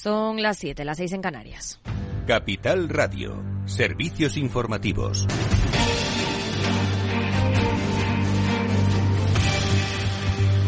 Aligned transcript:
Son 0.00 0.40
las 0.40 0.58
7, 0.58 0.84
las 0.84 0.98
6 0.98 1.14
en 1.14 1.22
Canarias. 1.22 1.80
Capital 2.24 2.88
Radio, 2.88 3.42
servicios 3.66 4.36
informativos. 4.36 5.26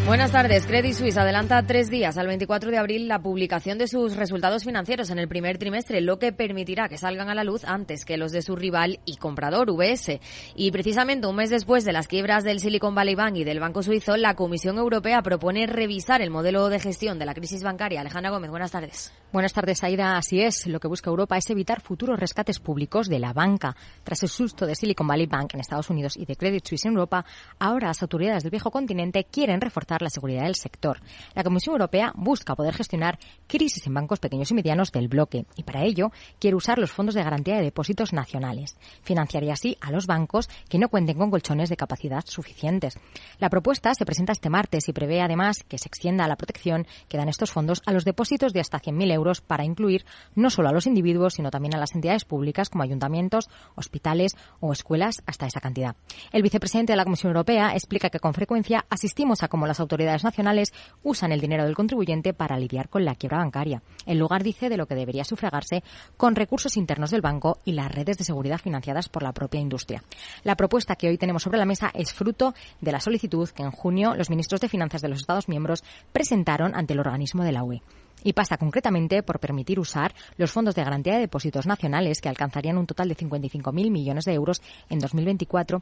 Buenas 0.05 0.33
tardes. 0.33 0.65
Credit 0.65 0.93
Suisse 0.93 1.17
adelanta 1.17 1.65
tres 1.65 1.89
días 1.89 2.17
al 2.17 2.27
24 2.27 2.71
de 2.71 2.77
abril 2.77 3.07
la 3.07 3.21
publicación 3.21 3.77
de 3.77 3.87
sus 3.87 4.17
resultados 4.17 4.65
financieros 4.65 5.09
en 5.11 5.19
el 5.19 5.29
primer 5.29 5.57
trimestre, 5.57 6.01
lo 6.01 6.19
que 6.19 6.33
permitirá 6.33 6.89
que 6.89 6.97
salgan 6.97 7.29
a 7.29 7.33
la 7.33 7.45
luz 7.45 7.63
antes 7.63 8.03
que 8.03 8.17
los 8.17 8.33
de 8.33 8.41
su 8.41 8.57
rival 8.57 8.99
y 9.05 9.15
comprador 9.15 9.69
UBS. 9.69 10.19
Y 10.55 10.71
precisamente 10.71 11.27
un 11.27 11.37
mes 11.37 11.49
después 11.49 11.85
de 11.85 11.93
las 11.93 12.09
quiebras 12.09 12.43
del 12.43 12.59
Silicon 12.59 12.95
Valley 12.95 13.15
Bank 13.15 13.37
y 13.37 13.45
del 13.45 13.61
Banco 13.61 13.81
Suizo, 13.81 14.17
la 14.17 14.35
Comisión 14.35 14.77
Europea 14.77 15.21
propone 15.21 15.67
revisar 15.67 16.21
el 16.21 16.31
modelo 16.31 16.67
de 16.67 16.81
gestión 16.81 17.17
de 17.17 17.27
la 17.27 17.33
crisis 17.33 17.63
bancaria. 17.63 18.01
Alejandra 18.01 18.31
Gómez, 18.31 18.49
buenas 18.49 18.71
tardes. 18.71 19.13
Buenas 19.31 19.53
tardes, 19.53 19.81
Aida. 19.85 20.17
Así 20.17 20.41
es. 20.41 20.67
Lo 20.67 20.81
que 20.81 20.89
busca 20.89 21.09
Europa 21.09 21.37
es 21.37 21.49
evitar 21.49 21.79
futuros 21.79 22.19
rescates 22.19 22.59
públicos 22.59 23.07
de 23.07 23.17
la 23.17 23.31
banca. 23.31 23.77
Tras 24.03 24.23
el 24.23 24.29
susto 24.29 24.65
de 24.65 24.75
Silicon 24.75 25.07
Valley 25.07 25.25
Bank 25.25 25.53
en 25.53 25.61
Estados 25.61 25.89
Unidos 25.89 26.17
y 26.17 26.25
de 26.25 26.35
Credit 26.35 26.67
Suisse 26.67 26.83
en 26.83 26.91
Europa, 26.91 27.23
ahora 27.57 27.87
las 27.87 28.01
autoridades 28.01 28.43
del 28.43 28.49
viejo 28.49 28.71
continente 28.71 29.23
quieren 29.23 29.61
reforzar 29.61 30.01
la 30.01 30.09
seguridad 30.09 30.43
del 30.43 30.55
sector. 30.55 30.99
La 31.33 31.45
Comisión 31.45 31.75
Europea 31.75 32.11
busca 32.13 32.55
poder 32.55 32.73
gestionar 32.73 33.19
crisis 33.47 33.87
en 33.87 33.93
bancos 33.93 34.19
pequeños 34.19 34.51
y 34.51 34.53
medianos 34.53 34.91
del 34.91 35.07
bloque 35.07 35.45
y 35.55 35.63
para 35.63 35.85
ello 35.85 36.11
quiere 36.37 36.57
usar 36.57 36.77
los 36.77 36.91
fondos 36.91 37.15
de 37.15 37.23
garantía 37.23 37.55
de 37.55 37.63
depósitos 37.63 38.11
nacionales. 38.11 38.75
Financiaría 39.01 39.53
así 39.53 39.77
a 39.79 39.91
los 39.91 40.07
bancos 40.07 40.49
que 40.67 40.77
no 40.77 40.89
cuenten 40.89 41.17
con 41.17 41.31
colchones 41.31 41.69
de 41.69 41.77
capacidad 41.77 42.25
suficientes. 42.25 42.99
La 43.39 43.49
propuesta 43.49 43.95
se 43.95 44.05
presenta 44.05 44.33
este 44.33 44.49
martes 44.49 44.89
y 44.89 44.91
prevé 44.91 45.21
además 45.21 45.63
que 45.65 45.77
se 45.77 45.87
extienda 45.87 46.27
la 46.27 46.35
protección 46.35 46.85
que 47.07 47.17
dan 47.17 47.29
estos 47.29 47.51
fondos 47.51 47.81
a 47.85 47.93
los 47.93 48.03
depósitos 48.03 48.51
de 48.51 48.59
hasta 48.59 48.81
100.000 48.81 49.13
euros 49.13 49.20
para 49.41 49.63
incluir 49.63 50.05
no 50.35 50.49
solo 50.49 50.69
a 50.69 50.71
los 50.71 50.87
individuos 50.87 51.35
sino 51.35 51.51
también 51.51 51.75
a 51.75 51.79
las 51.79 51.93
entidades 51.93 52.25
públicas 52.25 52.69
como 52.69 52.83
ayuntamientos, 52.83 53.49
hospitales 53.75 54.35
o 54.59 54.71
escuelas 54.73 55.21
hasta 55.25 55.45
esa 55.45 55.59
cantidad. 55.59 55.95
El 56.31 56.41
vicepresidente 56.41 56.93
de 56.93 56.97
la 56.97 57.03
Comisión 57.03 57.29
Europea 57.29 57.73
explica 57.73 58.09
que 58.09 58.19
con 58.19 58.33
frecuencia 58.33 58.85
asistimos 58.89 59.43
a 59.43 59.47
cómo 59.47 59.67
las 59.67 59.79
autoridades 59.79 60.23
nacionales 60.23 60.73
usan 61.03 61.31
el 61.31 61.41
dinero 61.41 61.63
del 61.63 61.75
contribuyente 61.75 62.33
para 62.33 62.57
lidiar 62.57 62.89
con 62.89 63.05
la 63.05 63.15
quiebra 63.15 63.37
bancaria, 63.37 63.83
en 64.05 64.19
lugar, 64.19 64.43
dice, 64.43 64.69
de 64.69 64.77
lo 64.77 64.87
que 64.87 64.95
debería 64.95 65.23
sufragarse 65.23 65.83
con 66.17 66.35
recursos 66.35 66.77
internos 66.77 67.11
del 67.11 67.21
banco 67.21 67.59
y 67.65 67.73
las 67.73 67.91
redes 67.91 68.17
de 68.17 68.23
seguridad 68.23 68.59
financiadas 68.59 69.09
por 69.09 69.23
la 69.23 69.33
propia 69.33 69.59
industria. 69.59 70.03
La 70.43 70.55
propuesta 70.55 70.95
que 70.95 71.09
hoy 71.09 71.17
tenemos 71.17 71.43
sobre 71.43 71.57
la 71.57 71.65
mesa 71.65 71.91
es 71.93 72.13
fruto 72.13 72.53
de 72.79 72.91
la 72.91 72.99
solicitud 72.99 73.49
que 73.49 73.63
en 73.63 73.71
junio 73.71 74.15
los 74.15 74.29
ministros 74.29 74.61
de 74.61 74.69
Finanzas 74.69 75.01
de 75.01 75.09
los 75.09 75.19
Estados 75.19 75.49
miembros 75.49 75.83
presentaron 76.11 76.75
ante 76.75 76.93
el 76.93 76.99
organismo 76.99 77.43
de 77.43 77.51
la 77.51 77.63
UE 77.63 77.81
y 78.23 78.33
pasa 78.33 78.57
concretamente 78.57 79.23
por 79.23 79.39
permitir 79.39 79.79
usar 79.79 80.13
los 80.37 80.51
fondos 80.51 80.75
de 80.75 80.83
garantía 80.83 81.15
de 81.15 81.21
depósitos 81.21 81.67
nacionales 81.67 82.21
que 82.21 82.29
alcanzarían 82.29 82.77
un 82.77 82.87
total 82.87 83.09
de 83.09 83.17
55.000 83.17 83.91
millones 83.91 84.25
de 84.25 84.33
euros 84.33 84.61
en 84.89 84.99
2024 84.99 85.81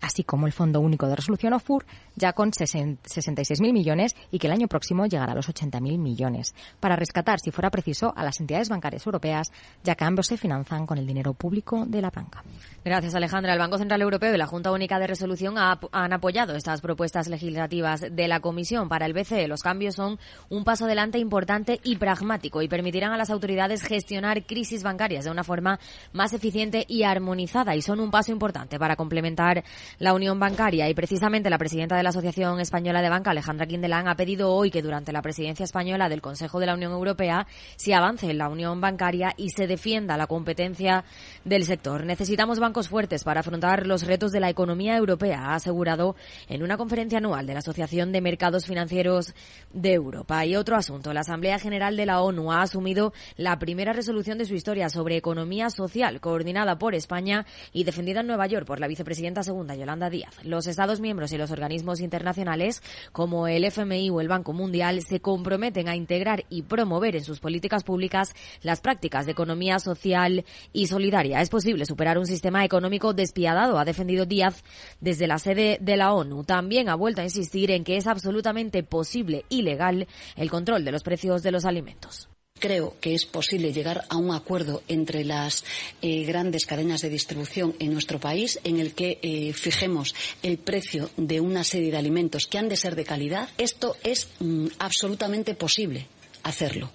así 0.00 0.24
como 0.24 0.46
el 0.46 0.52
Fondo 0.52 0.80
Único 0.80 1.06
de 1.06 1.16
Resolución 1.16 1.52
OFUR, 1.52 1.86
ya 2.14 2.32
con 2.32 2.50
66.000 2.50 3.72
millones 3.72 4.16
y 4.30 4.38
que 4.38 4.46
el 4.46 4.52
año 4.52 4.68
próximo 4.68 5.06
llegará 5.06 5.32
a 5.32 5.34
los 5.34 5.48
80.000 5.48 5.98
millones, 5.98 6.54
para 6.80 6.96
rescatar, 6.96 7.40
si 7.40 7.50
fuera 7.50 7.70
preciso, 7.70 8.12
a 8.16 8.24
las 8.24 8.40
entidades 8.40 8.68
bancarias 8.68 9.06
europeas, 9.06 9.52
ya 9.84 9.94
que 9.94 10.04
ambos 10.04 10.26
se 10.26 10.36
financian 10.36 10.86
con 10.86 10.98
el 10.98 11.06
dinero 11.06 11.34
público 11.34 11.84
de 11.86 12.02
la 12.02 12.10
banca. 12.10 12.42
Gracias, 12.84 13.14
Alejandra. 13.14 13.52
El 13.52 13.58
Banco 13.58 13.78
Central 13.78 14.02
Europeo 14.02 14.34
y 14.34 14.38
la 14.38 14.46
Junta 14.46 14.72
Única 14.72 14.98
de 14.98 15.06
Resolución 15.06 15.56
han 15.58 16.12
apoyado 16.12 16.54
estas 16.54 16.80
propuestas 16.80 17.28
legislativas 17.28 18.00
de 18.10 18.28
la 18.28 18.40
Comisión 18.40 18.88
para 18.88 19.06
el 19.06 19.12
BCE. 19.12 19.48
Los 19.48 19.62
cambios 19.62 19.96
son 19.96 20.18
un 20.48 20.64
paso 20.64 20.84
adelante 20.84 21.18
importante 21.18 21.80
y 21.82 21.96
pragmático 21.96 22.62
y 22.62 22.68
permitirán 22.68 23.12
a 23.12 23.16
las 23.16 23.30
autoridades 23.30 23.82
gestionar 23.82 24.44
crisis 24.44 24.82
bancarias 24.82 25.24
de 25.24 25.30
una 25.30 25.44
forma 25.44 25.78
más 26.12 26.32
eficiente 26.32 26.84
y 26.88 27.02
armonizada 27.02 27.74
y 27.74 27.82
son 27.82 28.00
un 28.00 28.10
paso 28.10 28.32
importante 28.32 28.78
para 28.78 28.96
complementar 28.96 29.64
la 29.98 30.14
unión 30.14 30.38
bancaria 30.38 30.88
y 30.88 30.94
precisamente 30.94 31.50
la 31.50 31.58
presidenta 31.58 31.96
de 31.96 32.02
la 32.02 32.10
Asociación 32.10 32.60
Española 32.60 33.02
de 33.02 33.08
Banca, 33.08 33.30
Alejandra 33.30 33.66
Quindelán, 33.66 34.08
ha 34.08 34.16
pedido 34.16 34.52
hoy 34.52 34.70
que 34.70 34.82
durante 34.82 35.12
la 35.12 35.22
presidencia 35.22 35.64
española 35.64 36.08
del 36.08 36.20
Consejo 36.20 36.60
de 36.60 36.66
la 36.66 36.74
Unión 36.74 36.92
Europea 36.92 37.46
se 37.76 37.94
avance 37.94 38.30
en 38.30 38.38
la 38.38 38.48
unión 38.48 38.80
bancaria 38.80 39.34
y 39.36 39.50
se 39.50 39.66
defienda 39.66 40.16
la 40.16 40.26
competencia 40.26 41.04
del 41.44 41.64
sector. 41.64 42.04
Necesitamos 42.04 42.58
bancos 42.58 42.88
fuertes 42.88 43.24
para 43.24 43.40
afrontar 43.40 43.86
los 43.86 44.06
retos 44.06 44.32
de 44.32 44.40
la 44.40 44.50
economía 44.50 44.96
europea, 44.96 45.46
ha 45.46 45.54
asegurado 45.54 46.16
en 46.48 46.62
una 46.62 46.76
conferencia 46.76 47.18
anual 47.18 47.46
de 47.46 47.52
la 47.52 47.60
Asociación 47.60 48.12
de 48.12 48.20
Mercados 48.20 48.66
Financieros 48.66 49.34
de 49.72 49.92
Europa. 49.92 50.44
Y 50.44 50.56
otro 50.56 50.76
asunto, 50.76 51.12
la 51.12 51.20
Asamblea 51.20 51.58
General 51.58 51.96
de 51.96 52.06
la 52.06 52.20
ONU 52.20 52.52
ha 52.52 52.62
asumido 52.62 53.12
la 53.36 53.58
primera 53.58 53.92
resolución 53.92 54.38
de 54.38 54.44
su 54.44 54.54
historia 54.54 54.88
sobre 54.88 55.16
economía 55.16 55.70
social, 55.70 56.20
coordinada 56.20 56.78
por 56.78 56.94
España 56.94 57.46
y 57.72 57.84
defendida 57.84 58.20
en 58.20 58.26
Nueva 58.26 58.46
York 58.46 58.66
por 58.66 58.80
la 58.80 58.88
vicepresidenta 58.88 59.42
segunda 59.42 59.74
Yolanda 59.78 60.10
Díaz. 60.10 60.34
Los 60.42 60.66
Estados 60.66 61.00
miembros 61.00 61.32
y 61.32 61.38
los 61.38 61.50
organismos 61.50 62.00
internacionales, 62.00 62.82
como 63.12 63.48
el 63.48 63.64
FMI 63.64 64.10
o 64.10 64.20
el 64.20 64.28
Banco 64.28 64.52
Mundial, 64.52 65.02
se 65.02 65.20
comprometen 65.20 65.88
a 65.88 65.96
integrar 65.96 66.44
y 66.48 66.62
promover 66.62 67.16
en 67.16 67.24
sus 67.24 67.40
políticas 67.40 67.84
públicas 67.84 68.34
las 68.62 68.80
prácticas 68.80 69.26
de 69.26 69.32
economía 69.32 69.78
social 69.78 70.44
y 70.72 70.86
solidaria. 70.86 71.40
Es 71.40 71.50
posible 71.50 71.86
superar 71.86 72.18
un 72.18 72.26
sistema 72.26 72.64
económico 72.64 73.12
despiadado, 73.12 73.78
ha 73.78 73.84
defendido 73.84 74.26
Díaz 74.26 74.64
desde 75.00 75.26
la 75.26 75.38
sede 75.38 75.78
de 75.80 75.96
la 75.96 76.12
ONU. 76.12 76.44
También 76.44 76.88
ha 76.88 76.94
vuelto 76.94 77.20
a 77.20 77.24
insistir 77.24 77.70
en 77.70 77.84
que 77.84 77.96
es 77.96 78.06
absolutamente 78.06 78.82
posible 78.82 79.44
y 79.48 79.62
legal 79.62 80.06
el 80.36 80.50
control 80.50 80.84
de 80.84 80.92
los 80.92 81.02
precios 81.02 81.42
de 81.42 81.52
los 81.52 81.64
alimentos. 81.64 82.28
Creo 82.58 82.96
que 83.00 83.14
es 83.14 83.26
posible 83.26 83.72
llegar 83.72 84.04
a 84.08 84.16
un 84.16 84.34
acuerdo 84.34 84.82
entre 84.88 85.24
las 85.24 85.64
eh, 86.00 86.24
grandes 86.24 86.66
cadenas 86.66 87.02
de 87.02 87.10
distribución 87.10 87.74
en 87.78 87.92
nuestro 87.92 88.18
país 88.18 88.58
en 88.64 88.80
el 88.80 88.94
que 88.94 89.18
eh, 89.22 89.52
fijemos 89.52 90.14
el 90.42 90.58
precio 90.58 91.10
de 91.16 91.40
una 91.40 91.64
serie 91.64 91.90
de 91.90 91.98
alimentos 91.98 92.46
que 92.46 92.58
han 92.58 92.68
de 92.68 92.76
ser 92.76 92.96
de 92.96 93.04
calidad. 93.04 93.48
Esto 93.58 93.96
es 94.02 94.28
mm, 94.40 94.66
absolutamente 94.78 95.54
posible 95.54 96.06
hacerlo. 96.46 96.90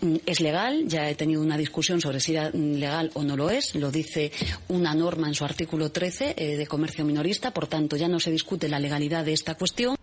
Mm, 0.00 0.16
es 0.26 0.40
legal, 0.40 0.84
ya 0.86 1.08
he 1.08 1.14
tenido 1.14 1.40
una 1.40 1.56
discusión 1.56 2.00
sobre 2.00 2.20
si 2.20 2.32
era 2.32 2.50
mm, 2.50 2.74
legal 2.74 3.10
o 3.14 3.22
no 3.22 3.36
lo 3.36 3.50
es, 3.50 3.74
lo 3.74 3.90
dice 3.90 4.32
una 4.68 4.94
norma 4.94 5.28
en 5.28 5.34
su 5.34 5.44
artículo 5.44 5.90
13 5.90 6.34
eh, 6.36 6.56
de 6.56 6.66
comercio 6.66 7.04
minorista, 7.04 7.52
por 7.52 7.66
tanto 7.66 7.96
ya 7.96 8.08
no 8.08 8.20
se 8.20 8.30
discute 8.30 8.68
la 8.68 8.80
legalidad 8.80 9.24
de 9.24 9.32
esta 9.32 9.54
cuestión 9.54 9.97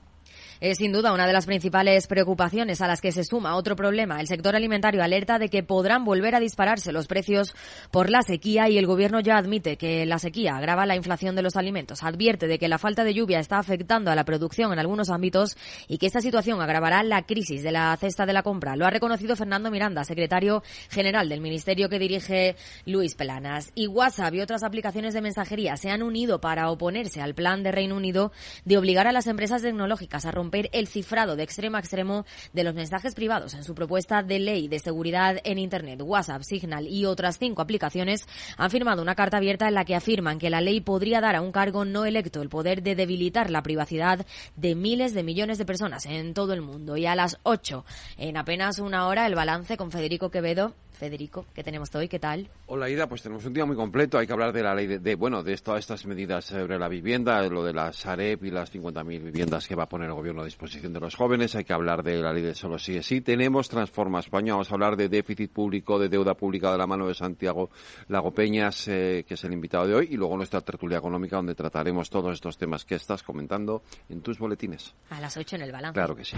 es 0.60 0.78
sin 0.78 0.92
duda 0.92 1.14
una 1.14 1.28
de 1.28 1.34
las 1.34 1.46
principales 1.46 2.08
preocupaciones 2.08 2.82
a 2.82 2.88
las 2.88 3.02
que 3.02 3.12
se 3.12 3.24
suma 3.24 3.56
otro 3.56 3.76
problema. 3.76 4.20
El 4.20 4.28
sector 4.28 4.56
alimentario 4.56 5.04
alerta 5.04 5.40
de 5.40 5.50
que 5.50 5.64
podrán 5.64 6.06
volver 6.06 6.36
a 6.36 6.40
dispararse 6.40 6.92
los 6.92 7.08
precios 7.08 7.54
por 7.92 8.10
la 8.10 8.22
sequía 8.22 8.70
y 8.70 8.78
el 8.78 8.88
gobierno 8.88 9.20
ya 9.20 9.38
admite 9.38 9.78
que 9.78 10.06
la 10.06 10.20
sequía 10.20 10.56
agrava 10.56 10.86
la 10.86 10.96
inflación 10.96 11.36
de 11.36 11.42
los 11.42 11.56
alimentos. 11.56 12.04
Advierte 12.04 12.48
de 12.48 12.58
que 12.58 12.68
la 12.68 12.78
falta 12.78 13.04
de 13.04 13.14
lluvia 13.14 13.40
está 13.40 13.58
afectando 13.58 14.12
a 14.12 14.16
la 14.16 14.26
producción 14.26 14.72
en 14.72 14.80
algunos 14.80 15.10
ámbitos 15.10 15.58
y 15.88 15.98
que 15.98 16.08
esta 16.08 16.22
situación 16.22 16.62
agravará 16.62 17.04
la 17.04 17.24
crisis 17.24 17.64
de 17.64 17.72
la 17.72 17.96
cesta 17.98 18.26
de 18.26 18.34
la 18.34 18.44
compra. 18.44 18.76
Lo 18.76 18.86
ha 18.86 18.90
reconocido 18.90 19.36
Fernando 19.36 19.72
Miranda, 19.72 20.04
secretario 20.04 20.64
general 20.90 21.30
del 21.30 21.42
ministerio 21.42 21.90
que 21.90 22.00
dirige 22.00 22.56
Luis 22.86 23.16
Pelanas. 23.16 23.72
Y 23.76 23.88
WhatsApp 23.88 24.34
y 24.34 24.42
otras 24.42 24.64
aplicaciones 24.64 25.14
de 25.14 25.22
mensajería 25.22 25.78
se 25.78 25.90
han 25.90 26.02
unido 26.02 26.40
para 26.40 26.70
oponerse 26.70 27.22
al 27.22 27.36
plan 27.36 27.64
de 27.64 27.72
Reino 27.72 27.96
Unido 27.96 28.32
de 28.64 28.78
obligar 28.78 29.08
a 29.08 29.12
las 29.12 29.28
empresas 29.28 29.62
tecnológicas 29.62 30.26
a 30.26 30.32
romper 30.32 30.45
romper 30.46 30.70
el 30.74 30.88
cifrado 30.88 31.36
de 31.36 31.42
extremo 31.42 31.78
a 31.78 31.80
extremo 31.80 32.24
de 32.54 32.64
los 32.64 32.76
mensajes 32.76 33.16
privados. 33.16 33.56
En 33.56 33.64
su 33.64 33.74
propuesta 33.74 34.22
de 34.22 34.38
ley 34.38 34.68
de 34.68 34.78
seguridad 34.78 35.40
en 35.44 35.58
Internet, 35.58 36.02
WhatsApp, 36.04 36.44
Signal 36.44 36.88
y 36.88 37.06
otras 37.06 37.40
cinco 37.40 37.64
aplicaciones 37.64 38.28
han 38.58 38.70
firmado 38.70 39.02
una 39.02 39.16
carta 39.16 39.38
abierta 39.38 39.68
en 39.68 39.74
la 39.74 39.86
que 39.86 39.96
afirman 39.96 40.38
que 40.38 40.52
la 40.52 40.62
ley 40.62 40.82
podría 40.82 41.20
dar 41.20 41.36
a 41.36 41.42
un 41.42 41.52
cargo 41.52 41.84
no 41.84 42.06
electo 42.06 42.44
el 42.44 42.50
poder 42.50 42.84
de 42.84 42.94
debilitar 42.94 43.50
la 43.50 43.64
privacidad 43.64 44.24
de 44.56 44.76
miles 44.76 45.16
de 45.16 45.24
millones 45.24 45.58
de 45.58 45.66
personas 45.66 46.06
en 46.06 46.36
todo 46.36 46.54
el 46.54 46.62
mundo. 46.62 46.96
Y 46.96 47.08
a 47.08 47.16
las 47.16 47.40
8, 47.42 47.84
en 48.18 48.38
apenas 48.38 48.78
una 48.78 49.08
hora, 49.08 49.26
el 49.26 49.34
balance 49.34 49.78
con 49.78 49.90
Federico 49.90 50.30
Quevedo 50.30 50.76
Federico, 50.96 51.46
¿qué 51.54 51.64
tenemos 51.64 51.94
hoy? 51.94 52.08
¿Qué 52.08 52.20
tal? 52.20 52.50
Hola, 52.68 52.90
Ida. 52.90 53.08
Pues 53.08 53.22
tenemos 53.22 53.46
un 53.46 53.54
día 53.54 53.66
muy 53.66 53.76
completo. 53.76 54.18
Hay 54.18 54.26
que 54.26 54.34
hablar 54.34 54.54
de 54.54 54.64
la 54.64 54.74
ley 54.74 54.88
de, 54.88 55.16
bueno, 55.16 55.44
de 55.44 55.56
todas 55.58 55.82
estas 55.82 56.06
medidas 56.06 56.46
sobre 56.46 56.80
la 56.80 56.88
vivienda, 56.88 57.42
lo 57.44 57.64
de 57.64 57.74
la 57.74 57.94
Sareb 57.94 58.44
y 58.44 58.52
las 58.52 58.74
50.000 58.74 59.06
viviendas 59.06 59.68
que 59.68 59.76
va 59.76 59.84
a 59.84 59.90
poner 59.90 60.08
el 60.08 60.16
gobierno 60.16 60.42
a 60.42 60.46
disposición 60.46 60.94
de 60.94 61.00
los 61.00 61.16
jóvenes. 61.16 61.56
Hay 61.56 61.64
que 61.64 61.74
hablar 61.74 62.04
de 62.04 62.18
la 62.22 62.34
ley 62.34 62.42
de 62.42 62.56
solo 62.56 62.80
sí 62.80 62.98
es 62.98 63.06
sí. 63.06 63.22
Tenemos 63.22 63.70
Transforma 63.70 64.20
España. 64.20 64.54
Vamos 64.54 64.72
a 64.72 64.74
hablar 64.74 64.96
de 64.96 65.10
déficit 65.10 65.52
público, 65.52 66.00
de 66.00 66.10
deuda 66.10 66.34
pública 66.34 66.72
de 66.72 66.78
la 66.78 66.88
mano 66.88 67.08
de 67.08 67.14
Santiago 67.14 67.70
Lagopeñas, 68.08 68.88
eh, 68.88 69.26
que 69.28 69.36
es 69.36 69.44
el 69.44 69.54
invitado 69.54 69.88
de 69.88 69.96
hoy. 69.96 70.08
Y 70.12 70.18
luego 70.18 70.38
nuestra 70.38 70.62
tertulia 70.62 70.98
económica, 70.98 71.36
donde 71.36 71.56
trataremos 71.56 72.10
todos 72.10 72.34
estos 72.34 72.58
temas 72.58 72.86
que 72.86 72.96
estás 72.96 73.24
comentando 73.24 73.84
en 74.10 74.22
tus 74.22 74.40
boletines. 74.40 74.94
A 75.10 75.20
las 75.20 75.36
8 75.38 75.58
en 75.58 75.62
el 75.62 75.72
balance. 75.72 75.94
Claro 75.94 76.16
que 76.16 76.26
sí. 76.26 76.38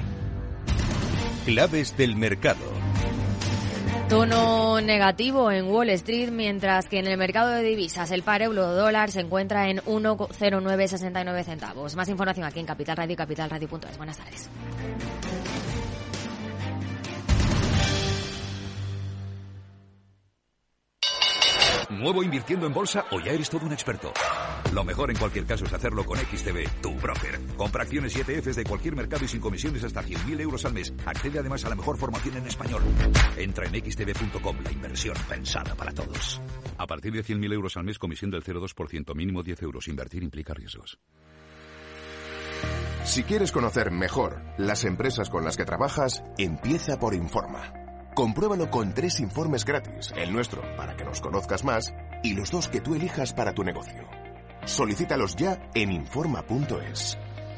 Claves 1.46 1.96
del 1.96 2.16
mercado. 2.16 2.66
Tono 4.10 4.80
negativo 4.80 5.52
en 5.52 5.66
Wall 5.66 5.90
Street, 5.90 6.32
mientras 6.32 6.88
que 6.88 7.00
en 7.00 7.08
el 7.08 7.18
mercado 7.18 7.50
de 7.50 7.62
divisas 7.62 8.10
el 8.12 8.24
par 8.24 8.42
euro 8.42 8.74
dólar 8.74 9.12
se 9.12 9.20
encuentra 9.20 9.70
en 9.70 9.80
1,0969 9.80 11.44
centavos. 11.44 11.96
Más 11.98 12.08
información 12.08 12.46
aquí 12.46 12.62
en 12.62 12.66
Capital 12.66 12.96
Radio 12.96 13.14
y 13.14 13.18
capitalradio.es. 13.18 13.98
Buenas 13.98 14.18
tardes. 14.18 14.50
¿Nuevo 21.90 22.22
invirtiendo 22.22 22.68
en 22.68 22.74
bolsa 22.74 23.06
o 23.12 23.20
ya 23.22 23.32
eres 23.32 23.50
todo 23.50 23.66
un 23.66 23.72
experto? 23.72 24.12
Lo 24.74 24.84
mejor 24.84 25.10
en 25.10 25.16
cualquier 25.16 25.46
caso 25.46 25.64
es 25.64 25.72
hacerlo 25.72 26.04
con 26.06 26.18
XTB, 26.18 26.82
tu 26.82 26.94
broker. 26.96 27.40
Compra 27.56 27.84
acciones 27.84 28.14
y 28.18 28.20
ETFs 28.20 28.58
de 28.58 28.66
cualquier 28.66 28.94
mercado 28.94 29.24
y 29.24 29.30
sin 29.30 29.40
comisiones 29.40 29.86
hasta 29.86 30.04
100.000 30.04 30.42
euros 30.42 30.66
al 30.66 30.74
mes. 30.74 30.94
Accede 31.06 31.40
además 31.40 31.64
a 31.64 31.70
la 31.70 31.76
mejor 31.76 31.98
formación 31.98 32.36
en 32.36 32.48
español. 32.48 32.82
Entra 33.38 33.68
en 33.68 33.74
xtb.com, 33.74 34.58
la 34.66 34.72
inversión 34.74 35.16
pensada 35.30 35.76
para 35.76 35.94
todos. 35.94 36.42
A 36.78 36.86
partir 36.86 37.14
de 37.14 37.24
100.000 37.24 37.54
euros 37.54 37.78
al 37.78 37.86
mes, 37.86 37.98
comisión 37.98 38.32
del 38.32 38.44
0,2%, 38.44 39.16
mínimo 39.16 39.42
10 39.42 39.62
euros. 39.62 39.88
Invertir 39.88 40.24
implica 40.24 40.54
riesgos. 40.54 41.00
Si 43.06 43.24
quieres 43.24 43.54
conocer 43.54 43.92
mejor 43.92 44.42
las 44.58 44.84
empresas 44.84 45.30
con 45.30 45.46
las 45.46 45.56
que 45.56 45.64
trabajas, 45.64 46.22
empieza 46.38 47.00
por 47.00 47.14
Informa. 47.14 47.87
Compruébalo 48.18 48.72
con 48.72 48.96
tres 48.96 49.20
informes 49.20 49.64
gratis, 49.64 50.12
el 50.18 50.34
nuestro 50.34 50.64
para 50.76 50.98
que 50.98 51.06
nos 51.06 51.22
conozcas 51.22 51.64
más 51.64 51.94
y 52.24 52.34
los 52.34 52.50
dos 52.50 52.68
que 52.68 52.82
tú 52.82 52.96
elijas 52.96 53.32
para 53.32 53.54
tu 53.54 53.64
negocio. 53.64 54.10
Solicítalos 54.66 55.36
ya 55.36 55.70
en 55.76 55.92
Informa.es. 55.92 57.16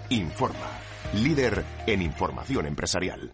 Informa, 0.10 0.82
líder 1.14 1.64
en 1.88 2.02
información 2.02 2.66
empresarial. 2.66 3.34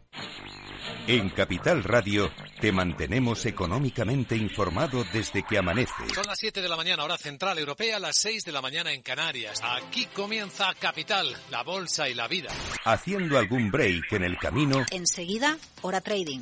En 1.08 1.30
Capital 1.30 1.84
Radio 1.84 2.32
te 2.60 2.72
mantenemos 2.72 3.46
económicamente 3.46 4.36
informado 4.36 5.04
desde 5.12 5.44
que 5.44 5.58
amanece. 5.58 5.94
Son 6.14 6.26
las 6.26 6.40
7 6.40 6.62
de 6.62 6.70
la 6.70 6.76
mañana, 6.76 7.04
hora 7.04 7.18
central 7.18 7.58
europea, 7.58 8.00
las 8.00 8.18
6 8.18 8.44
de 8.44 8.52
la 8.52 8.62
mañana 8.62 8.92
en 8.92 9.02
Canarias. 9.02 9.60
Aquí 9.64 10.06
comienza 10.08 10.74
Capital, 10.80 11.36
la 11.50 11.64
bolsa 11.64 12.08
y 12.10 12.14
la 12.14 12.28
vida. 12.28 12.50
Haciendo 12.84 13.38
algún 13.38 13.72
break 13.72 14.14
en 14.14 14.24
el 14.24 14.38
camino. 14.38 14.84
Enseguida, 14.92 15.58
hora 15.82 16.02
trading, 16.02 16.42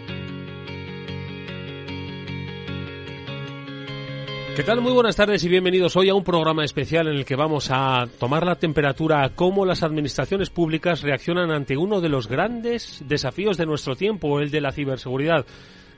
¿Qué 4.53 4.63
tal? 4.63 4.81
Muy 4.81 4.91
buenas 4.91 5.15
tardes 5.15 5.45
y 5.45 5.49
bienvenidos 5.49 5.95
hoy 5.95 6.09
a 6.09 6.13
un 6.13 6.25
programa 6.25 6.65
especial 6.65 7.07
en 7.07 7.15
el 7.15 7.23
que 7.23 7.37
vamos 7.37 7.69
a 7.71 8.05
tomar 8.19 8.45
la 8.45 8.55
temperatura 8.55 9.23
a 9.23 9.29
cómo 9.29 9.65
las 9.65 9.81
administraciones 9.81 10.49
públicas 10.49 11.03
reaccionan 11.03 11.51
ante 11.51 11.77
uno 11.77 12.01
de 12.01 12.09
los 12.09 12.27
grandes 12.27 13.01
desafíos 13.07 13.55
de 13.55 13.65
nuestro 13.65 13.95
tiempo, 13.95 14.41
el 14.41 14.51
de 14.51 14.59
la 14.59 14.73
ciberseguridad. 14.73 15.45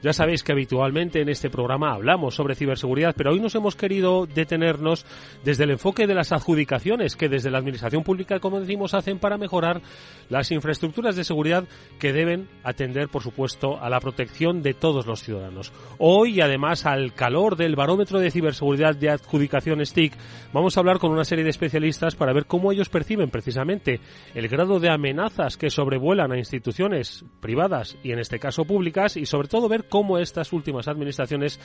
Ya 0.03 0.11
sabéis 0.11 0.43
que 0.43 0.51
habitualmente 0.51 1.21
en 1.21 1.29
este 1.29 1.49
programa 1.49 1.93
hablamos 1.93 2.35
sobre 2.35 2.55
ciberseguridad, 2.55 3.15
pero 3.15 3.31
hoy 3.31 3.39
nos 3.39 3.55
hemos 3.55 3.77
querido 3.77 4.25
detenernos 4.25 5.05
desde 5.45 5.63
el 5.63 5.71
enfoque 5.71 6.07
de 6.07 6.13
las 6.13 6.33
adjudicaciones 6.33 7.15
que 7.15 7.29
desde 7.29 7.49
la 7.49 7.59
Administración 7.59 8.03
Pública, 8.03 8.41
como 8.41 8.59
decimos, 8.59 8.93
hacen 8.93 9.17
para 9.17 9.37
mejorar 9.37 9.81
las 10.27 10.51
infraestructuras 10.51 11.15
de 11.15 11.23
seguridad 11.23 11.63
que 11.99 12.11
deben 12.11 12.49
atender, 12.65 13.07
por 13.07 13.23
supuesto, 13.23 13.81
a 13.81 13.89
la 13.89 14.01
protección 14.01 14.61
de 14.61 14.73
todos 14.73 15.05
los 15.05 15.23
ciudadanos. 15.23 15.71
Hoy, 15.99 16.41
además, 16.41 16.85
al 16.85 17.13
calor 17.13 17.55
del 17.55 17.77
barómetro 17.77 18.19
de 18.19 18.29
ciberseguridad 18.29 18.97
de 18.97 19.09
adjudicaciones 19.09 19.93
TIC, 19.93 20.17
vamos 20.51 20.75
a 20.75 20.81
hablar 20.81 20.99
con 20.99 21.13
una 21.13 21.23
serie 21.23 21.45
de 21.45 21.51
especialistas 21.51 22.15
para 22.15 22.33
ver 22.33 22.45
cómo 22.45 22.73
ellos 22.73 22.89
perciben 22.89 23.29
precisamente 23.29 24.01
el 24.35 24.49
grado 24.49 24.81
de 24.81 24.89
amenazas 24.89 25.55
que 25.55 25.69
sobrevuelan 25.69 26.33
a 26.33 26.37
instituciones 26.37 27.23
privadas 27.39 27.95
y, 28.03 28.11
en 28.11 28.19
este 28.19 28.37
caso, 28.37 28.65
públicas, 28.65 29.15
y 29.15 29.25
sobre 29.25 29.47
todo 29.47 29.69
ver 29.69 29.85
cómo 29.93 30.17
estas 30.17 30.51
últimas 30.53 30.87
administraciones 30.87 31.59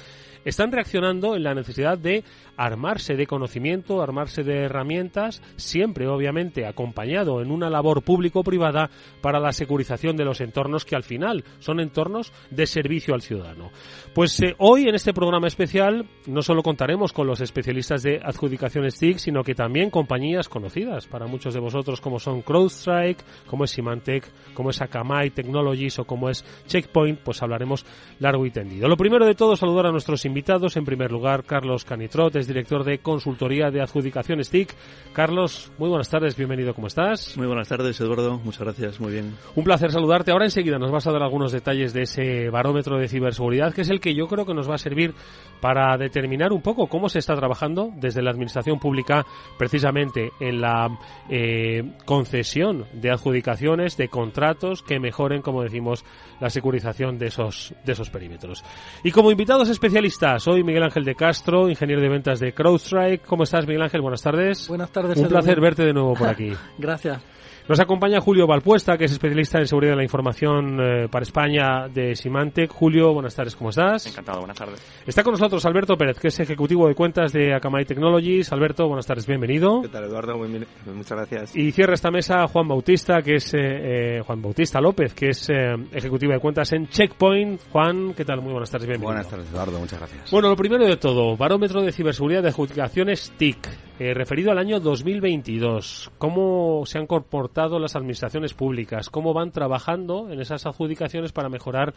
están 0.44 0.70
reaccionando 0.70 1.34
en 1.34 1.44
la 1.44 1.54
necesidad 1.54 1.96
de 1.96 2.25
armarse 2.58 3.14
de 3.16 3.26
conocimiento, 3.26 4.02
armarse 4.02 4.42
de 4.42 4.64
herramientas, 4.64 5.40
siempre 5.56 6.06
obviamente 6.08 6.66
acompañado 6.66 7.40
en 7.40 7.50
una 7.50 7.70
labor 7.70 8.02
público-privada 8.02 8.90
para 9.22 9.40
la 9.40 9.52
securización 9.52 10.14
de 10.19 10.26
los 10.26 10.42
entornos 10.42 10.84
que 10.84 10.94
al 10.94 11.04
final 11.04 11.42
son 11.58 11.80
entornos 11.80 12.34
de 12.50 12.66
servicio 12.66 13.14
al 13.14 13.22
ciudadano. 13.22 13.70
Pues 14.14 14.38
eh, 14.42 14.54
hoy 14.58 14.82
en 14.86 14.94
este 14.94 15.14
programa 15.14 15.46
especial 15.46 16.06
no 16.26 16.42
solo 16.42 16.62
contaremos 16.62 17.14
con 17.14 17.26
los 17.26 17.40
especialistas 17.40 18.02
de 18.02 18.20
adjudicaciones 18.22 18.98
TIC, 18.98 19.16
sino 19.16 19.42
que 19.42 19.54
también 19.54 19.88
compañías 19.88 20.50
conocidas 20.50 21.06
para 21.06 21.26
muchos 21.26 21.54
de 21.54 21.60
vosotros 21.60 22.02
como 22.02 22.19
son 22.19 22.42
CrowdStrike, 22.42 23.25
como 23.46 23.64
es 23.64 23.70
Symantec, 23.70 24.30
como 24.52 24.69
es 24.69 24.82
Akamai 24.82 25.30
Technologies 25.30 25.98
o 25.98 26.04
como 26.04 26.28
es 26.28 26.44
Checkpoint, 26.66 27.20
pues 27.20 27.42
hablaremos 27.42 27.86
largo 28.20 28.46
y 28.46 28.50
tendido. 28.50 28.88
Lo 28.88 28.96
primero 28.96 29.26
de 29.26 29.34
todo, 29.34 29.56
saludar 29.56 29.86
a 29.86 29.92
nuestros 29.92 30.24
invitados. 30.24 30.76
En 30.76 30.84
primer 30.84 31.12
lugar, 31.12 31.44
Carlos 31.44 31.84
Canitrot, 31.84 32.34
es 32.36 32.46
director 32.46 32.84
de 32.84 32.98
consultoría 32.98 33.70
de 33.70 33.80
adjudicaciones 33.80 34.50
TIC. 34.50 34.74
Carlos, 35.12 35.72
muy 35.78 35.88
buenas 35.88 36.08
tardes, 36.08 36.36
bienvenido, 36.36 36.74
¿cómo 36.74 36.86
estás? 36.86 37.36
Muy 37.36 37.46
buenas 37.46 37.68
tardes, 37.68 38.00
Eduardo, 38.00 38.38
muchas 38.38 38.62
gracias, 38.62 39.00
muy 39.00 39.12
bien. 39.12 39.34
Un 39.54 39.64
placer 39.64 39.90
saludarte. 39.90 40.32
Ahora 40.32 40.44
enseguida 40.44 40.78
nos 40.78 40.90
vas 40.90 41.06
a 41.06 41.12
dar 41.12 41.22
algunos 41.22 41.52
detalles 41.52 41.92
de 41.92 42.02
ese 42.02 42.50
barómetro 42.50 42.98
de 42.98 43.08
ciberseguridad, 43.08 43.72
que 43.72 43.82
es 43.82 43.90
el 43.90 44.00
que 44.00 44.14
yo 44.14 44.26
creo 44.26 44.46
que 44.46 44.54
nos 44.54 44.68
va 44.68 44.74
a 44.74 44.78
servir 44.78 45.14
para 45.60 45.96
determinar 45.96 46.52
un 46.52 46.62
poco 46.62 46.86
cómo 46.86 47.08
se 47.08 47.18
está 47.18 47.34
trabajando 47.34 47.90
desde 47.96 48.22
la 48.22 48.30
administración 48.30 48.78
pública 48.78 49.26
precisamente 49.58 50.30
en 50.40 50.60
la 50.60 50.98
eh, 51.28 51.92
concesión 52.04 52.87
de 52.92 53.10
adjudicaciones, 53.10 53.96
de 53.96 54.08
contratos 54.08 54.82
que 54.82 55.00
mejoren, 55.00 55.42
como 55.42 55.62
decimos, 55.62 56.04
la 56.40 56.50
securización 56.50 57.18
de 57.18 57.26
esos, 57.26 57.75
de 57.84 57.92
esos 57.92 58.07
perímetros. 58.10 58.64
Y 59.02 59.10
como 59.10 59.30
invitados 59.30 59.68
especialistas, 59.68 60.46
hoy 60.48 60.62
Miguel 60.62 60.84
Ángel 60.84 61.04
de 61.04 61.14
Castro, 61.14 61.68
ingeniero 61.68 62.00
de 62.00 62.08
ventas 62.08 62.40
de 62.40 62.52
CrowdStrike. 62.52 63.22
¿Cómo 63.26 63.44
estás, 63.44 63.66
Miguel 63.66 63.82
Ángel? 63.82 64.00
Buenas 64.00 64.22
tardes. 64.22 64.68
Buenas 64.68 64.90
tardes. 64.90 65.18
Un 65.18 65.28
placer 65.28 65.60
verte 65.60 65.84
de 65.84 65.92
nuevo 65.92 66.14
por 66.14 66.28
aquí. 66.28 66.52
Gracias. 66.78 67.20
Nos 67.68 67.80
acompaña 67.80 68.18
Julio 68.18 68.46
Valpuesta, 68.46 68.96
que 68.96 69.04
es 69.04 69.12
especialista 69.12 69.58
en 69.58 69.66
seguridad 69.66 69.92
de 69.92 69.98
la 69.98 70.02
información 70.02 70.80
eh, 70.80 71.08
para 71.10 71.22
España 71.22 71.87
de 71.92 72.16
Symantec. 72.16 72.72
Julio, 72.72 73.12
buenas 73.12 73.34
tardes, 73.34 73.54
¿cómo 73.56 73.68
estás? 73.68 74.06
Encantado, 74.06 74.38
buenas 74.38 74.56
tardes. 74.56 74.82
Está 75.06 75.22
con 75.22 75.32
nosotros 75.32 75.66
Alberto 75.66 75.94
Pérez, 75.94 76.18
que 76.18 76.28
es 76.28 76.40
ejecutivo 76.40 76.88
de 76.88 76.94
cuentas 76.94 77.30
de 77.30 77.54
Akamai 77.54 77.84
Technologies. 77.84 78.50
Alberto, 78.52 78.88
buenas 78.88 79.06
tardes, 79.06 79.26
bienvenido. 79.26 79.82
¿Qué 79.82 79.88
tal, 79.88 80.04
Eduardo? 80.04 80.38
Muy 80.38 80.48
bien, 80.48 80.66
muchas 80.94 81.18
gracias. 81.18 81.54
Y 81.54 81.70
cierra 81.72 81.92
esta 81.92 82.10
mesa 82.10 82.46
Juan 82.46 82.68
Bautista, 82.68 83.20
que 83.20 83.34
es 83.34 83.52
eh, 83.52 83.58
eh, 83.60 84.20
Juan 84.22 84.40
Bautista 84.40 84.80
López, 84.80 85.12
que 85.12 85.28
es 85.28 85.50
eh, 85.50 85.75
ejecutivo 85.92 86.32
de 86.32 86.38
cuentas 86.38 86.72
en 86.72 86.88
Checkpoint. 86.88 87.60
Juan, 87.70 88.14
¿qué 88.14 88.25
tal? 88.25 88.40
Muy 88.40 88.52
buenas 88.52 88.70
tardes, 88.70 88.88
bienvenido. 88.88 89.12
Buenas 89.12 89.28
tardes, 89.28 89.46
Eduardo, 89.50 89.78
muchas 89.78 89.98
gracias. 89.98 90.30
Bueno, 90.30 90.48
lo 90.48 90.56
primero 90.56 90.87
de 90.87 90.96
todo, 90.96 91.37
barómetro 91.37 91.82
de 91.82 91.92
ciberseguridad 91.92 92.42
de 92.42 92.48
adjudicaciones 92.48 93.30
TIC. 93.37 93.88
Eh, 94.00 94.14
referido 94.14 94.52
al 94.52 94.59
año 94.59 94.78
2022, 94.78 96.12
¿cómo 96.19 96.85
se 96.87 96.99
han 96.99 97.09
comportado 97.09 97.81
las 97.81 97.97
administraciones 97.97 98.55
públicas? 98.55 99.11
¿Cómo 99.11 99.35
van 99.35 99.50
trabajando 99.50 100.31
en 100.31 100.40
esas 100.40 100.67
adjudicaciones 100.67 101.33
para 101.33 101.49
mejorar 101.49 101.95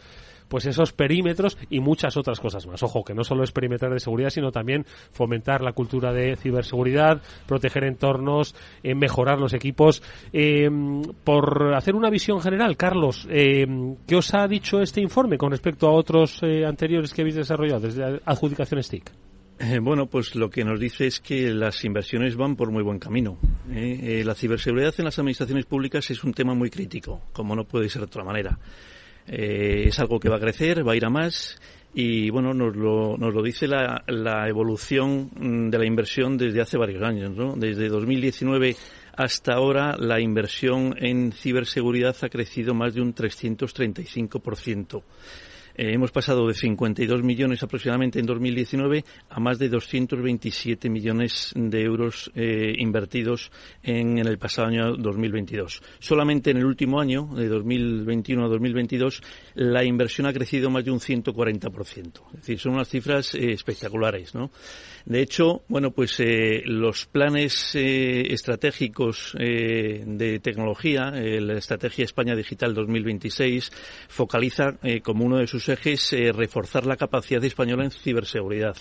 pues 0.48 0.66
esos 0.66 0.92
perímetros 0.92 1.56
y 1.70 1.78
muchas 1.78 2.16
otras 2.16 2.40
cosas 2.40 2.66
más? 2.66 2.82
Ojo, 2.82 3.04
que 3.04 3.14
no 3.14 3.22
solo 3.22 3.44
es 3.44 3.52
perimetrar 3.52 3.92
de 3.92 4.00
seguridad, 4.00 4.30
sino 4.30 4.50
también 4.50 4.84
fomentar 5.12 5.62
la 5.62 5.74
cultura 5.74 6.12
de 6.12 6.34
ciberseguridad, 6.34 7.22
proteger 7.46 7.84
entornos, 7.84 8.56
eh, 8.82 8.96
mejorar 8.96 9.38
los 9.38 9.54
equipos. 9.54 10.02
Eh, 10.32 10.68
por 11.22 11.72
hacer 11.72 11.94
una 11.94 12.10
visión 12.10 12.40
general, 12.40 12.76
Carlos, 12.76 13.28
eh, 13.30 13.64
¿qué 14.08 14.16
os 14.16 14.34
ha 14.34 14.48
dicho 14.48 14.80
este 14.80 15.00
informe 15.00 15.38
con 15.38 15.52
respecto 15.52 15.86
a 15.86 15.92
otros 15.92 16.42
anteriores 16.42 17.14
que 17.14 17.22
habéis 17.22 17.36
desarrollado 17.36 17.82
desde 17.82 18.20
adjudicaciones 18.24 18.88
TIC? 18.88 19.31
Eh, 19.64 19.78
bueno, 19.78 20.06
pues 20.06 20.34
lo 20.34 20.50
que 20.50 20.64
nos 20.64 20.80
dice 20.80 21.06
es 21.06 21.20
que 21.20 21.50
las 21.50 21.84
inversiones 21.84 22.34
van 22.34 22.56
por 22.56 22.72
muy 22.72 22.82
buen 22.82 22.98
camino. 22.98 23.38
¿eh? 23.70 24.20
Eh, 24.20 24.24
la 24.24 24.34
ciberseguridad 24.34 24.92
en 24.98 25.04
las 25.04 25.20
administraciones 25.20 25.66
públicas 25.66 26.10
es 26.10 26.24
un 26.24 26.34
tema 26.34 26.52
muy 26.52 26.68
crítico, 26.68 27.22
como 27.32 27.54
no 27.54 27.64
puede 27.64 27.88
ser 27.88 28.00
de 28.00 28.06
otra 28.06 28.24
manera. 28.24 28.58
es 29.24 29.96
algo 30.00 30.18
que 30.18 30.28
va 30.28 30.36
a 30.36 30.40
crecer, 30.40 30.86
va 30.86 30.94
a 30.94 30.96
ir 30.96 31.04
a 31.04 31.10
más 31.10 31.60
y 31.94 32.28
bueno, 32.30 32.52
nos 32.52 32.74
lo, 32.74 33.16
nos 33.16 33.32
lo 33.32 33.40
dice 33.40 33.68
la, 33.68 34.02
la 34.08 34.48
evolución 34.48 35.30
mm, 35.36 35.70
de 35.70 35.78
la 35.78 35.86
inversión 35.86 36.36
desde 36.36 36.60
hace 36.60 36.76
varios 36.76 37.04
años, 37.04 37.30
¿no? 37.36 37.54
Desde 37.54 37.88
2019 37.88 38.74
hasta 39.14 39.52
ahora 39.52 39.96
la 39.96 40.20
inversión 40.20 40.96
en 40.98 41.30
ciberseguridad 41.30 42.16
ha 42.22 42.28
crecido 42.28 42.74
más 42.74 42.94
de 42.94 43.02
un 43.02 43.14
335%. 43.14 45.02
Eh, 45.74 45.92
hemos 45.94 46.10
pasado 46.10 46.46
de 46.46 46.54
52 46.54 47.22
millones 47.22 47.62
aproximadamente 47.62 48.18
en 48.18 48.26
2019 48.26 49.04
a 49.30 49.40
más 49.40 49.58
de 49.58 49.68
227 49.68 50.90
millones 50.90 51.52
de 51.54 51.82
euros 51.82 52.30
eh, 52.34 52.74
invertidos 52.78 53.50
en, 53.82 54.18
el 54.18 54.38
pasado 54.38 54.68
año 54.68 54.96
2022. 54.96 55.82
Solamente 55.98 56.50
en 56.50 56.58
el 56.58 56.64
último 56.64 57.00
año, 57.00 57.28
de 57.34 57.48
2021 57.48 58.44
a 58.44 58.48
2022, 58.48 59.22
la 59.54 59.84
inversión 59.84 60.26
ha 60.26 60.32
crecido 60.32 60.70
más 60.70 60.84
de 60.84 60.90
un 60.90 61.00
140%. 61.00 62.22
Es 62.34 62.40
decir, 62.40 62.58
son 62.58 62.74
unas 62.74 62.88
cifras 62.88 63.34
eh, 63.34 63.52
espectaculares, 63.52 64.34
¿no? 64.34 64.50
De 65.04 65.20
hecho, 65.20 65.62
bueno, 65.68 65.90
pues 65.90 66.22
los 66.64 67.06
planes 67.06 67.74
estratégicos 67.74 69.34
de 69.36 70.40
tecnología, 70.42 71.10
la 71.10 71.54
Estrategia 71.54 72.04
España 72.04 72.36
Digital 72.36 72.74
2026, 72.74 73.70
focaliza 74.08 74.78
como 75.02 75.24
uno 75.24 75.38
de 75.38 75.46
sus 75.46 75.68
ejes 75.68 76.12
eh, 76.12 76.32
reforzar 76.32 76.86
la 76.86 76.96
capacidad 76.96 77.42
española 77.44 77.84
en 77.84 77.90
ciberseguridad. 77.90 78.76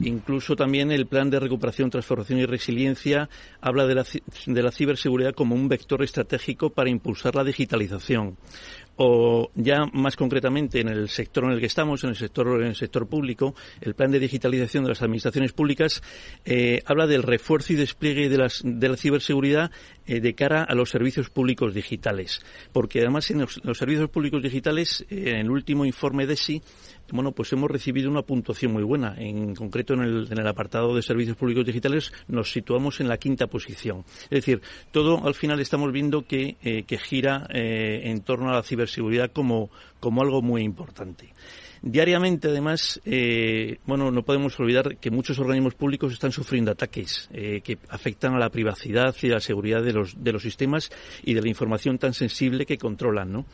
Incluso 0.00 0.56
también 0.56 0.90
el 0.90 1.06
plan 1.06 1.30
de 1.30 1.38
recuperación, 1.38 1.90
transformación 1.90 2.38
y 2.38 2.46
resiliencia 2.46 3.28
habla 3.60 3.86
de 3.86 3.94
la, 3.94 4.04
de 4.46 4.62
la, 4.62 4.72
ciberseguridad 4.72 5.34
como 5.34 5.54
un 5.54 5.68
vector 5.68 6.02
estratégico 6.02 6.70
para 6.70 6.90
impulsar 6.90 7.34
la 7.34 7.44
digitalización 7.44 8.36
o 8.96 9.50
ya 9.54 9.86
más 9.92 10.16
concretamente 10.16 10.80
en 10.80 10.88
el 10.88 11.08
sector 11.08 11.44
en 11.44 11.52
el 11.52 11.60
que 11.60 11.66
estamos, 11.66 12.04
en 12.04 12.10
el 12.10 12.16
sector, 12.16 12.60
en 12.60 12.68
el 12.68 12.76
sector 12.76 13.06
público, 13.06 13.54
el 13.80 13.94
plan 13.94 14.10
de 14.10 14.18
digitalización 14.18 14.84
de 14.84 14.90
las 14.90 15.02
administraciones 15.02 15.52
públicas 15.52 16.02
eh, 16.44 16.82
habla 16.86 17.06
del 17.06 17.22
refuerzo 17.22 17.72
y 17.72 17.76
despliegue 17.76 18.28
de, 18.28 18.38
las, 18.38 18.62
de 18.64 18.88
la 18.88 18.96
ciberseguridad 18.96 19.70
eh, 20.06 20.20
de 20.20 20.34
cara 20.34 20.64
a 20.64 20.74
los 20.74 20.90
servicios 20.90 21.30
públicos 21.30 21.74
digitales. 21.74 22.40
Porque 22.72 23.00
además 23.00 23.30
en 23.30 23.40
los, 23.40 23.60
servicios 23.78 24.10
públicos 24.10 24.42
digitales, 24.42 25.04
eh, 25.08 25.30
en 25.30 25.36
el 25.36 25.50
último 25.50 25.84
informe 25.84 26.26
de 26.26 26.36
SI, 26.36 26.62
bueno, 27.12 27.32
pues 27.32 27.52
hemos 27.52 27.70
recibido 27.70 28.10
una 28.10 28.22
puntuación 28.22 28.72
muy 28.72 28.82
buena. 28.82 29.14
En 29.18 29.54
concreto, 29.54 29.94
en 29.94 30.00
el, 30.00 30.28
en 30.30 30.38
el, 30.38 30.46
apartado 30.46 30.94
de 30.94 31.02
servicios 31.02 31.36
públicos 31.36 31.64
digitales 31.64 32.12
nos 32.26 32.50
situamos 32.50 33.00
en 33.00 33.08
la 33.08 33.18
quinta 33.18 33.46
posición. 33.46 34.04
Es 34.24 34.30
decir, 34.30 34.62
todo 34.90 35.24
al 35.24 35.34
final 35.34 35.60
estamos 35.60 35.92
viendo 35.92 36.22
que, 36.22 36.56
eh, 36.62 36.84
gira 36.98 37.46
eh, 37.50 38.02
en 38.04 38.22
torno 38.22 38.50
a 38.50 38.54
la 38.54 38.62
ciberseguridad 38.62 39.30
como 39.32 39.70
algo 40.20 40.42
muy 40.42 40.62
importante. 40.62 41.32
Diariamente, 41.84 42.46
además, 42.46 43.00
eh, 43.04 43.78
bueno, 43.86 44.12
no 44.12 44.22
podemos 44.22 44.58
olvidar 44.60 44.98
que 44.98 45.10
muchos 45.10 45.40
organismos 45.40 45.74
públicos 45.74 46.12
están 46.12 46.30
sufriendo 46.30 46.70
ataques 46.70 47.28
eh, 47.32 47.60
que 47.60 47.76
afectan 47.88 48.34
a 48.34 48.38
la 48.38 48.50
privacidad 48.50 49.12
y 49.20 49.26
a 49.30 49.34
la 49.34 49.40
seguridad 49.40 49.82
de 49.82 49.92
los, 49.92 50.22
de 50.22 50.32
los 50.32 50.42
sistemas 50.42 50.90
y 51.24 51.34
de 51.34 51.42
la 51.42 51.48
información 51.48 51.98
tan 51.98 52.14
sensible 52.14 52.66
que 52.66 52.78
controlan, 52.78 53.32
¿no? 53.32 53.46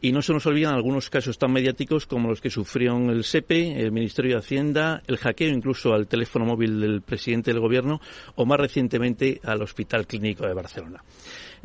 Y 0.00 0.12
no 0.12 0.22
se 0.22 0.32
nos 0.32 0.46
olvidan 0.46 0.74
algunos 0.74 1.10
casos 1.10 1.38
tan 1.38 1.52
mediáticos 1.52 2.06
como 2.06 2.28
los 2.28 2.40
que 2.40 2.50
sufrieron 2.50 3.10
el 3.10 3.24
SEPE, 3.24 3.80
el 3.80 3.90
Ministerio 3.90 4.36
de 4.36 4.38
Hacienda, 4.38 5.02
el 5.08 5.16
hackeo 5.16 5.48
incluso 5.48 5.92
al 5.92 6.06
teléfono 6.06 6.44
móvil 6.44 6.80
del 6.80 7.02
presidente 7.02 7.52
del 7.52 7.60
Gobierno 7.60 8.00
o 8.36 8.46
más 8.46 8.60
recientemente 8.60 9.40
al 9.42 9.60
Hospital 9.60 10.06
Clínico 10.06 10.46
de 10.46 10.54
Barcelona. 10.54 11.02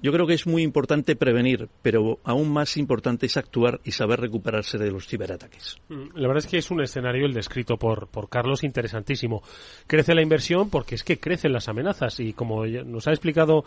Yo 0.01 0.11
creo 0.11 0.27
que 0.27 0.35
es 0.35 0.45
muy 0.45 0.61
importante 0.61 1.15
prevenir, 1.15 1.69
pero 1.81 2.19
aún 2.23 2.51
más 2.51 2.77
importante 2.77 3.25
es 3.25 3.37
actuar 3.37 3.79
y 3.83 3.91
saber 3.91 4.19
recuperarse 4.19 4.77
de 4.77 4.91
los 4.91 5.07
ciberataques. 5.07 5.77
Mm, 5.89 6.15
la 6.15 6.27
verdad 6.27 6.43
es 6.45 6.47
que 6.47 6.57
es 6.57 6.69
un 6.69 6.81
escenario, 6.81 7.25
el 7.25 7.33
descrito 7.33 7.77
por, 7.77 8.07
por 8.07 8.29
Carlos, 8.29 8.63
interesantísimo. 8.63 9.41
Crece 9.87 10.13
la 10.13 10.21
inversión 10.21 10.69
porque 10.69 10.95
es 10.95 11.03
que 11.03 11.19
crecen 11.19 11.53
las 11.53 11.67
amenazas 11.67 12.19
y 12.19 12.33
como 12.33 12.65
nos 12.65 13.07
ha 13.07 13.11
explicado 13.11 13.63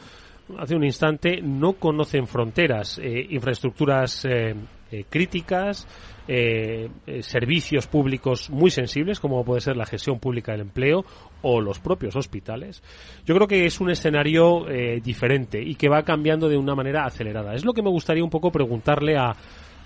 hace 0.58 0.74
un 0.74 0.84
instante, 0.84 1.40
no 1.42 1.74
conocen 1.74 2.26
fronteras, 2.26 2.98
eh, 2.98 3.26
infraestructuras 3.30 4.24
eh, 4.24 4.54
eh, 4.90 5.04
críticas, 5.08 5.86
servicios 7.22 7.88
públicos 7.88 8.50
muy 8.50 8.70
sensibles, 8.70 9.18
como 9.18 9.44
puede 9.44 9.60
ser 9.60 9.76
la 9.76 9.84
gestión 9.84 10.20
pública 10.20 10.52
del 10.52 10.60
empleo 10.60 11.04
o 11.42 11.60
los 11.60 11.80
propios 11.80 12.14
hospitales. 12.14 12.84
Yo 13.26 13.34
creo 13.34 13.48
que 13.48 13.66
es 13.66 13.80
un 13.80 13.90
escenario 13.90 14.64
diferente 15.02 15.60
y 15.60 15.74
que 15.74 15.88
va 15.88 16.04
cambiando 16.04 16.48
de 16.48 16.56
una 16.56 16.76
manera 16.76 17.04
acelerada. 17.04 17.54
Es 17.54 17.64
lo 17.64 17.72
que 17.72 17.82
me 17.82 17.90
gustaría 17.90 18.22
un 18.22 18.30
poco 18.30 18.52
preguntarle 18.52 19.16
a 19.16 19.34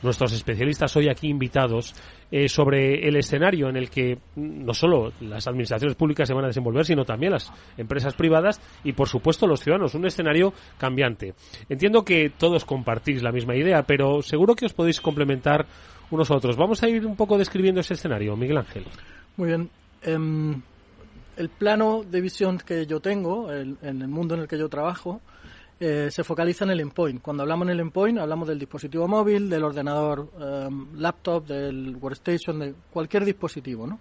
nuestros 0.04 0.32
especialistas 0.32 0.94
hoy 0.96 1.08
aquí 1.08 1.28
invitados 1.28 1.94
eh, 2.30 2.48
sobre 2.48 3.08
el 3.08 3.16
escenario 3.16 3.68
en 3.68 3.76
el 3.76 3.90
que 3.90 4.18
no 4.36 4.72
solo 4.74 5.12
las 5.20 5.46
administraciones 5.46 5.96
públicas 5.96 6.28
se 6.28 6.34
van 6.34 6.44
a 6.44 6.48
desenvolver, 6.48 6.84
sino 6.84 7.04
también 7.04 7.32
las 7.32 7.50
empresas 7.76 8.14
privadas 8.14 8.60
y, 8.84 8.92
por 8.92 9.08
supuesto, 9.08 9.46
los 9.46 9.60
ciudadanos. 9.60 9.94
Un 9.94 10.06
escenario 10.06 10.52
cambiante. 10.78 11.34
Entiendo 11.68 12.04
que 12.04 12.30
todos 12.30 12.64
compartís 12.64 13.22
la 13.22 13.32
misma 13.32 13.56
idea, 13.56 13.82
pero 13.82 14.22
seguro 14.22 14.54
que 14.54 14.66
os 14.66 14.74
podéis 14.74 15.00
complementar 15.00 15.66
unos 16.10 16.30
otros. 16.30 16.56
Vamos 16.56 16.82
a 16.82 16.88
ir 16.88 17.06
un 17.06 17.16
poco 17.16 17.38
describiendo 17.38 17.80
ese 17.80 17.94
escenario, 17.94 18.36
Miguel 18.36 18.58
Ángel. 18.58 18.84
Muy 19.36 19.48
bien. 19.48 19.70
Em, 20.02 20.62
el 21.36 21.48
plano 21.48 22.04
de 22.04 22.20
visión 22.20 22.58
que 22.58 22.86
yo 22.86 23.00
tengo 23.00 23.50
en 23.50 23.78
el 23.82 24.08
mundo 24.08 24.34
en 24.34 24.42
el 24.42 24.48
que 24.48 24.58
yo 24.58 24.68
trabajo 24.68 25.20
eh, 25.80 26.08
se 26.10 26.22
focaliza 26.22 26.64
en 26.64 26.70
el 26.70 26.80
endpoint. 26.80 27.20
Cuando 27.20 27.42
hablamos 27.42 27.66
en 27.66 27.72
el 27.72 27.80
endpoint, 27.80 28.18
hablamos 28.18 28.46
del 28.48 28.58
dispositivo 28.58 29.08
móvil, 29.08 29.50
del 29.50 29.64
ordenador 29.64 30.30
em, 30.40 30.96
laptop, 30.96 31.46
del 31.46 31.96
workstation, 31.96 32.58
de 32.60 32.74
cualquier 32.90 33.24
dispositivo, 33.24 33.86
¿no? 33.86 33.98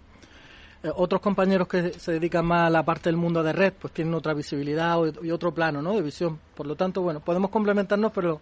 Eh, 0.84 0.92
otros 0.96 1.22
compañeros 1.22 1.68
que 1.68 1.94
se 1.94 2.12
dedican 2.14 2.46
más 2.46 2.68
a 2.68 2.70
la 2.70 2.84
parte 2.84 3.10
del 3.10 3.18
mundo 3.18 3.42
de 3.42 3.54
red, 3.54 3.74
pues 3.80 3.94
tienen 3.94 4.14
otra 4.14 4.34
visibilidad 4.34 4.98
y 5.24 5.32
otro 5.32 5.54
plano, 5.54 5.82
¿no? 5.82 5.94
De 5.94 6.02
visión. 6.02 6.40
Por 6.54 6.68
lo 6.68 6.76
tanto, 6.76 7.02
bueno, 7.02 7.22
podemos 7.22 7.50
complementarnos, 7.50 8.12
pero 8.12 8.42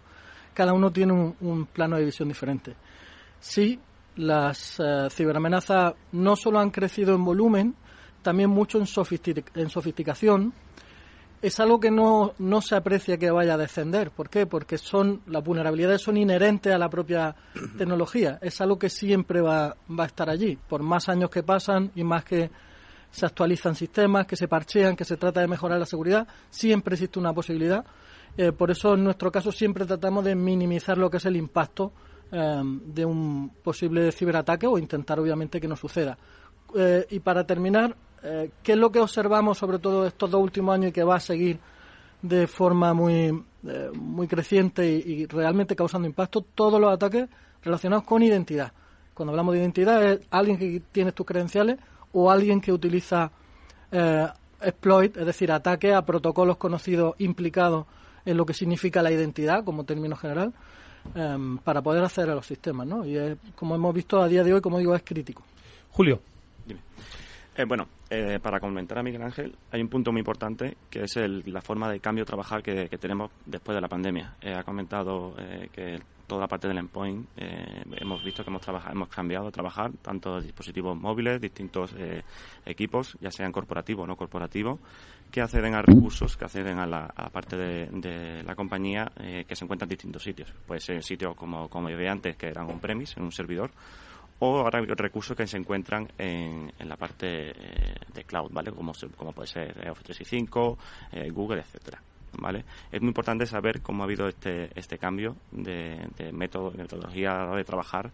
cada 0.52 0.74
uno 0.74 0.90
tiene 0.90 1.34
un, 1.40 1.66
plano 1.72 1.96
de 1.96 2.04
visión 2.04 2.28
diferente. 2.28 2.74
Sí, 3.40 3.80
las 4.16 4.78
eh, 4.78 5.08
ciberamenazas 5.10 5.94
no 6.12 6.36
solo 6.36 6.58
han 6.58 6.70
crecido 6.70 7.14
en 7.14 7.24
volumen, 7.24 7.74
también 8.20 8.50
mucho 8.50 8.78
en, 8.78 8.84
en 9.54 9.70
sofisticación 9.70 10.52
es 11.42 11.58
algo 11.58 11.80
que 11.80 11.90
no, 11.90 12.34
no 12.38 12.60
se 12.60 12.76
aprecia 12.76 13.18
que 13.18 13.30
vaya 13.30 13.54
a 13.54 13.58
descender. 13.58 14.12
¿Por 14.12 14.30
qué? 14.30 14.46
Porque 14.46 14.78
son 14.78 15.22
las 15.26 15.42
vulnerabilidades 15.42 16.00
son 16.00 16.16
inherentes 16.16 16.72
a 16.72 16.78
la 16.78 16.88
propia 16.88 17.34
tecnología. 17.76 18.38
Es 18.40 18.60
algo 18.60 18.78
que 18.78 18.88
siempre 18.88 19.40
va, 19.40 19.76
va 19.90 20.04
a 20.04 20.06
estar 20.06 20.30
allí, 20.30 20.56
por 20.68 20.82
más 20.82 21.08
años 21.08 21.30
que 21.30 21.42
pasan 21.42 21.90
y 21.96 22.04
más 22.04 22.24
que 22.24 22.50
se 23.10 23.26
actualizan 23.26 23.74
sistemas, 23.74 24.26
que 24.26 24.36
se 24.36 24.48
parchean, 24.48 24.96
que 24.96 25.04
se 25.04 25.16
trata 25.16 25.40
de 25.40 25.48
mejorar 25.48 25.78
la 25.78 25.86
seguridad, 25.86 26.26
siempre 26.48 26.94
existe 26.94 27.18
una 27.18 27.34
posibilidad. 27.34 27.84
Eh, 28.36 28.52
por 28.52 28.70
eso, 28.70 28.94
en 28.94 29.04
nuestro 29.04 29.30
caso, 29.30 29.52
siempre 29.52 29.84
tratamos 29.84 30.24
de 30.24 30.34
minimizar 30.34 30.96
lo 30.96 31.10
que 31.10 31.18
es 31.18 31.26
el 31.26 31.36
impacto 31.36 31.92
eh, 32.30 32.62
de 32.86 33.04
un 33.04 33.50
posible 33.62 34.10
ciberataque 34.12 34.66
o 34.66 34.78
intentar, 34.78 35.20
obviamente, 35.20 35.60
que 35.60 35.68
no 35.68 35.76
suceda. 35.76 36.16
Eh, 36.74 37.06
y 37.10 37.20
para 37.20 37.44
terminar, 37.44 37.94
eh, 38.22 38.50
¿qué 38.62 38.72
es 38.72 38.78
lo 38.78 38.92
que 38.92 39.00
observamos 39.00 39.58
sobre 39.58 39.78
todo 39.78 40.06
estos 40.06 40.30
dos 40.30 40.40
últimos 40.40 40.74
años 40.74 40.90
y 40.90 40.92
que 40.92 41.02
va 41.02 41.16
a 41.16 41.20
seguir 41.20 41.58
de 42.20 42.46
forma 42.46 42.94
muy, 42.94 43.44
eh, 43.66 43.90
muy 43.94 44.28
creciente 44.28 44.88
y, 44.88 45.26
realmente 45.26 45.74
causando 45.74 46.06
impacto? 46.06 46.42
Todos 46.42 46.80
los 46.80 46.92
ataques 46.92 47.28
relacionados 47.62 48.04
con 48.04 48.22
identidad. 48.22 48.72
Cuando 49.14 49.32
hablamos 49.32 49.54
de 49.54 49.60
identidad 49.60 50.02
es 50.04 50.20
alguien 50.30 50.56
que 50.56 50.82
tiene 50.92 51.12
tus 51.12 51.26
credenciales 51.26 51.78
o 52.12 52.30
alguien 52.30 52.60
que 52.60 52.72
utiliza 52.72 53.30
eh, 53.90 54.28
exploit, 54.60 55.16
es 55.16 55.26
decir, 55.26 55.50
ataque 55.50 55.92
a 55.92 56.02
protocolos 56.02 56.56
conocidos 56.56 57.16
implicados 57.18 57.86
en 58.24 58.36
lo 58.36 58.46
que 58.46 58.54
significa 58.54 59.02
la 59.02 59.10
identidad 59.10 59.64
como 59.64 59.84
término 59.84 60.14
general, 60.14 60.52
em, 61.16 61.58
para 61.58 61.82
poder 61.82 62.04
acceder 62.04 62.30
a 62.30 62.34
los 62.36 62.46
sistemas. 62.46 62.86
¿no? 62.86 63.04
Y 63.04 63.36
como 63.56 63.74
hemos 63.74 63.92
visto 63.92 64.22
a 64.22 64.28
día 64.28 64.44
de 64.44 64.54
hoy, 64.54 64.60
como 64.60 64.78
digo, 64.78 64.94
es 64.94 65.02
crítico. 65.02 65.42
Julio. 65.90 66.20
Eh, 67.56 67.64
bueno, 67.64 67.86
eh, 68.14 68.38
para 68.40 68.60
comentar 68.60 68.98
a 68.98 69.02
Miguel 69.02 69.22
Ángel, 69.22 69.56
hay 69.70 69.80
un 69.80 69.88
punto 69.88 70.12
muy 70.12 70.18
importante 70.18 70.76
que 70.90 71.04
es 71.04 71.16
la 71.16 71.62
forma 71.62 71.90
de 71.90 71.98
cambio 71.98 72.26
trabajar 72.26 72.62
que, 72.62 72.86
tenemos 72.98 73.30
después 73.46 73.74
de 73.74 73.80
la 73.80 73.88
pandemia. 73.88 74.34
Eh, 74.42 74.52
ha 74.54 74.62
comentado 74.64 75.34
que 75.72 75.98
toda 76.26 76.46
parte 76.46 76.68
del 76.68 76.76
endpoint 76.76 77.26
hemos 77.36 78.22
visto 78.22 78.44
que 78.44 78.50
hemos 78.50 78.60
trabajado, 78.60 78.92
hemos 78.94 79.08
cambiado 79.08 79.46
de 79.46 79.52
trabajar 79.52 79.92
tanto 80.02 80.42
dispositivos 80.42 80.94
móviles, 80.94 81.40
distintos 81.40 81.94
equipos, 82.66 83.16
ya 83.18 83.30
sean 83.30 83.50
corporativos 83.50 84.04
o 84.04 84.06
no 84.06 84.16
corporativos, 84.16 84.78
que 85.30 85.40
acceden 85.40 85.74
a 85.74 85.80
recursos, 85.80 86.36
que 86.36 86.44
acceden 86.44 86.78
a 86.80 86.86
la 86.86 87.08
parte 87.32 87.56
de, 87.56 88.42
la 88.42 88.54
compañía 88.54 89.10
que 89.16 89.56
se 89.56 89.64
encuentran 89.64 89.86
en 89.86 89.96
distintos 89.96 90.22
sitios. 90.22 90.52
Puede 90.66 90.80
ser 90.80 91.02
sitios 91.02 91.34
como, 91.34 91.70
como 91.70 91.88
antes, 91.88 92.36
que 92.36 92.48
eran 92.48 92.70
on-premise, 92.70 93.18
en 93.18 93.24
un 93.24 93.32
servidor, 93.32 93.70
o 94.44 94.58
ahora 94.58 94.80
recursos 94.80 95.36
que 95.36 95.46
se 95.46 95.56
encuentran 95.56 96.08
en, 96.18 96.72
en 96.76 96.88
la 96.88 96.96
parte 96.96 97.50
eh, 97.50 97.94
de 98.12 98.24
cloud, 98.24 98.50
¿vale? 98.50 98.72
Como, 98.72 98.92
como 99.16 99.32
puede 99.32 99.46
ser 99.46 99.70
Office 99.88 100.14
365, 100.14 100.78
eh, 101.12 101.30
Google, 101.30 101.60
etcétera. 101.60 102.02
¿vale? 102.38 102.64
Es 102.90 103.00
muy 103.00 103.08
importante 103.08 103.46
saber 103.46 103.82
cómo 103.82 104.02
ha 104.02 104.06
habido 104.06 104.26
este, 104.26 104.70
este 104.74 104.98
cambio 104.98 105.36
de, 105.52 106.08
de 106.16 106.32
método, 106.32 106.70
de 106.70 106.78
metodología 106.78 107.46
de 107.54 107.64
trabajar 107.64 108.10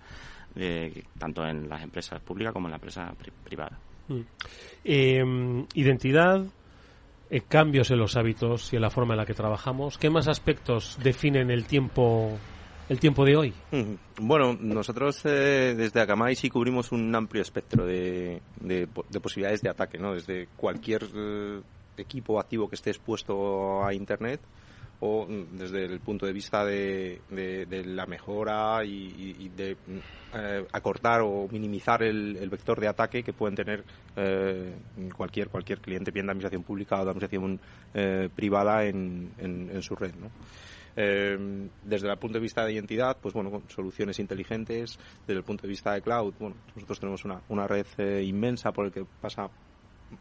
tanto 1.19 1.47
en 1.47 1.69
las 1.69 1.83
empresas 1.83 2.21
públicas 2.21 2.53
como 2.53 2.67
en 2.67 2.73
la 2.73 2.77
empresa 2.77 3.15
privada. 3.45 3.79
Mm. 4.09 4.21
Em, 4.83 5.67
identidad, 5.75 6.45
eh, 7.31 7.43
cambios 7.43 7.93
en 7.93 7.99
los 7.99 8.17
hábitos 8.17 8.73
y 8.73 8.77
en 8.77 8.83
la 8.83 8.91
forma 8.91 9.15
en 9.15 9.19
la 9.19 9.27
que 9.27 9.35
trabajamos. 9.35 9.99
¿Qué 9.99 10.11
más 10.11 10.27
aspectos 10.27 10.99
definen 11.01 11.51
el 11.53 11.65
tiempo 11.65 12.37
el 12.89 12.99
tiempo 12.99 13.25
de 13.25 13.37
hoy? 13.37 13.55
Bueno, 14.21 14.57
nosotros 14.59 15.21
eh, 15.25 15.75
desde 15.77 16.01
Akamai 16.01 16.35
sí 16.35 16.49
cubrimos 16.49 16.93
un 16.93 17.15
amplio 17.15 17.43
espectro 17.43 17.87
de, 17.87 18.41
de, 18.61 18.87
posibilidades 18.87 19.61
de 19.63 19.69
ataque, 19.69 19.99
¿no? 19.99 20.15
Desde 20.15 20.49
cualquier 20.57 21.07
eh, 21.15 21.61
equipo 21.97 22.41
activo 22.41 22.69
que 22.69 22.77
esté 22.77 22.91
expuesto 22.91 23.85
a 23.85 23.93
Internet 23.93 24.41
o 25.01 25.27
mm, 25.27 25.59
desde 25.59 25.85
el 25.85 26.01
punto 26.01 26.27
de 26.27 26.33
vista 26.33 26.65
de, 26.65 27.21
la 27.87 28.07
mejora 28.07 28.83
y, 28.85 29.51
de 29.55 29.77
eh, 30.35 30.67
acortar 30.73 31.21
o 31.21 31.47
minimizar 31.51 32.03
el, 32.03 32.49
vector 32.49 32.81
de 32.81 32.89
ataque 32.89 33.23
que 33.23 33.33
pueden 33.33 33.55
tener 33.55 33.85
cualquier 35.15 35.49
cualquier 35.49 35.81
cliente, 35.81 36.11
bien 36.11 36.27
de 36.27 36.33
administración 36.33 36.63
pública 36.65 37.01
o 37.01 37.05
de 37.05 37.11
administración 37.11 37.61
privada 38.35 38.85
en, 38.85 39.31
en, 39.39 39.83
su 39.83 39.95
red. 39.95 40.15
¿no? 40.15 40.31
Eh, 41.01 41.69
desde 41.85 42.11
el 42.11 42.19
punto 42.19 42.39
de 42.39 42.43
vista 42.43 42.65
de 42.65 42.73
identidad, 42.73 43.17
pues 43.23 43.33
bueno, 43.33 43.53
con 43.53 43.71
soluciones 43.71 44.19
inteligentes. 44.19 44.99
Desde 45.27 45.39
el 45.39 45.45
punto 45.45 45.63
de 45.63 45.69
vista 45.69 45.93
de 45.93 46.03
cloud, 46.03 46.35
bueno, 46.41 46.57
nosotros 46.75 46.99
tenemos 46.99 47.25
una, 47.25 47.41
una 47.49 47.69
red 47.69 47.87
eh, 47.99 48.25
inmensa 48.25 48.73
por 48.73 48.87
el 48.87 48.93
que 48.93 49.05
pasa 49.21 49.49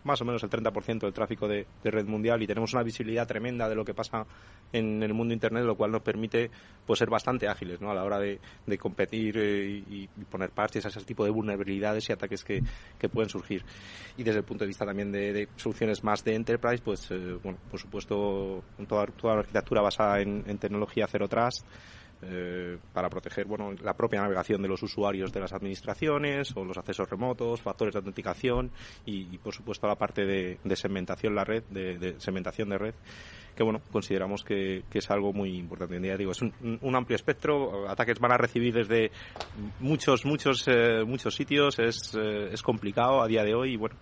más 0.03 0.21
o 0.21 0.25
menos 0.25 0.43
el 0.43 0.49
30% 0.49 0.99
del 0.99 1.13
tráfico 1.13 1.47
de, 1.47 1.65
red 1.83 2.05
mundial 2.05 2.41
y 2.41 2.47
tenemos 2.47 2.73
una 2.73 2.83
visibilidad 2.83 3.27
tremenda 3.27 3.69
de 3.69 3.75
lo 3.75 3.85
que 3.85 3.93
pasa 3.93 4.25
en 4.73 5.01
el 5.01 5.13
mundo 5.13 5.33
Internet, 5.33 5.63
lo 5.63 5.75
cual 5.75 5.91
nos 5.91 6.01
permite 6.01 6.49
pues, 6.85 6.99
ser 6.99 7.09
bastante 7.09 7.47
ágiles 7.47 7.79
¿no? 7.79 7.91
a 7.91 7.95
la 7.95 8.03
hora 8.03 8.19
de, 8.19 8.39
competir 8.77 9.37
eh, 9.37 9.83
y, 9.89 10.07
poner 10.29 10.49
parches 10.51 10.85
a 10.85 10.89
ese 10.89 11.01
tipo 11.03 11.23
de 11.23 11.31
vulnerabilidades 11.31 12.09
y 12.09 12.13
ataques 12.13 12.43
que, 12.43 12.61
pueden 13.09 13.29
surgir. 13.29 13.63
Y 14.17 14.23
desde 14.23 14.39
el 14.39 14.45
punto 14.45 14.63
de 14.63 14.67
vista 14.67 14.85
también 14.85 15.11
de, 15.11 15.47
soluciones 15.55 16.03
más 16.03 16.23
de 16.23 16.35
enterprise, 16.35 16.83
pues 16.83 17.09
eh, 17.11 17.37
bueno, 17.41 17.57
por 17.71 17.79
supuesto 17.79 18.63
toda, 18.87 19.05
toda 19.07 19.35
la 19.35 19.39
arquitectura 19.41 19.81
basada 19.81 20.19
en, 20.19 20.43
en 20.45 20.57
tecnología 20.57 21.07
Zero 21.07 21.27
Trust, 21.27 21.65
eh, 22.23 22.77
para 22.93 23.09
proteger 23.09 23.45
bueno, 23.45 23.73
la 23.83 23.95
propia 23.95 24.21
navegación 24.21 24.61
de 24.63 24.67
los 24.67 24.81
usuarios 24.81 25.31
de 25.31 25.39
las 25.39 25.53
administraciones 25.53 26.51
o 26.55 26.65
los 26.65 26.75
accesos 26.75 27.07
remotos, 27.07 27.61
factores 27.61 27.93
de 27.93 27.99
autenticación 27.99 28.71
y, 29.05 29.37
por 29.37 29.53
supuesto 29.53 29.87
la 29.87 29.95
parte 29.95 30.25
de, 30.25 30.57
segmentación 30.75 31.35
la 31.35 31.43
red, 31.43 31.63
de, 31.69 32.15
segmentación 32.19 32.69
de 32.69 32.77
red 32.79 32.95
que 33.55 33.63
bueno 33.63 33.81
consideramos 33.91 34.43
que, 34.43 34.83
es 34.91 35.11
algo 35.11 35.31
muy 35.31 35.57
importante. 35.57 35.99
día 35.99 36.17
digo 36.17 36.31
es 36.31 36.41
un, 36.41 36.95
amplio 36.95 37.15
espectro, 37.15 37.87
ataques 37.87 38.19
van 38.19 38.31
a 38.31 38.37
recibir 38.37 38.73
desde 38.73 39.11
muchos 39.79 40.25
muchos 40.25 40.67
eh, 40.67 41.03
muchos 41.05 41.35
sitios, 41.35 41.77
es, 41.77 42.15
eh, 42.15 42.49
es 42.51 42.63
complicado 42.63 43.21
a 43.21 43.27
día 43.27 43.43
de 43.43 43.53
hoy 43.53 43.73
y 43.73 43.77
bueno 43.77 43.95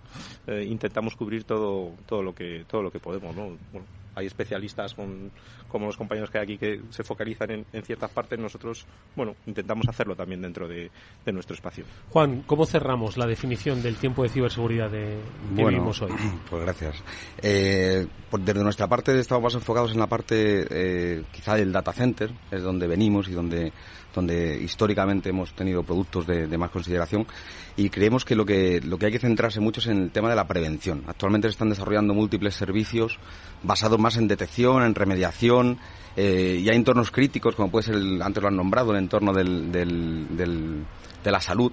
intentamos 0.48 1.16
cubrir 1.18 1.44
todo 1.44 1.94
todo 2.06 2.24
lo 2.24 2.34
que 2.34 2.64
todo 2.68 2.82
lo 2.82 2.92
que 2.92 3.00
podemos, 3.00 3.36
¿no? 3.36 3.58
Bueno, 3.72 3.88
hay 4.16 4.28
especialistas 4.28 4.94
con, 4.94 5.32
como 5.68 5.88
los 5.88 5.98
compañeros 5.98 6.30
que 6.32 6.38
hay 6.38 6.44
aquí 6.44 6.58
que 6.58 6.82
se 6.90 7.04
focalizan 7.04 7.66
en, 7.72 7.84
ciertas 7.84 8.10
partes, 8.12 8.40
nosotros, 8.40 8.86
bueno, 9.16 9.36
intentamos 9.46 9.88
hacerlo 9.88 10.16
también 10.16 10.42
dentro 10.42 10.68
de, 10.68 10.90
nuestro 11.32 11.56
espacio. 11.56 11.84
Juan, 12.10 12.44
¿cómo 12.48 12.66
cerramos 12.66 13.18
la 13.18 13.26
definición 13.26 13.82
del 13.84 13.98
tiempo 13.98 14.24
de 14.24 14.30
ciberseguridad 14.30 14.90
de, 14.90 15.20
que 15.56 15.66
vivimos 15.66 16.02
hoy? 16.02 16.12
Pues 16.50 16.62
gracias. 16.64 17.04
Eh, 17.42 18.06
pues 18.30 18.46
desde 18.46 18.64
nuestra 18.64 18.88
parte 18.88 19.18
estamos 19.20 19.44
más 19.44 19.54
enfocados 19.56 19.92
en 19.92 20.00
la 20.00 20.08
parte 20.08 20.66
eh, 20.70 21.24
quizá 21.32 21.56
del 21.56 21.72
data 21.72 21.92
center, 21.92 22.32
es 22.52 22.62
donde 22.62 22.88
venimos 22.88 23.28
y 23.28 23.34
donde 23.34 23.74
donde 24.16 24.58
históricamente 24.62 25.30
hemos 25.30 25.54
tenido 25.54 25.84
productos 25.84 26.26
de, 26.26 26.48
de, 26.48 26.58
más 26.58 26.72
consideración 26.72 27.28
y 27.76 27.90
creemos 27.90 28.24
que 28.24 28.36
lo 28.36 28.46
que 28.46 28.80
lo 28.82 28.98
que 28.98 29.08
hay 29.08 29.12
que 29.12 29.20
centrarse 29.20 29.60
mucho 29.60 29.82
es 29.82 29.88
en 29.88 30.04
el 30.04 30.12
tema 30.12 30.30
de 30.30 30.36
la 30.36 30.48
prevención. 30.48 31.04
Actualmente 31.06 31.50
se 31.50 31.52
están 31.52 31.70
desarrollando 31.70 32.14
múltiples 32.14 32.56
servicios 32.56 33.20
basados 33.62 34.00
más 34.06 34.18
en 34.18 34.28
detección, 34.28 34.84
en 34.84 34.94
remediación 34.94 35.80
eh, 36.16 36.62
y 36.64 36.70
hay 36.70 36.76
entornos 36.76 37.12
críticos, 37.12 37.56
como 37.56 37.70
puede 37.70 37.84
ser, 37.84 37.96
el, 37.96 38.22
antes 38.22 38.42
lo 38.42 38.50
han 38.50 38.56
nombrado, 38.56 38.92
el 38.92 39.00
entorno 39.00 39.34
de 39.34 41.32
la 41.32 41.42
salud, 41.42 41.72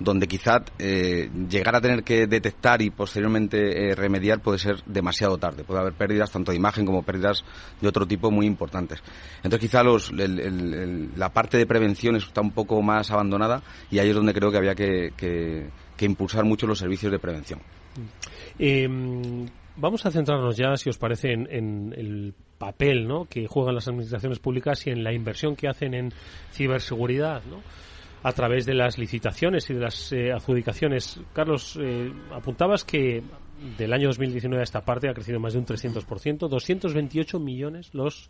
donde 0.00 0.26
quizá 0.26 0.64
eh, 0.78 1.30
llegar 1.48 1.76
a 1.76 1.80
tener 1.80 2.02
que 2.02 2.26
detectar 2.26 2.82
y 2.82 2.90
posteriormente 2.90 3.90
eh, 3.90 3.94
remediar 3.94 4.40
puede 4.40 4.58
ser 4.58 4.82
demasiado 4.86 5.38
tarde. 5.38 5.62
Puede 5.62 5.80
haber 5.80 5.92
pérdidas 5.92 6.32
tanto 6.32 6.50
de 6.50 6.56
imagen 6.56 6.84
como 6.84 7.02
pérdidas 7.02 7.44
de 7.80 7.88
otro 7.88 8.06
tipo 8.06 8.30
muy 8.30 8.46
importantes. 8.46 9.00
Entonces 9.36 9.60
quizá 9.60 9.82
los, 9.84 10.10
la 10.12 11.32
parte 11.32 11.56
de 11.58 11.66
prevención 11.66 12.16
está 12.16 12.40
un 12.40 12.50
poco 12.50 12.82
más 12.82 13.10
abandonada 13.10 13.62
y 13.90 14.00
ahí 14.00 14.08
es 14.08 14.16
donde 14.16 14.34
creo 14.34 14.50
que 14.50 14.58
había 14.58 14.74
que, 14.74 15.70
impulsar 16.00 16.44
mucho 16.44 16.66
los 16.66 16.78
servicios 16.78 17.12
de 17.12 17.18
prevención. 17.18 17.60
Vamos 19.76 20.06
a 20.06 20.10
centrarnos 20.10 20.56
ya, 20.56 20.76
si 20.76 20.88
os 20.88 20.98
parece, 20.98 21.32
en, 21.32 21.92
el 21.96 22.32
papel 22.58 23.08
¿no? 23.08 23.24
que 23.24 23.48
juegan 23.48 23.74
las 23.74 23.88
administraciones 23.88 24.38
públicas 24.38 24.86
y 24.86 24.90
en 24.90 25.02
la 25.02 25.12
inversión 25.12 25.56
que 25.56 25.68
hacen 25.68 25.94
en 25.94 26.12
ciberseguridad, 26.52 27.42
¿no? 27.44 27.60
a 28.22 28.32
través 28.32 28.66
de 28.66 28.74
las 28.74 28.98
licitaciones 28.98 29.68
y 29.68 29.74
de 29.74 29.80
las 29.80 30.12
eh, 30.12 30.32
adjudicaciones. 30.32 31.20
Carlos, 31.32 31.78
eh, 31.82 32.10
apuntabas 32.32 32.84
que 32.84 33.22
del 33.78 33.92
año 33.92 34.08
2019 34.08 34.60
a 34.60 34.64
esta 34.64 34.84
parte 34.84 35.08
ha 35.08 35.14
crecido 35.14 35.40
más 35.40 35.52
de 35.52 35.58
un 35.58 35.66
300%, 35.66 36.48
228 36.48 37.38
millones 37.38 37.94
los 37.94 38.28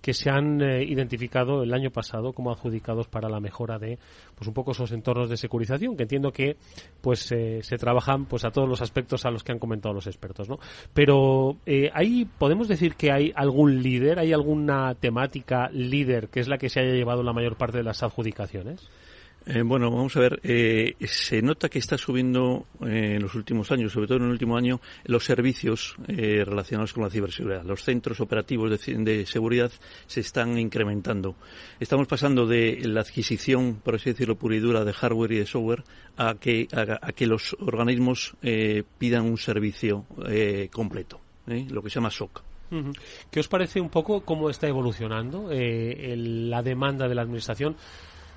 que 0.00 0.12
se 0.12 0.28
han 0.28 0.60
eh, 0.60 0.84
identificado 0.84 1.62
el 1.62 1.72
año 1.72 1.90
pasado 1.90 2.34
como 2.34 2.50
adjudicados 2.50 3.08
para 3.08 3.28
la 3.28 3.40
mejora 3.40 3.78
de 3.78 3.98
pues 4.34 4.46
un 4.46 4.52
poco 4.52 4.72
esos 4.72 4.92
entornos 4.92 5.30
de 5.30 5.38
securización 5.38 5.96
que 5.96 6.02
entiendo 6.02 6.30
que 6.30 6.56
pues 7.00 7.32
eh, 7.32 7.60
se 7.62 7.78
trabajan 7.78 8.26
pues 8.26 8.44
a 8.44 8.50
todos 8.50 8.68
los 8.68 8.82
aspectos 8.82 9.24
a 9.24 9.30
los 9.30 9.42
que 9.42 9.52
han 9.52 9.58
comentado 9.58 9.94
los 9.94 10.06
expertos 10.06 10.48
no 10.48 10.58
pero 10.92 11.56
eh, 11.64 11.90
ahí 11.94 12.26
podemos 12.26 12.68
decir 12.68 12.96
que 12.96 13.12
hay 13.12 13.32
algún 13.34 13.82
líder 13.82 14.18
hay 14.18 14.34
alguna 14.34 14.94
temática 14.94 15.70
líder 15.72 16.28
que 16.28 16.40
es 16.40 16.48
la 16.48 16.58
que 16.58 16.68
se 16.68 16.80
haya 16.80 16.92
llevado 16.92 17.22
la 17.22 17.32
mayor 17.32 17.56
parte 17.56 17.78
de 17.78 17.84
las 17.84 18.02
adjudicaciones 18.02 18.86
eh, 19.46 19.62
bueno, 19.62 19.90
vamos 19.90 20.16
a 20.16 20.20
ver. 20.20 20.40
Eh, 20.42 20.94
se 21.06 21.42
nota 21.42 21.68
que 21.68 21.78
está 21.78 21.98
subiendo 21.98 22.66
eh, 22.80 23.14
en 23.16 23.22
los 23.22 23.34
últimos 23.34 23.70
años, 23.70 23.92
sobre 23.92 24.06
todo 24.06 24.18
en 24.18 24.24
el 24.24 24.30
último 24.30 24.56
año, 24.56 24.80
los 25.04 25.24
servicios 25.24 25.96
relacionados 26.06 26.92
con 26.92 27.02
la 27.02 27.10
ciberseguridad. 27.10 27.64
Los 27.64 27.82
centros 27.82 28.20
operativos 28.20 28.70
de, 28.70 29.26
seguridad 29.26 29.70
se 30.06 30.20
están 30.20 30.58
incrementando. 30.58 31.36
Estamos 31.78 32.06
pasando 32.06 32.46
de 32.46 32.80
la 32.84 33.00
adquisición, 33.00 33.80
por 33.82 33.96
así 33.96 34.10
decirlo, 34.10 34.36
pura 34.36 34.56
y 34.56 34.60
dura 34.60 34.84
de 34.84 34.92
hardware 34.92 35.32
y 35.32 35.38
de 35.38 35.46
software 35.46 35.84
a 36.16 36.34
que, 36.34 36.68
a, 36.72 37.12
que 37.12 37.26
los 37.26 37.56
organismos 37.60 38.36
pidan 38.98 39.24
un 39.24 39.38
servicio 39.38 40.06
completo, 40.72 41.20
lo 41.46 41.82
que 41.82 41.90
se 41.90 41.94
llama 41.96 42.10
SOC. 42.10 42.42
¿Qué 43.30 43.40
os 43.40 43.48
parece 43.48 43.80
un 43.80 43.90
poco 43.90 44.22
cómo 44.22 44.50
está 44.50 44.66
evolucionando 44.68 45.50
la 45.50 46.62
demanda 46.62 47.08
de 47.08 47.14
la 47.14 47.22
Administración? 47.22 47.76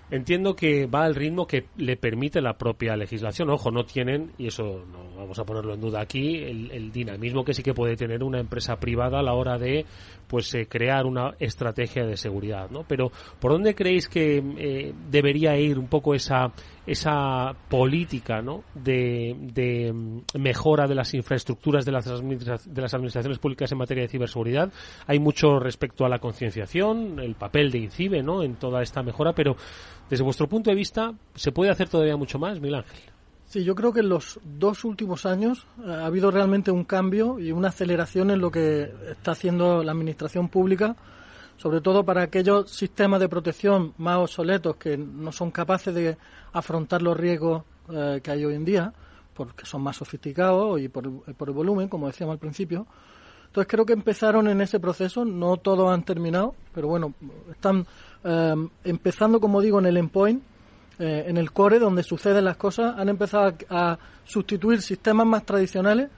Entiendo 0.10 0.56
que 0.56 0.86
va 0.86 1.04
al 1.04 1.16
ritmo 1.16 1.46
que 1.46 1.66
le 1.76 1.98
permite 1.98 2.40
la 2.40 2.58
propia 2.58 2.96
legislación. 2.96 3.50
Ojo, 3.50 3.72
no 3.72 3.84
tienen, 3.84 4.32
y 4.38 4.48
eso 4.48 4.86
no 4.90 5.18
vamos 5.18 5.38
a 5.38 5.44
ponerlo 5.44 5.74
en 5.74 5.82
duda 5.82 6.00
aquí, 6.00 6.38
el, 6.44 6.92
dinamismo 6.92 7.44
que 7.44 7.54
sí 7.54 7.62
que 7.62 7.74
puede 7.74 7.98
tener 7.98 8.24
una 8.24 8.40
empresa 8.40 8.78
privada 8.78 9.20
a 9.20 9.24
la 9.24 9.34
hora 9.34 9.58
de 9.58 9.86
pues 10.28 10.54
eh, 10.56 10.68
crear 10.70 11.06
una 11.06 11.36
estrategia 11.40 12.06
de 12.06 12.16
seguridad, 12.16 12.70
¿no? 12.70 12.86
Pero 12.88 13.12
¿por 13.40 13.52
dónde 13.52 13.76
creéis 13.76 14.08
que 14.08 14.38
eh, 14.38 14.94
debería 15.10 15.58
ir 15.58 15.78
un 15.78 15.88
poco 15.88 16.14
esa 16.14 16.54
esa 16.88 17.54
política, 17.70 18.42
¿no? 18.42 18.64
De, 18.74 19.92
mm, 19.94 20.40
mejora 20.40 20.88
de 20.88 20.96
las 20.96 21.14
infraestructuras 21.14 21.86
de 21.86 21.92
las, 21.92 22.06
de 22.06 22.82
las 22.82 22.94
administraciones 22.94 23.40
públicas 23.40 23.72
en 23.72 23.78
materia 23.78 24.04
de 24.04 24.10
ciberseguridad. 24.10 24.72
Hay 25.06 25.20
mucho 25.20 25.60
respecto 25.60 26.06
a 26.06 26.10
la 26.10 26.20
concienciación, 26.20 27.20
el 27.20 27.36
papel 27.36 27.72
de 27.72 27.80
INCIBE, 27.80 28.24
¿no? 28.24 28.42
En 28.42 28.56
toda 28.56 28.82
esta 28.82 29.04
mejora, 29.04 29.34
pero 29.34 29.58
desde 30.10 30.24
vuestro 30.24 30.48
punto 30.48 30.70
de 30.70 30.76
vista, 30.76 31.14
¿se 31.36 31.52
puede 31.52 31.70
hacer 31.70 31.90
todavía 31.90 32.16
mucho 32.16 32.40
más, 32.40 32.60
Miguel 32.60 32.76
Ángel? 32.76 33.00
Sí, 33.48 33.64
yo 33.64 33.76
creo 33.76 33.94
que 33.94 34.02
en 34.02 34.10
los 34.10 34.40
dos 34.44 34.84
últimos 34.84 35.26
años 35.26 35.66
eh, 35.80 35.90
ha 35.90 36.06
habido 36.06 36.32
realmente 36.32 36.72
un 36.72 36.84
cambio 36.84 37.40
y 37.40 37.52
una 37.52 37.70
aceleración 37.70 38.32
en 38.32 38.40
lo 38.40 38.52
que 38.52 38.92
está 39.10 39.32
haciendo 39.32 39.84
la 39.84 39.94
administración 39.94 40.50
pública, 40.50 40.96
sobre 41.58 41.82
todo 41.82 42.04
para 42.04 42.24
aquellos 42.24 42.70
sistemas 42.72 43.20
de 43.20 43.30
protección 43.30 43.94
más 43.98 44.18
obsoletos 44.18 44.78
que 44.78 44.98
no 44.98 45.32
son 45.32 45.52
capaces 45.52 45.94
de 45.94 46.18
afrontar 46.54 47.02
los 47.02 47.18
riesgos 47.18 47.64
eh, 47.90 48.22
que 48.24 48.32
hay 48.32 48.46
hoy 48.46 48.56
en 48.56 48.66
día, 48.66 48.94
porque 49.34 49.66
son 49.66 49.82
más 49.82 49.98
sofisticados 49.98 50.80
y 50.80 50.88
por, 50.88 51.10
por 51.36 51.50
el 51.50 51.54
volumen, 51.54 51.90
como 51.90 52.08
decíamos 52.08 52.34
al 52.34 52.40
principio. 52.40 52.88
Entonces 53.48 53.68
creo 53.70 53.86
que 53.86 53.94
empezaron 53.94 54.48
en 54.48 54.62
ese 54.62 54.80
proceso, 54.80 55.26
no 55.26 55.58
todos 55.58 55.92
han 55.92 56.04
terminado, 56.04 56.54
pero 56.74 56.88
bueno, 56.88 57.14
están 57.50 57.86
Em, 58.24 58.70
empezando, 58.84 59.40
como 59.40 59.62
digo, 59.62 59.80
en 59.80 59.86
el 59.86 59.96
endpoint, 59.96 60.44
eh, 61.00 61.26
en 61.28 61.38
el 61.38 61.52
core, 61.52 61.80
donde 61.80 62.04
suceden 62.04 62.44
las 62.44 62.58
cosas, 62.58 62.96
han 62.98 63.10
empezado 63.10 63.54
a, 63.70 63.98
sustituir 64.26 64.82
sistemas 64.82 65.26
más 65.26 65.46
tradicionales 65.46 66.10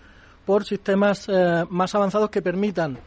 por 0.44 0.66
sistemas 0.66 1.28
eh, 1.30 1.64
más 1.70 1.94
avanzados 1.94 2.32
que 2.32 2.42
permitan 2.42 2.98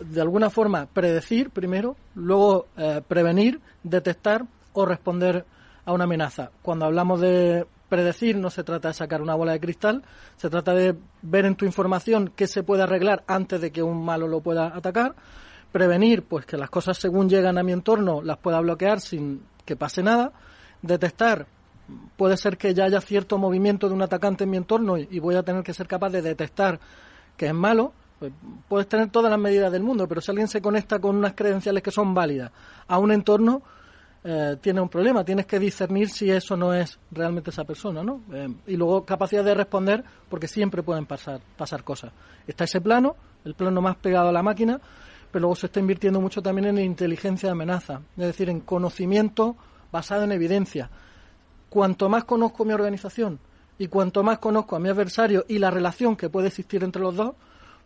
de 0.00 0.20
alguna 0.20 0.50
forma 0.50 0.86
predecir 0.86 1.50
primero, 1.50 1.96
luego 2.14 2.66
eh, 2.76 3.02
prevenir, 3.06 3.60
detectar 3.82 4.44
o 4.72 4.86
responder 4.86 5.44
a 5.84 5.92
una 5.92 6.04
amenaza. 6.04 6.50
Cuando 6.62 6.86
hablamos 6.86 7.20
de 7.20 7.66
predecir 7.88 8.36
no 8.36 8.50
se 8.50 8.64
trata 8.64 8.88
de 8.88 8.94
sacar 8.94 9.20
una 9.20 9.34
bola 9.34 9.52
de 9.52 9.60
cristal, 9.60 10.02
se 10.36 10.48
trata 10.48 10.72
de 10.74 10.96
ver 11.22 11.44
en 11.44 11.56
tu 11.56 11.64
información 11.64 12.32
qué 12.34 12.46
se 12.46 12.62
puede 12.62 12.82
arreglar 12.82 13.24
antes 13.26 13.60
de 13.60 13.72
que 13.72 13.82
un 13.82 14.04
malo 14.04 14.28
lo 14.28 14.40
pueda 14.40 14.74
atacar, 14.74 15.14
prevenir 15.72 16.22
pues 16.22 16.46
que 16.46 16.56
las 16.56 16.70
cosas 16.70 16.98
según 16.98 17.28
llegan 17.28 17.58
a 17.58 17.62
mi 17.62 17.72
entorno 17.72 18.22
las 18.22 18.38
pueda 18.38 18.60
bloquear 18.60 19.00
sin 19.00 19.42
que 19.64 19.76
pase 19.76 20.02
nada, 20.02 20.32
detectar 20.82 21.46
puede 22.16 22.36
ser 22.36 22.56
que 22.56 22.74
ya 22.74 22.84
haya 22.84 23.00
cierto 23.00 23.38
movimiento 23.38 23.88
de 23.88 23.94
un 23.94 24.02
atacante 24.02 24.44
en 24.44 24.50
mi 24.50 24.56
entorno 24.56 24.96
y, 24.96 25.18
voy 25.18 25.34
a 25.34 25.42
tener 25.42 25.62
que 25.62 25.74
ser 25.74 25.86
capaz 25.86 26.10
de 26.10 26.22
detectar 26.22 26.78
que 27.36 27.46
es 27.46 27.54
malo, 27.54 27.92
pues, 28.20 28.32
puedes 28.68 28.86
tener 28.86 29.10
todas 29.10 29.30
las 29.30 29.40
medidas 29.40 29.72
del 29.72 29.82
mundo, 29.82 30.06
pero 30.06 30.20
si 30.20 30.30
alguien 30.30 30.46
se 30.46 30.60
conecta 30.60 30.98
con 30.98 31.16
unas 31.16 31.32
credenciales 31.32 31.82
que 31.82 31.90
son 31.90 32.12
válidas 32.12 32.52
a 32.86 32.98
un 32.98 33.12
entorno, 33.12 33.62
eh, 34.22 34.58
tiene 34.60 34.82
un 34.82 34.90
problema. 34.90 35.24
Tienes 35.24 35.46
que 35.46 35.58
discernir 35.58 36.10
si 36.10 36.30
eso 36.30 36.54
no 36.54 36.74
es 36.74 36.98
realmente 37.10 37.48
esa 37.48 37.64
persona, 37.64 38.04
¿no? 38.04 38.20
Eh, 38.30 38.54
y 38.66 38.76
luego 38.76 39.06
capacidad 39.06 39.42
de 39.42 39.54
responder, 39.54 40.04
porque 40.28 40.46
siempre 40.46 40.82
pueden 40.82 41.06
pasar, 41.06 41.40
pasar 41.56 41.82
cosas. 41.82 42.12
Está 42.46 42.64
ese 42.64 42.82
plano, 42.82 43.16
el 43.46 43.54
plano 43.54 43.80
más 43.80 43.96
pegado 43.96 44.28
a 44.28 44.32
la 44.32 44.42
máquina, 44.42 44.78
pero 45.32 45.40
luego 45.40 45.56
se 45.56 45.66
está 45.66 45.80
invirtiendo 45.80 46.20
mucho 46.20 46.42
también 46.42 46.66
en 46.66 46.78
inteligencia 46.78 47.46
de 47.46 47.52
amenaza, 47.52 48.02
es 48.18 48.26
decir, 48.26 48.50
en 48.50 48.60
conocimiento 48.60 49.56
basado 49.90 50.24
en 50.24 50.32
evidencia. 50.32 50.90
Cuanto 51.70 52.10
más 52.10 52.24
conozco 52.24 52.66
mi 52.66 52.74
organización 52.74 53.38
y 53.78 53.86
cuanto 53.86 54.22
más 54.22 54.40
conozco 54.40 54.76
a 54.76 54.78
mi 54.78 54.90
adversario 54.90 55.46
y 55.48 55.58
la 55.58 55.70
relación 55.70 56.16
que 56.16 56.28
puede 56.28 56.48
existir 56.48 56.84
entre 56.84 57.00
los 57.00 57.16
dos, 57.16 57.34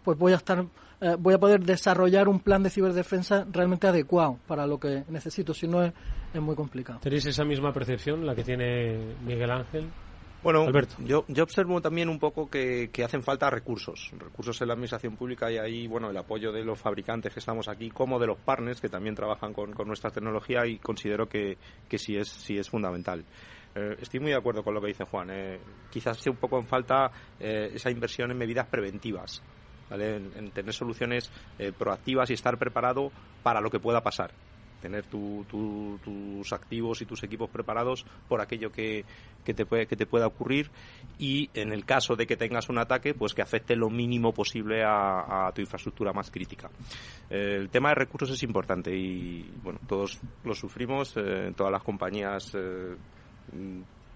pues 0.04 0.18
voy 0.18 0.32
a 0.32 0.36
estar 0.36 0.64
eh, 1.00 1.16
voy 1.18 1.34
a 1.34 1.38
poder 1.38 1.60
desarrollar 1.60 2.28
un 2.28 2.40
plan 2.40 2.62
de 2.62 2.70
ciberdefensa 2.70 3.46
realmente 3.50 3.86
adecuado 3.86 4.38
para 4.46 4.66
lo 4.66 4.78
que 4.78 5.04
necesito, 5.08 5.52
si 5.52 5.66
no 5.66 5.82
es, 5.82 5.92
es 6.32 6.40
muy 6.40 6.54
complicado. 6.54 7.00
¿Tenéis 7.00 7.26
esa 7.26 7.44
misma 7.44 7.72
percepción, 7.72 8.24
la 8.24 8.34
que 8.34 8.44
tiene 8.44 9.14
Miguel 9.24 9.50
Ángel? 9.50 9.90
Bueno, 10.42 10.66
Yo, 10.98 11.24
yo 11.28 11.42
observo 11.42 11.80
también 11.80 12.10
un 12.10 12.18
poco 12.18 12.50
que, 12.50 12.90
hacen 13.02 13.22
falta 13.22 13.48
recursos, 13.48 14.12
recursos 14.18 14.60
en 14.60 14.68
la 14.68 14.74
administración 14.74 15.16
pública 15.16 15.50
y 15.50 15.56
ahí, 15.56 15.86
bueno, 15.86 16.10
el 16.10 16.16
apoyo 16.18 16.52
de 16.52 16.62
los 16.62 16.78
fabricantes 16.78 17.32
que 17.32 17.40
estamos 17.40 17.66
aquí, 17.66 17.88
como 17.88 18.18
de 18.18 18.26
los 18.26 18.38
partners 18.38 18.78
que 18.78 18.90
también 18.90 19.14
trabajan 19.14 19.54
con, 19.54 19.72
nuestra 19.86 20.10
tecnología 20.10 20.66
y 20.66 20.78
considero 20.78 21.26
que, 21.26 21.56
que 21.88 21.96
sí, 21.96 22.16
es, 22.16 22.28
sí 22.28 22.58
es 22.58 22.68
fundamental. 22.68 23.24
Eh, 23.74 23.96
estoy 23.98 24.20
muy 24.20 24.32
de 24.32 24.36
acuerdo 24.36 24.62
con 24.62 24.74
lo 24.74 24.82
que 24.82 24.88
dice 24.88 25.04
Juan. 25.04 25.30
Eh, 25.30 25.58
quizás 25.90 26.18
sea 26.18 26.30
un 26.30 26.38
poco 26.38 26.58
en 26.58 26.66
falta 26.66 27.10
esa 27.40 27.90
inversión 27.90 28.30
en 28.30 28.36
medidas 28.36 28.66
preventivas. 28.66 29.42
En, 29.90 30.50
tener 30.50 30.72
soluciones 30.72 31.30
eh, 31.58 31.72
proactivas 31.76 32.30
y 32.30 32.34
estar 32.34 32.58
preparado 32.58 33.12
para 33.42 33.60
lo 33.60 33.70
que 33.70 33.80
pueda 33.80 34.02
pasar. 34.02 34.32
Tener 34.80 35.06
tus 35.06 36.52
activos 36.52 37.00
y 37.00 37.06
tus 37.06 37.22
equipos 37.22 37.48
preparados 37.48 38.04
por 38.28 38.42
aquello 38.42 38.70
que, 38.70 39.06
te 39.44 39.64
puede, 39.64 39.86
que 39.86 39.96
te 39.96 40.04
pueda 40.04 40.26
ocurrir 40.26 40.70
y 41.18 41.48
en 41.54 41.72
el 41.72 41.86
caso 41.86 42.16
de 42.16 42.26
que 42.26 42.36
tengas 42.36 42.68
un 42.68 42.78
ataque, 42.78 43.14
pues 43.14 43.32
que 43.32 43.40
afecte 43.40 43.76
lo 43.76 43.88
mínimo 43.88 44.32
posible 44.32 44.82
a, 44.84 45.50
tu 45.54 45.62
infraestructura 45.62 46.12
más 46.12 46.30
crítica. 46.30 46.68
Eh, 47.30 47.56
el 47.60 47.70
tema 47.70 47.90
de 47.90 47.94
recursos 47.94 48.30
es 48.30 48.42
importante 48.42 48.94
y 48.94 49.50
bueno, 49.62 49.80
todos 49.88 50.20
lo 50.44 50.54
sufrimos, 50.54 51.14
eh, 51.16 51.52
todas 51.56 51.72
las 51.72 51.82
compañías 51.82 52.54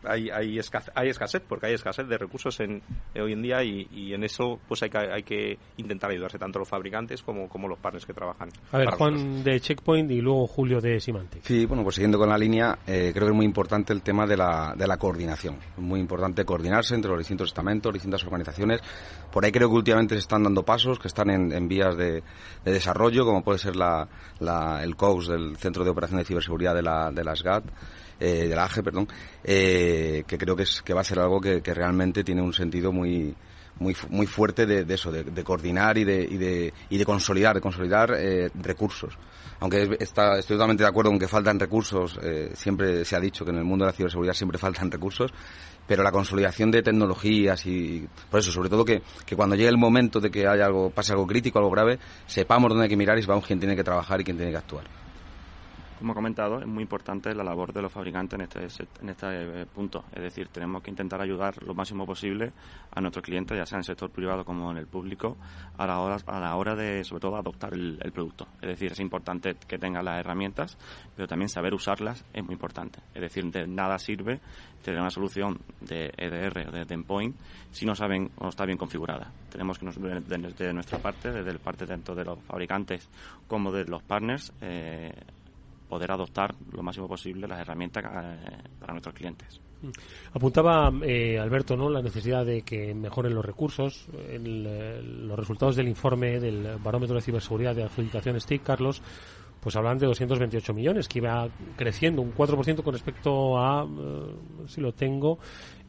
hay, 0.08 0.30
hay, 0.30 0.58
escasez, 0.58 1.42
porque 1.48 1.66
hay 1.66 1.74
escasez 1.74 2.08
de 2.08 2.18
recursos 2.18 2.58
en, 2.60 2.82
eh, 3.14 3.20
hoy 3.20 3.32
en 3.32 3.42
día 3.42 3.62
y, 3.62 4.12
en 4.12 4.24
eso 4.24 4.58
pues 4.66 4.82
hay 4.82 4.90
que, 4.90 4.98
hay 4.98 5.22
que 5.22 5.58
intentar 5.76 6.10
ayudarse 6.10 6.38
tanto 6.38 6.58
los 6.58 6.68
fabricantes 6.68 7.22
como, 7.22 7.48
como 7.48 7.68
los 7.68 7.78
partners 7.78 8.06
que 8.06 8.14
trabajan. 8.14 8.48
A 8.72 8.78
ver, 8.78 8.88
Juan 8.90 9.44
de 9.44 9.60
Checkpoint 9.60 10.10
y 10.10 10.20
luego 10.20 10.46
Julio 10.46 10.80
de 10.80 10.98
Symantec. 10.98 11.42
Sí, 11.42 11.66
bueno, 11.66 11.82
pues 11.82 11.96
siguiendo 11.96 12.18
con 12.18 12.28
la 12.28 12.38
línea, 12.38 12.78
eh, 12.86 13.10
creo 13.12 13.26
que 13.26 13.32
es 13.32 13.36
muy 13.36 13.46
importante 13.46 13.92
el 13.92 14.02
tema 14.02 14.26
de 14.26 14.36
la, 14.36 14.74
de 14.76 14.86
la 14.86 14.96
coordinación. 14.96 15.56
Es 15.56 15.82
muy 15.82 16.00
importante 16.00 16.44
coordinarse 16.44 16.94
entre 16.94 17.10
los 17.10 17.18
distintos 17.18 17.48
estamentos, 17.48 17.92
distintas 17.92 18.24
organizaciones. 18.24 18.80
Por 19.30 19.44
ahí 19.44 19.52
creo 19.52 19.68
que 19.68 19.76
últimamente 19.76 20.14
se 20.14 20.20
están 20.20 20.42
dando 20.42 20.62
pasos 20.64 20.98
que 20.98 21.08
están 21.08 21.30
en, 21.30 21.68
vías 21.68 21.96
de, 21.96 22.22
desarrollo, 22.64 23.24
como 23.24 23.42
puede 23.42 23.58
ser 23.58 23.76
la, 23.76 24.08
el 24.82 24.96
COUS 24.96 25.28
del 25.28 25.56
Centro 25.56 25.84
de 25.84 25.90
Operación 25.90 26.18
de 26.18 26.24
Ciberseguridad 26.24 26.74
de 26.74 26.82
la, 26.82 27.10
de 27.10 27.24
la 27.24 27.36
SGAT 27.36 27.64
eh, 28.20 28.48
de 28.48 28.56
la 28.56 28.64
AGE, 28.64 28.82
perdón, 28.82 29.08
eh, 29.44 30.24
que 30.26 30.38
creo 30.38 30.56
que, 30.56 30.64
es, 30.64 30.82
que 30.82 30.94
va 30.94 31.02
a 31.02 31.04
ser 31.04 31.18
algo 31.20 31.40
que, 31.40 31.60
realmente 31.74 32.24
tiene 32.24 32.42
un 32.42 32.52
sentido 32.52 32.92
muy, 32.92 33.34
muy, 33.78 33.96
muy 34.10 34.26
fuerte 34.26 34.66
de, 34.66 34.94
eso, 34.94 35.12
de, 35.12 35.44
coordinar 35.44 35.98
y 35.98 36.04
de, 36.04 36.22
y 36.22 36.36
de, 36.36 36.72
y 36.90 36.98
de 36.98 37.04
consolidar, 37.04 37.54
de 37.54 37.60
consolidar 37.60 38.12
eh, 38.16 38.50
recursos. 38.54 39.16
Aunque 39.60 39.96
está, 39.98 40.38
estoy 40.38 40.56
totalmente 40.56 40.84
de 40.84 40.88
acuerdo 40.88 41.10
con 41.10 41.18
que 41.18 41.28
faltan 41.28 41.58
recursos, 41.58 42.18
eh, 42.22 42.50
siempre 42.54 43.04
se 43.04 43.16
ha 43.16 43.20
dicho 43.20 43.44
que 43.44 43.50
en 43.50 43.58
el 43.58 43.64
mundo 43.64 43.84
de 43.84 43.90
la 43.90 43.96
ciberseguridad 43.96 44.34
siempre 44.34 44.58
faltan 44.58 44.90
recursos, 44.90 45.32
pero 45.86 46.02
la 46.02 46.12
consolidación 46.12 46.70
de 46.70 46.82
tecnologías 46.82 47.64
y 47.66 48.06
por 48.30 48.40
eso, 48.40 48.52
sobre 48.52 48.68
todo 48.68 48.84
que, 48.84 49.02
que 49.24 49.36
cuando 49.36 49.56
llegue 49.56 49.68
el 49.68 49.78
momento 49.78 50.20
de 50.20 50.30
que 50.30 50.46
haya 50.46 50.66
algo, 50.66 50.90
pase 50.90 51.12
algo 51.12 51.26
crítico, 51.26 51.58
algo 51.58 51.70
grave, 51.70 51.98
sepamos 52.26 52.68
dónde 52.68 52.84
hay 52.84 52.90
que 52.90 52.96
mirar 52.96 53.18
y 53.18 53.22
sepamos 53.22 53.46
quién 53.46 53.58
tiene 53.58 53.74
que 53.74 53.84
trabajar 53.84 54.20
y 54.20 54.24
quién 54.24 54.36
tiene 54.36 54.52
que 54.52 54.58
actuar 54.58 55.07
como 55.98 56.12
he 56.12 56.14
comentado, 56.14 56.60
es 56.60 56.66
muy 56.66 56.82
importante 56.82 57.34
la 57.34 57.44
labor 57.44 57.72
de 57.72 57.82
los 57.82 57.92
fabricantes 57.92 58.38
en 58.38 58.42
este, 58.42 58.84
en 59.02 59.08
este 59.08 59.26
eh, 59.62 59.66
punto. 59.66 60.04
Es 60.12 60.22
decir, 60.22 60.48
tenemos 60.48 60.82
que 60.82 60.90
intentar 60.90 61.20
ayudar 61.20 61.62
lo 61.62 61.74
máximo 61.74 62.06
posible 62.06 62.52
a 62.90 63.00
nuestros 63.00 63.24
clientes, 63.24 63.56
ya 63.56 63.66
sea 63.66 63.76
en 63.76 63.80
el 63.80 63.84
sector 63.84 64.10
privado 64.10 64.44
como 64.44 64.70
en 64.70 64.78
el 64.78 64.86
público, 64.86 65.36
a 65.76 65.86
la 65.86 66.00
hora, 66.00 66.16
a 66.26 66.40
la 66.40 66.56
hora 66.56 66.74
de, 66.74 67.04
sobre 67.04 67.20
todo, 67.20 67.36
adoptar 67.36 67.74
el, 67.74 67.98
producto. 68.12 68.48
Es 68.60 68.68
decir, 68.68 68.92
es 68.92 69.00
importante 69.00 69.56
que 69.66 69.78
tengan 69.78 70.04
las 70.04 70.20
herramientas, 70.20 70.78
pero 71.14 71.28
también 71.28 71.48
saber 71.48 71.74
usarlas 71.74 72.24
es 72.32 72.44
muy 72.44 72.54
importante. 72.54 73.00
Es 73.14 73.20
decir, 73.20 73.44
de 73.50 73.66
nada 73.66 73.98
sirve 73.98 74.40
tener 74.82 75.00
una 75.00 75.10
solución 75.10 75.58
de 75.80 76.12
EDR 76.16 76.68
o 76.68 76.70
de 76.70 76.94
endpoint 76.94 77.36
si 77.70 77.84
no 77.84 77.94
saben 77.94 78.30
o 78.38 78.48
está 78.48 78.64
bien 78.64 78.78
configurada. 78.78 79.30
Tenemos 79.50 79.78
que, 79.78 79.86
desde 79.86 80.72
nuestra 80.72 80.98
parte, 80.98 81.30
desde 81.30 81.50
el 81.50 81.58
parte 81.58 81.86
tanto 81.86 82.14
de 82.14 82.24
los 82.24 82.38
fabricantes 82.40 83.08
como 83.46 83.70
de 83.72 83.84
los 83.84 84.02
partners, 84.02 84.52
eh, 84.60 85.12
poder 85.88 86.12
adoptar 86.12 86.54
lo 86.72 86.82
máximo 86.82 87.08
posible 87.08 87.48
las 87.48 87.60
herramientas 87.60 88.04
eh, 88.04 88.58
para 88.78 88.92
nuestros 88.92 89.14
clientes. 89.14 89.60
Mm. 89.82 89.90
Apuntaba 90.34 90.92
eh, 91.02 91.38
Alberto 91.38 91.76
no 91.76 91.88
la 91.88 92.02
necesidad 92.02 92.44
de 92.44 92.62
que 92.62 92.94
mejoren 92.94 93.34
los 93.34 93.44
recursos. 93.44 94.06
Eh, 94.12 94.38
los 95.02 95.38
resultados 95.38 95.76
del 95.76 95.88
informe 95.88 96.38
del 96.38 96.78
barómetro 96.78 97.16
de 97.16 97.22
ciberseguridad 97.22 97.74
de 97.74 97.84
adjudicación 97.84 98.40
STIC, 98.40 98.62
Carlos, 98.62 99.02
pues 99.60 99.74
hablan 99.76 99.98
de 99.98 100.06
228 100.06 100.74
millones, 100.74 101.08
que 101.08 101.18
iba 101.18 101.48
creciendo 101.76 102.22
un 102.22 102.32
4% 102.32 102.82
con 102.82 102.92
respecto 102.92 103.58
a, 103.58 103.86
si 104.66 104.80
lo 104.80 104.92
tengo, 104.92 105.40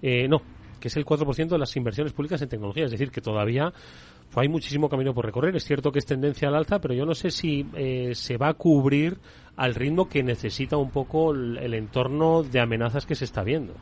no, 0.01 0.41
que 0.79 0.87
es 0.87 0.97
el 0.97 1.05
4% 1.05 1.49
de 1.49 1.57
las 1.59 1.75
inversiones 1.75 2.13
públicas 2.13 2.41
en 2.41 2.49
tecnología. 2.49 2.85
Es 2.85 2.91
decir, 2.91 3.11
que 3.11 3.21
todavía 3.21 3.71
hay 4.35 4.47
muchísimo 4.47 4.89
camino 4.89 5.13
por 5.13 5.25
recorrer. 5.25 5.55
Es 5.55 5.63
cierto 5.65 5.91
que 5.91 5.99
es 5.99 6.05
tendencia 6.05 6.47
al 6.47 6.55
alza, 6.55 6.79
pero 6.79 6.93
yo 6.93 7.05
no 7.05 7.15
sé 7.15 7.31
si 7.31 7.65
se 8.13 8.37
va 8.37 8.49
a 8.49 8.53
cubrir 8.53 9.17
al 9.59 9.75
ritmo 9.75 10.07
que 10.07 10.23
necesita 10.23 10.77
un 10.77 10.89
poco 10.89 11.31
el, 11.33 11.73
entorno 11.73 12.43
de 12.43 12.61
amenazas 12.61 13.05
que 13.05 13.15
se 13.15 13.25
está 13.25 13.43
viendo. 13.43 13.73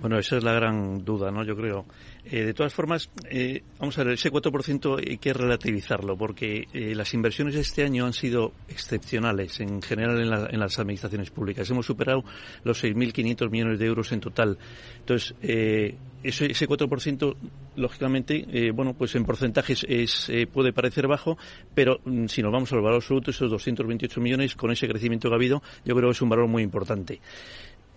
Bueno, 0.00 0.18
esa 0.18 0.36
es 0.36 0.44
la 0.44 0.52
gran 0.52 1.04
duda, 1.04 1.30
¿no? 1.30 1.42
Yo 1.42 1.56
creo. 1.56 1.86
Eh, 2.24 2.44
de 2.44 2.54
todas 2.54 2.74
formas, 2.74 3.08
eh, 3.30 3.62
vamos 3.78 3.96
a 3.98 4.04
ver, 4.04 4.14
ese 4.14 4.30
4% 4.30 4.98
hay 4.98 5.16
que 5.16 5.32
relativizarlo, 5.32 6.16
porque 6.16 6.66
eh, 6.72 6.94
las 6.94 7.14
inversiones 7.14 7.54
de 7.54 7.60
este 7.60 7.82
año 7.84 8.04
han 8.04 8.12
sido 8.12 8.52
excepcionales, 8.68 9.60
en 9.60 9.80
general 9.80 10.48
en, 10.50 10.60
las 10.60 10.78
administraciones 10.78 11.30
públicas. 11.30 11.70
Hemos 11.70 11.86
superado 11.86 12.24
los 12.64 12.82
6.500 12.84 13.50
millones 13.50 13.78
de 13.78 13.86
euros 13.86 14.12
en 14.12 14.20
total. 14.20 14.58
Entonces, 14.98 15.34
ese, 15.40 16.50
ese 16.50 16.68
4%, 16.68 17.36
lógicamente, 17.76 18.72
bueno, 18.72 18.94
pues 18.94 19.14
en 19.14 19.24
porcentajes 19.24 19.86
es, 19.88 20.30
puede 20.52 20.72
parecer 20.72 21.06
bajo, 21.06 21.38
pero 21.74 22.00
mm, 22.04 22.26
si 22.26 22.42
nos 22.42 22.52
vamos 22.52 22.72
al 22.72 22.80
valor 22.80 22.96
absoluto, 22.96 23.30
esos 23.30 23.50
228 23.50 24.20
millones, 24.20 24.56
con 24.56 24.72
ese 24.72 24.88
crecimiento 24.88 25.28
que 25.28 25.34
ha 25.34 25.36
habido, 25.36 25.62
yo 25.84 25.94
creo 25.94 26.08
que 26.08 26.12
es 26.12 26.22
un 26.22 26.28
valor 26.28 26.48
muy 26.48 26.62
importante. 26.62 27.20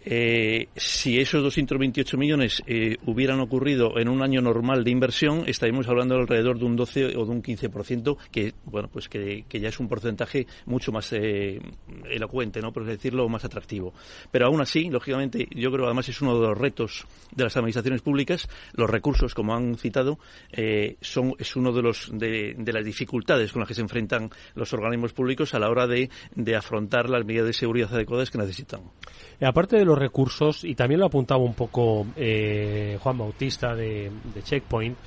Eh, 0.06 0.70
si 0.76 1.20
esos 1.20 1.44
228 1.44 2.18
millones 2.18 2.64
eh, 2.68 2.98
hubieran 3.06 3.40
ocurrido 3.40 4.00
en 4.00 4.08
un 4.08 4.22
año 4.22 4.42
normal 4.42 4.84
de 4.84 4.92
inversión, 4.92 5.44
estaríamos 5.48 5.88
hablando 5.88 6.16
de 6.16 6.22
alrededor 6.22 6.58
de 6.58 6.66
un 6.66 6.76
12 6.76 7.18
o 7.18 7.26
de 7.26 7.32
un 7.32 7.44
15%, 7.44 8.18
que 8.32 8.54
bueno, 8.66 8.90
pues 8.92 9.10
que, 9.10 9.46
ya 9.50 9.70
es 9.70 9.80
un 9.80 9.88
porcentaje 9.88 10.48
mucho 10.66 10.92
más 10.92 11.12
eh, 11.14 11.60
elocuente, 12.10 12.62
¿no? 12.62 12.72
Por 12.72 12.86
decirlo, 12.86 13.28
más 13.28 13.44
atractivo. 13.46 13.94
Pero 14.32 14.48
aún 14.48 14.62
así, 14.62 14.90
lógicamente, 14.90 15.48
yo 15.52 15.70
creo 15.70 15.84
que 15.84 15.88
además 15.88 16.10
es 16.10 16.22
uno 16.22 16.40
de 16.40 16.48
los 16.48 16.58
retos 16.58 17.06
de 17.36 17.44
las 17.44 17.58
administraciones 17.58 18.02
públicas. 18.02 18.48
Los 18.74 18.90
recursos, 18.90 19.34
como 19.34 19.54
han 19.54 19.76
citado, 19.76 20.20
son 21.02 21.36
es 21.38 21.56
uno 21.56 21.72
de 21.72 21.82
los 21.82 22.10
de, 22.14 22.56
las 22.58 22.86
dificultades 22.86 23.52
con 23.52 23.62
las 23.62 23.68
que 23.68 23.76
se 23.76 23.82
enfrentan 23.82 24.30
los 24.56 24.74
organismos 24.74 25.14
públicos 25.14 25.54
a 25.54 25.60
la 25.60 25.70
hora 25.70 25.88
de, 25.88 26.10
de 26.36 26.56
afrontar 26.56 27.10
las 27.10 27.26
medidas 27.26 27.48
de 27.48 27.54
seguridad 27.54 27.94
adecuadas 27.94 28.32
que 28.32 28.38
necesitan. 28.38 28.82
aparte 29.42 29.78
de 29.78 29.86
los 29.90 30.00
recursos, 30.00 30.64
y 30.64 30.76
también 30.76 31.00
lo 31.00 31.08
apuntaba 31.08 31.44
un 31.44 31.54
poco 31.54 32.06
eh, 32.16 32.98
Juan 33.02 33.18
Bautista 33.18 33.76
de, 33.76 34.12
Checkpoint, 34.44 34.98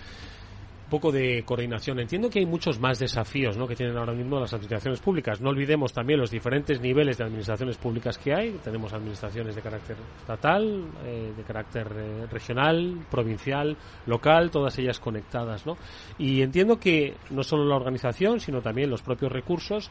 poco 0.91 1.11
de 1.11 1.43
coordinación. 1.47 2.01
Entiendo 2.01 2.29
que 2.29 2.41
hay 2.41 2.45
muchos 2.45 2.79
más 2.79 2.99
desafíos 2.99 3.57
¿no? 3.57 3.67
que 3.67 3.75
tienen 3.75 3.97
ahora 3.97 4.13
mismo 4.13 4.39
las 4.39 4.53
administraciones 4.53 5.01
públicas. 5.01 5.41
No 5.41 5.49
olvidemos 5.49 5.93
también 5.93 6.21
los 6.21 6.31
diferentes 6.31 6.83
niveles 6.83 7.17
de 7.17 7.25
administraciones 7.25 7.79
públicas 7.79 8.19
que 8.19 8.35
hay. 8.35 8.51
Tenemos 8.63 8.93
administraciones 8.93 9.55
de 9.55 9.63
carácter 9.63 9.97
estatal, 10.19 10.85
eh, 11.07 11.33
de 11.35 11.43
carácter 11.45 11.87
eh, 11.97 12.27
regional, 12.31 13.07
provincial, 13.11 13.75
local, 14.05 14.51
todas 14.51 14.79
ellas 14.79 15.01
conectadas. 15.01 15.65
¿no? 15.65 15.79
Y 16.19 16.43
entiendo 16.43 16.79
que 16.79 17.15
no 17.31 17.43
solo 17.43 17.65
la 17.65 17.77
organización, 17.77 18.41
sino 18.41 18.61
también 18.61 18.91
los 18.91 19.01
propios 19.01 19.33
recursos, 19.33 19.91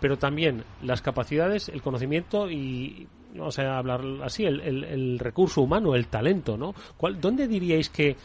pero 0.00 0.18
también 0.18 0.64
las 0.82 1.00
capacidades, 1.00 1.68
el 1.68 1.82
conocimiento 1.82 2.50
y 2.50 3.06
vamos 3.34 3.58
a 3.58 3.78
hablar 3.78 4.02
así, 4.22 4.44
el, 4.44 4.84
el 4.84 5.18
recurso 5.18 5.62
humano, 5.62 5.94
el 5.94 6.08
talento, 6.08 6.56
¿no? 6.56 6.74
¿Cuál, 6.96 7.20
¿Dónde 7.20 7.46
diríais 7.48 7.88
que 7.88 8.16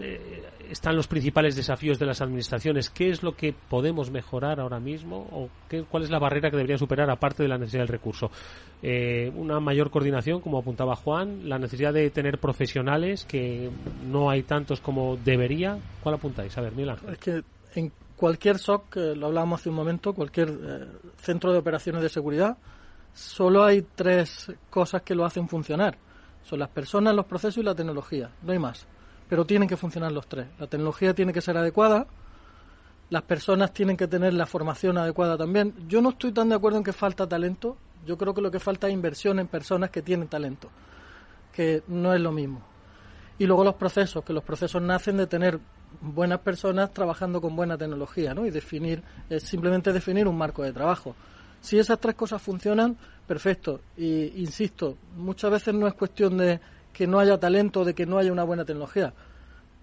eh, 0.00 0.44
están 0.70 0.96
los 0.96 1.06
principales 1.06 1.54
desafíos 1.54 1.98
de 1.98 2.06
las 2.06 2.22
administraciones? 2.22 2.88
¿Qué 2.88 3.10
es 3.10 3.22
lo 3.22 3.36
que 3.36 3.52
podemos 3.52 4.10
mejorar 4.10 4.60
ahora 4.60 4.80
mismo? 4.80 5.28
¿O 5.30 5.50
qué, 5.68 5.82
cuál 5.82 6.04
es 6.04 6.10
la 6.10 6.18
barrera 6.18 6.50
que 6.50 6.56
debería 6.56 6.78
superar 6.78 7.10
aparte 7.10 7.42
de 7.42 7.48
la 7.48 7.58
necesidad 7.58 7.82
del 7.82 7.88
recurso? 7.88 8.30
Eh, 8.82 9.30
una 9.34 9.60
mayor 9.60 9.90
coordinación, 9.90 10.40
como 10.40 10.58
apuntaba 10.58 10.96
Juan, 10.96 11.48
la 11.48 11.58
necesidad 11.58 11.92
de 11.92 12.08
tener 12.10 12.38
profesionales, 12.38 13.24
que 13.26 13.70
no 14.06 14.30
hay 14.30 14.42
tantos 14.42 14.80
como 14.80 15.16
debería. 15.16 15.78
¿Cuál 16.02 16.14
apuntáis? 16.14 16.56
A 16.56 16.62
ver, 16.62 16.72
Miguel 16.72 16.96
Es 17.10 17.18
que 17.18 17.42
en 17.74 17.92
cualquier 18.16 18.58
SOC, 18.58 18.96
lo 19.16 19.26
hablábamos 19.26 19.60
hace 19.60 19.68
un 19.68 19.76
momento, 19.76 20.14
cualquier 20.14 20.48
eh, 20.48 20.86
centro 21.18 21.52
de 21.52 21.58
operaciones 21.58 22.02
de 22.02 22.08
seguridad, 22.08 22.56
solo 23.18 23.64
hay 23.64 23.82
tres 23.82 24.52
cosas 24.70 25.02
que 25.02 25.14
lo 25.14 25.24
hacen 25.24 25.48
funcionar. 25.48 25.96
Son 26.42 26.58
las 26.58 26.68
personas, 26.68 27.14
los 27.14 27.26
procesos 27.26 27.58
y 27.58 27.62
la 27.62 27.74
tecnología. 27.74 28.30
No 28.42 28.52
hay 28.52 28.58
más 28.58 28.86
pero 29.28 29.44
tienen 29.44 29.68
que 29.68 29.76
funcionar 29.76 30.10
los 30.10 30.26
tres. 30.26 30.46
La 30.58 30.66
tecnología 30.66 31.14
tiene 31.14 31.32
que 31.32 31.40
ser 31.40 31.56
adecuada, 31.56 32.06
las 33.10 33.22
personas 33.22 33.72
tienen 33.72 33.96
que 33.96 34.08
tener 34.08 34.34
la 34.34 34.46
formación 34.46 34.98
adecuada 34.98 35.36
también. 35.36 35.74
Yo 35.86 36.00
no 36.00 36.10
estoy 36.10 36.32
tan 36.32 36.48
de 36.48 36.54
acuerdo 36.54 36.78
en 36.78 36.84
que 36.84 36.92
falta 36.92 37.28
talento, 37.28 37.76
yo 38.06 38.16
creo 38.16 38.34
que 38.34 38.40
lo 38.40 38.50
que 38.50 38.60
falta 38.60 38.88
es 38.88 38.94
inversión 38.94 39.38
en 39.38 39.46
personas 39.46 39.90
que 39.90 40.02
tienen 40.02 40.28
talento, 40.28 40.70
que 41.52 41.82
no 41.88 42.14
es 42.14 42.20
lo 42.20 42.32
mismo. 42.32 42.62
Y 43.38 43.46
luego 43.46 43.64
los 43.64 43.74
procesos, 43.74 44.24
que 44.24 44.32
los 44.32 44.42
procesos 44.42 44.82
nacen 44.82 45.16
de 45.16 45.26
tener 45.26 45.60
buenas 46.00 46.40
personas 46.40 46.92
trabajando 46.92 47.40
con 47.40 47.54
buena 47.54 47.78
tecnología, 47.78 48.34
¿no? 48.34 48.46
Y 48.46 48.50
definir, 48.50 49.02
simplemente 49.38 49.92
definir 49.92 50.26
un 50.26 50.36
marco 50.36 50.62
de 50.62 50.72
trabajo. 50.72 51.14
Si 51.60 51.78
esas 51.78 51.98
tres 51.98 52.14
cosas 52.14 52.40
funcionan, 52.40 52.96
perfecto. 53.26 53.80
Y 53.96 54.40
insisto, 54.40 54.96
muchas 55.16 55.50
veces 55.50 55.74
no 55.74 55.86
es 55.86 55.94
cuestión 55.94 56.38
de 56.38 56.60
que 56.92 57.06
no 57.06 57.18
haya 57.18 57.38
talento, 57.38 57.84
de 57.84 57.94
que 57.94 58.06
no 58.06 58.18
haya 58.18 58.32
una 58.32 58.44
buena 58.44 58.64
tecnología. 58.64 59.12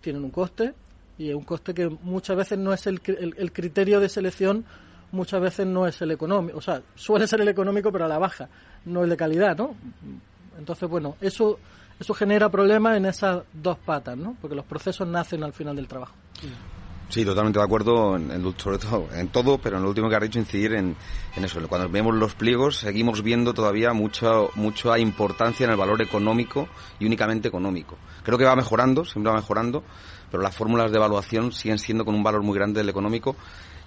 Tienen 0.02 0.24
un 0.24 0.32
coste 0.32 0.74
y 1.18 1.30
es 1.30 1.36
un 1.36 1.44
coste 1.44 1.74
que 1.74 1.88
muchas 1.88 2.36
veces 2.36 2.58
no 2.58 2.74
es 2.74 2.88
el, 2.88 3.02
el, 3.06 3.52
criterio 3.54 4.00
de 4.00 4.10
selección, 4.10 4.66
muchas 5.12 5.40
veces 5.40 5.66
no 5.66 5.88
es 5.88 6.02
el 6.02 6.12
económico, 6.12 6.58
o 6.58 6.62
sea, 6.62 6.82
suele 6.96 7.26
ser 7.26 7.40
el 7.40 7.48
económico 7.48 7.90
pero 7.90 8.04
a 8.04 8.10
la 8.10 8.18
baja, 8.18 8.50
no 8.84 9.04
el 9.04 9.10
de 9.10 9.16
calidad, 9.16 9.58
¿no? 9.58 9.76
Entonces, 10.58 10.90
bueno, 10.90 11.16
eso 11.22 11.58
eso 12.00 12.14
genera 12.14 12.50
problemas 12.50 12.98
en 12.98 13.06
esas 13.06 13.44
dos 13.54 13.78
patas, 13.78 14.18
¿no? 14.18 14.36
Porque 14.42 14.56
los 14.56 14.66
procesos 14.66 15.08
nacen 15.08 15.44
al 15.44 15.54
final 15.54 15.76
del 15.76 15.88
trabajo. 15.88 16.14
Sí, 17.10 17.24
totalmente 17.24 17.60
de 17.60 17.66
acuerdo, 17.66 18.16
en, 18.16 18.54
sobre 18.58 18.80
todo 18.80 19.08
en 19.14 19.28
todo, 19.28 19.58
pero 19.60 19.78
en 19.78 19.84
lo 19.84 19.90
último 19.90 20.10
que 20.10 20.16
ha 20.16 20.20
dicho 20.20 20.40
incidir 20.40 20.74
en, 20.74 20.96
eso. 21.36 21.66
Cuando 21.68 21.88
vemos 21.88 22.16
los 22.16 22.34
pliegos, 22.34 22.78
seguimos 22.78 23.22
viendo 23.22 23.54
todavía 23.54 23.94
mucha, 23.94 24.32
mucha 24.56 24.98
importancia 24.98 25.66
en 25.66 25.72
el 25.72 25.78
valor 25.78 26.02
económico 26.02 26.68
y 27.00 27.06
únicamente 27.06 27.48
económico. 27.48 27.98
Creo 28.24 28.38
que 28.38 28.46
va 28.46 28.56
mejorando, 28.56 29.06
siempre 29.06 29.32
va 29.32 29.38
mejorando, 29.38 29.84
pero 30.32 30.42
las 30.42 30.56
fórmulas 30.56 30.92
de 30.92 30.98
evaluación 30.98 31.52
siguen 31.52 31.78
siendo 31.78 32.06
con 32.06 32.16
un 32.16 32.24
valor 32.24 32.42
muy 32.42 32.56
grande 32.56 32.80
del 32.80 32.90
económico 32.90 33.36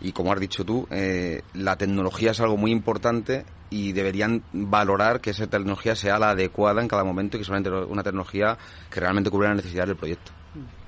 y 0.00 0.12
como 0.12 0.32
has 0.32 0.38
dicho 0.38 0.64
tú, 0.64 0.86
eh, 0.90 1.42
la 1.54 1.76
tecnología 1.76 2.30
es 2.30 2.40
algo 2.40 2.56
muy 2.56 2.70
importante 2.70 3.44
y 3.70 3.92
deberían 3.92 4.44
valorar 4.52 5.20
que 5.20 5.30
esa 5.30 5.48
tecnología 5.48 5.96
sea 5.96 6.18
la 6.18 6.30
adecuada 6.30 6.80
en 6.80 6.88
cada 6.88 7.02
momento 7.02 7.36
y 7.36 7.40
que 7.40 7.44
solamente 7.44 7.70
una 7.70 8.02
tecnología 8.02 8.56
que 8.90 9.00
realmente 9.00 9.30
cubra 9.30 9.48
las 9.48 9.56
necesidades 9.56 9.88
del 9.88 9.96
proyecto. 9.96 10.37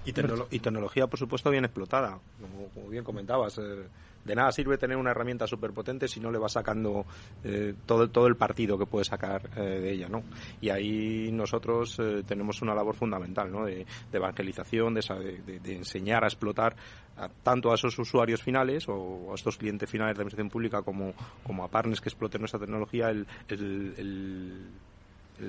Y, 0.04 0.12
tecnología, 0.12 1.06
por 1.06 1.18
supuesto, 1.18 1.50
bien 1.50 1.64
explotada, 1.64 2.18
como, 2.40 2.88
bien 2.88 3.04
comentabas. 3.04 3.58
Eh, 3.58 3.86
de 4.24 4.34
nada 4.34 4.52
sirve 4.52 4.76
tener 4.76 4.98
una 4.98 5.12
herramienta 5.12 5.46
súper 5.46 5.72
potente 5.72 6.06
si 6.06 6.20
no 6.20 6.30
le 6.30 6.38
vas 6.38 6.52
sacando 6.52 7.06
eh, 7.42 7.74
todo, 7.86 8.08
todo 8.10 8.26
el 8.26 8.36
partido 8.36 8.76
que 8.76 8.84
puedes 8.84 9.08
sacar 9.08 9.48
eh, 9.56 9.60
de 9.60 9.92
ella, 9.92 10.08
¿no? 10.08 10.22
Y 10.60 10.68
ahí 10.68 11.30
nosotros 11.32 11.98
tenemos 12.26 12.60
una 12.60 12.74
labor 12.74 12.94
fundamental, 12.94 13.50
¿no? 13.50 13.64
De, 13.64 13.86
evangelización, 14.12 14.94
de, 14.94 15.60
de, 15.62 15.74
enseñar 15.74 16.24
a 16.24 16.26
explotar 16.26 16.76
tanto 17.42 17.70
a 17.70 17.74
esos 17.74 17.98
usuarios 17.98 18.42
finales 18.42 18.86
o 18.88 19.32
a 19.32 19.34
estos 19.34 19.56
clientes 19.56 19.88
finales 19.88 20.16
de 20.16 20.22
administración 20.22 20.50
pública 20.50 20.82
como, 20.82 21.14
como 21.42 21.64
a 21.64 21.68
partners 21.68 22.00
que 22.00 22.08
exploten 22.10 22.40
nuestra 22.40 22.60
tecnología 22.60 23.10
el, 23.10 23.26
el 23.48 23.94
el 23.96 24.70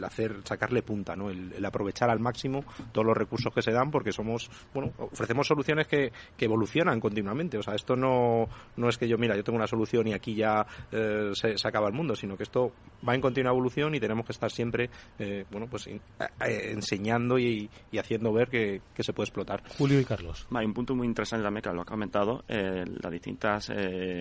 hacer, 0.04 0.42
sacarle 0.44 0.82
punta, 0.82 1.16
¿no? 1.16 1.30
El, 1.30 1.64
aprovechar 1.66 2.10
al 2.10 2.20
máximo 2.20 2.64
todos 2.92 3.06
los 3.06 3.16
recursos 3.16 3.54
que 3.54 3.62
se 3.62 3.72
dan 3.72 3.92
porque 3.92 4.12
somos, 4.12 4.50
bueno, 4.74 4.92
ofrecemos 4.98 5.48
soluciones 5.48 5.88
que, 5.88 6.12
que 6.36 6.46
evolucionan 6.46 7.00
continuamente. 7.00 7.58
O 7.58 7.64
sea, 7.64 7.76
esto 7.76 7.96
no, 7.96 8.48
no 8.76 8.90
es 8.90 8.98
que 8.98 9.08
yo, 9.08 9.18
mira, 9.18 9.36
yo 9.36 9.44
tengo 9.44 9.58
una 9.58 9.68
solución 9.68 10.08
y 10.08 10.14
aquí 10.14 10.36
ya 10.36 10.66
eh, 10.92 11.32
se, 11.34 11.56
acaba 11.68 11.88
el 11.88 11.94
mundo, 11.94 12.16
sino 12.16 12.36
que 12.36 12.44
esto 12.44 12.72
va 13.08 13.16
en 13.16 13.22
continua 13.22 13.52
evolución 13.52 13.96
y 13.96 14.00
tenemos 14.00 14.26
que 14.26 14.32
estar 14.32 14.52
siempre, 14.52 14.90
eh, 15.20 15.46
bueno, 15.52 15.68
pues 15.70 15.88
eh, 15.88 16.00
enseñando 16.40 17.38
y, 17.40 17.70
haciendo 17.98 18.34
ver 18.34 18.50
que, 18.50 18.82
se 19.00 19.14
puede 19.14 19.26
explotar. 19.26 19.64
Julio 19.78 20.00
y 20.00 20.06
Carlos. 20.06 20.48
Hay 20.54 20.66
un 20.66 20.74
punto 20.74 20.96
muy 20.96 21.08
interesante 21.08 21.44
también 21.44 21.64
que 21.64 21.72
lo 21.72 21.82
ha 21.82 21.86
comentado, 21.86 22.44
las 22.48 23.12
distintas 23.12 23.70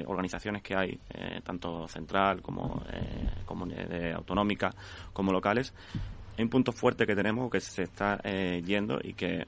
organizaciones 0.06 0.62
que 0.62 0.74
hay, 0.74 0.98
tanto 1.44 1.86
central 1.86 2.40
como, 2.40 2.82
como 3.44 3.66
autonómica, 4.14 4.70
como 5.12 5.32
locales, 5.32 5.59
hay 6.36 6.44
un 6.44 6.50
punto 6.50 6.72
fuerte 6.72 7.06
que 7.06 7.14
tenemos 7.14 7.50
que 7.50 7.60
se 7.60 7.82
está 7.82 8.18
eh, 8.24 8.62
yendo 8.64 8.98
y 9.02 9.12
que 9.14 9.46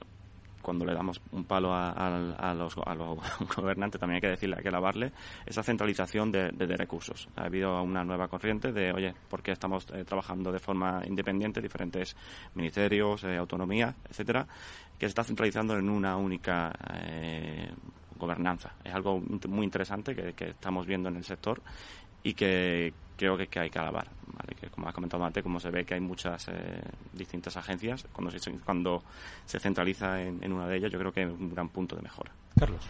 cuando 0.61 0.85
le 0.85 0.95
damos 0.95 1.21
un 1.33 1.45
palo 1.45 1.75
a, 1.75 2.55
los, 2.55 2.75
gobernantes, 3.57 3.99
también 3.99 4.17
hay 4.17 4.21
que 4.21 4.29
decirle, 4.29 4.57
hay 4.59 4.63
que 4.63 4.71
lavarle, 4.71 5.11
esa 5.45 5.63
centralización 5.63 6.31
de, 6.31 6.77
recursos. 6.77 7.29
Ha 7.35 7.47
habido 7.47 7.83
una 7.83 8.05
nueva 8.05 8.29
corriente 8.29 8.73
de, 8.73 8.93
oye, 8.93 9.13
¿por 9.29 9.43
qué 9.43 9.51
estamos 9.51 9.87
eh, 9.93 10.05
trabajando 10.05 10.53
de 10.53 10.61
forma 10.61 11.03
independiente, 11.05 11.61
diferentes 11.61 12.15
ministerios, 12.55 13.25
eh, 13.25 13.37
autonomía, 13.37 13.95
etcétera, 14.09 14.47
que 14.99 15.07
se 15.07 15.09
está 15.09 15.25
centralizando 15.25 15.77
en 15.77 15.91
una 15.91 16.17
única 16.17 16.73
gobernanza? 18.17 18.75
Es 18.85 18.95
algo 18.95 19.21
muy 19.49 19.65
interesante 19.65 20.15
que 20.15 20.51
estamos 20.51 20.87
viendo 20.87 21.09
en 21.09 21.17
el 21.17 21.25
sector 21.25 21.61
y 22.23 22.35
que 22.35 22.93
creo 23.17 23.37
que, 23.37 23.59
hay 23.59 23.71
que 23.71 23.79
alabar. 23.79 24.09
¿vale? 24.27 24.55
Que 24.61 24.69
como 24.69 24.89
ha 24.89 24.93
comentado 24.93 25.23
Mate, 25.23 25.43
como 25.43 25.61
se 25.61 25.71
ve 25.71 25.85
que 25.85 25.95
hay 25.95 26.01
muchas 26.01 26.49
eh, 26.49 26.53
distintas 27.13 27.57
agencias, 27.57 28.07
cuando 28.13 28.31
se, 28.31 28.51
cuando 28.59 29.03
se 29.47 29.59
centraliza 29.59 30.23
en, 30.23 30.43
en, 30.43 30.53
una 30.53 30.67
de 30.67 30.77
ellas, 30.77 30.93
yo 30.93 30.99
creo 30.99 31.13
que 31.13 31.23
es 31.23 31.29
un 31.29 31.55
gran 31.55 31.69
punto 31.69 31.97
de 31.97 32.03
mejora. 32.03 32.33
Carlos. 32.59 32.83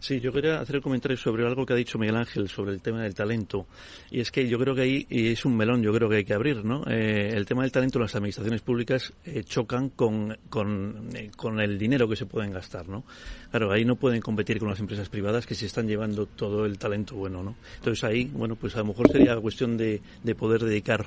Sí, 0.00 0.20
yo 0.20 0.32
quería 0.32 0.60
hacer 0.60 0.76
un 0.76 0.82
comentario 0.82 1.16
sobre 1.16 1.44
algo 1.44 1.66
que 1.66 1.72
ha 1.72 1.76
dicho 1.76 1.98
Miguel 1.98 2.16
Ángel 2.16 2.48
sobre 2.48 2.72
el 2.72 2.80
tema 2.80 3.02
del 3.02 3.14
talento. 3.14 3.66
Y 4.10 4.20
es 4.20 4.30
que 4.30 4.48
yo 4.48 4.58
creo 4.58 4.74
que 4.74 4.82
ahí 4.82 5.06
es 5.10 5.44
un 5.44 5.56
melón, 5.56 5.82
yo 5.82 5.92
creo 5.92 6.08
que 6.08 6.16
hay 6.16 6.24
que 6.24 6.34
abrir, 6.34 6.64
¿no? 6.64 6.84
Eh, 6.86 7.32
el 7.34 7.44
tema 7.46 7.62
del 7.62 7.72
talento, 7.72 7.98
las 7.98 8.14
administraciones 8.14 8.60
públicas 8.62 9.12
eh, 9.24 9.42
chocan 9.42 9.90
con, 9.90 10.38
con, 10.48 11.08
eh, 11.14 11.30
con, 11.36 11.60
el 11.60 11.78
dinero 11.78 12.08
que 12.08 12.14
se 12.14 12.26
pueden 12.26 12.52
gastar, 12.52 12.88
¿no? 12.88 13.04
Claro, 13.50 13.72
ahí 13.72 13.84
no 13.84 13.96
pueden 13.96 14.20
competir 14.20 14.60
con 14.60 14.68
las 14.68 14.78
empresas 14.78 15.08
privadas 15.08 15.46
que 15.46 15.56
se 15.56 15.66
están 15.66 15.88
llevando 15.88 16.26
todo 16.26 16.64
el 16.64 16.78
talento 16.78 17.16
bueno, 17.16 17.42
¿no? 17.42 17.56
Entonces 17.76 18.04
ahí, 18.04 18.30
bueno, 18.32 18.54
pues 18.54 18.76
a 18.76 18.80
lo 18.80 18.86
mejor 18.86 19.10
sería 19.10 19.36
cuestión 19.36 19.76
de, 19.76 20.00
de 20.22 20.34
poder 20.36 20.62
dedicar 20.62 21.06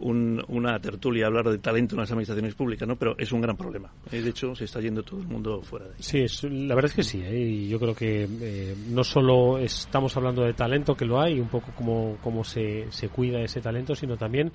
un, 0.00 0.42
una 0.48 0.80
tertulia 0.80 1.24
a 1.24 1.28
hablar 1.28 1.50
de 1.50 1.58
talento 1.58 1.94
en 1.94 2.00
las 2.00 2.10
administraciones 2.10 2.54
públicas, 2.54 2.88
¿no? 2.88 2.96
Pero 2.96 3.16
es 3.18 3.30
un 3.32 3.42
gran 3.42 3.56
problema. 3.56 3.92
de 4.10 4.26
hecho, 4.26 4.54
se 4.54 4.64
está 4.64 4.80
yendo 4.80 5.02
todo 5.02 5.20
el 5.20 5.26
mundo 5.26 5.60
fuera 5.60 5.86
de 5.86 5.92
ahí. 5.92 6.28
Sí, 6.28 6.48
la 6.48 6.74
verdad 6.74 6.90
es 6.90 6.96
que 6.96 7.02
sí, 7.02 7.18
y 7.18 7.68
yo 7.68 7.81
creo 7.82 7.94
que 7.96 8.28
eh, 8.40 8.76
no 8.90 9.02
solo 9.02 9.58
estamos 9.58 10.16
hablando 10.16 10.42
de 10.42 10.54
talento, 10.54 10.94
que 10.96 11.04
lo 11.04 11.20
hay, 11.20 11.40
un 11.40 11.48
poco 11.48 11.72
como, 11.76 12.16
cómo 12.22 12.44
se, 12.44 12.86
se 12.92 13.08
cuida 13.08 13.40
ese 13.40 13.60
talento, 13.60 13.96
sino 13.96 14.16
también 14.16 14.52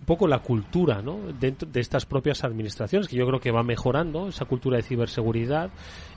un 0.00 0.04
poco 0.06 0.26
la 0.26 0.38
cultura 0.38 1.02
¿no? 1.02 1.18
dentro 1.38 1.68
de 1.70 1.80
estas 1.80 2.06
propias 2.06 2.44
administraciones, 2.44 3.08
que 3.08 3.16
yo 3.16 3.26
creo 3.26 3.40
que 3.40 3.50
va 3.50 3.62
mejorando, 3.62 4.28
esa 4.28 4.44
cultura 4.44 4.76
de 4.76 4.82
ciberseguridad, 4.82 5.70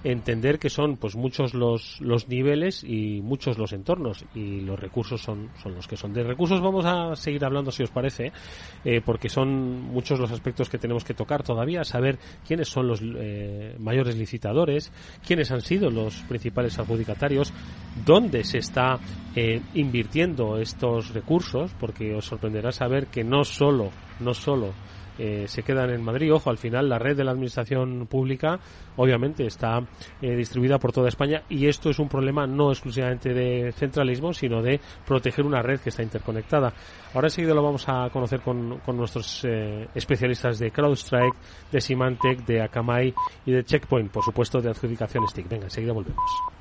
entender 0.03 0.59
que 0.59 0.69
son 0.69 0.97
pues 0.97 1.15
muchos 1.15 1.53
los, 1.53 1.99
los 2.01 2.27
niveles 2.27 2.83
y 2.83 3.21
muchos 3.21 3.57
los 3.57 3.73
entornos, 3.73 4.25
y 4.33 4.61
los 4.61 4.79
recursos 4.79 5.21
son, 5.21 5.49
son 5.61 5.75
los 5.75 5.87
que 5.87 5.97
son. 5.97 6.13
De 6.13 6.23
recursos 6.23 6.61
vamos 6.61 6.85
a 6.85 7.15
seguir 7.15 7.43
hablando, 7.45 7.71
si 7.71 7.83
os 7.83 7.91
parece, 7.91 8.31
eh, 8.85 9.01
porque 9.03 9.29
son 9.29 9.81
muchos 9.81 10.19
los 10.19 10.31
aspectos 10.31 10.69
que 10.69 10.77
tenemos 10.77 11.03
que 11.03 11.13
tocar 11.13 11.43
todavía, 11.43 11.83
saber 11.83 12.17
quiénes 12.47 12.69
son 12.69 12.87
los 12.87 13.01
eh, 13.03 13.75
mayores 13.79 14.15
licitadores, 14.15 14.91
quiénes 15.25 15.51
han 15.51 15.61
sido 15.61 15.89
los 15.89 16.15
principales 16.23 16.79
adjudicatarios, 16.79 17.53
dónde 18.05 18.43
se 18.43 18.59
está 18.59 18.99
eh, 19.35 19.61
invirtiendo 19.73 20.57
estos 20.57 21.13
recursos, 21.13 21.71
porque 21.79 22.13
os 22.15 22.25
sorprenderá 22.25 22.71
saber 22.71 23.07
que 23.07 23.23
no 23.23 23.43
no 23.71 24.33
solo 24.33 24.73
eh, 25.17 25.47
se 25.47 25.63
quedan 25.63 25.89
en 25.89 26.03
Madrid. 26.03 26.33
Ojo, 26.33 26.49
al 26.49 26.57
final 26.57 26.89
la 26.89 26.97
red 26.97 27.15
de 27.15 27.23
la 27.23 27.31
administración 27.31 28.07
pública 28.07 28.59
obviamente 28.95 29.45
está 29.45 29.79
eh, 30.21 30.35
distribuida 30.35 30.79
por 30.79 30.91
toda 30.91 31.09
España 31.09 31.43
y 31.49 31.67
esto 31.67 31.89
es 31.89 31.99
un 31.99 32.09
problema 32.09 32.47
no 32.47 32.71
exclusivamente 32.71 33.33
de 33.33 33.71
centralismo, 33.71 34.33
sino 34.33 34.61
de 34.61 34.79
proteger 35.05 35.45
una 35.45 35.61
red 35.61 35.79
que 35.79 35.89
está 35.89 36.01
interconectada. 36.01 36.73
Ahora 37.13 37.27
enseguida 37.27 37.53
lo 37.53 37.61
vamos 37.61 37.87
a 37.87 38.09
conocer 38.09 38.41
con, 38.41 38.79
con 38.79 38.97
nuestros 38.97 39.45
eh, 39.45 39.87
especialistas 39.93 40.57
de 40.59 40.71
CrowdStrike, 40.71 41.37
de 41.71 41.81
Symantec, 41.81 42.45
de 42.45 42.61
Akamai 42.61 43.13
y 43.45 43.51
de 43.51 43.63
Checkpoint, 43.63 44.11
por 44.11 44.23
supuesto, 44.23 44.61
de 44.61 44.69
adjudicación 44.69 45.27
STIC. 45.27 45.47
Venga, 45.47 45.65
enseguida 45.65 45.93
volvemos. 45.93 46.60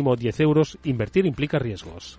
mínimo 0.00 0.16
10 0.16 0.40
euros. 0.40 0.78
Invertir 0.84 1.26
implica 1.26 1.58
riesgos. 1.58 2.18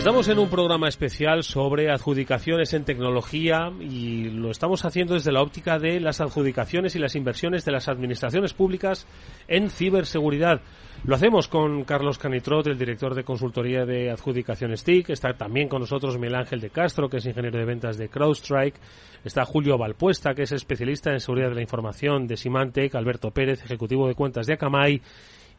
Estamos 0.00 0.28
en 0.28 0.38
un 0.38 0.48
programa 0.48 0.88
especial 0.88 1.42
sobre 1.42 1.90
adjudicaciones 1.90 2.72
en 2.72 2.86
tecnología 2.86 3.70
y 3.80 4.30
lo 4.30 4.50
estamos 4.50 4.86
haciendo 4.86 5.12
desde 5.12 5.30
la 5.30 5.42
óptica 5.42 5.78
de 5.78 6.00
las 6.00 6.22
adjudicaciones 6.22 6.96
y 6.96 6.98
las 6.98 7.16
inversiones 7.16 7.66
de 7.66 7.72
las 7.72 7.86
administraciones 7.86 8.54
públicas 8.54 9.06
en 9.46 9.68
ciberseguridad. 9.68 10.62
Lo 11.04 11.14
hacemos 11.14 11.48
con 11.48 11.84
Carlos 11.84 12.16
Canitrot, 12.16 12.66
el 12.68 12.78
director 12.78 13.14
de 13.14 13.24
consultoría 13.24 13.84
de 13.84 14.10
adjudicaciones 14.10 14.84
TIC. 14.84 15.10
Está 15.10 15.34
también 15.34 15.68
con 15.68 15.80
nosotros 15.80 16.16
Miguel 16.16 16.36
Ángel 16.36 16.62
de 16.62 16.70
Castro, 16.70 17.10
que 17.10 17.18
es 17.18 17.26
ingeniero 17.26 17.58
de 17.58 17.66
ventas 17.66 17.98
de 17.98 18.08
CrowdStrike. 18.08 18.80
Está 19.22 19.44
Julio 19.44 19.76
Valpuesta, 19.76 20.32
que 20.32 20.44
es 20.44 20.52
especialista 20.52 21.12
en 21.12 21.20
seguridad 21.20 21.50
de 21.50 21.56
la 21.56 21.62
información 21.62 22.26
de 22.26 22.38
Symantec. 22.38 22.94
Alberto 22.94 23.32
Pérez, 23.32 23.62
ejecutivo 23.62 24.08
de 24.08 24.14
cuentas 24.14 24.46
de 24.46 24.54
Akamai 24.54 25.02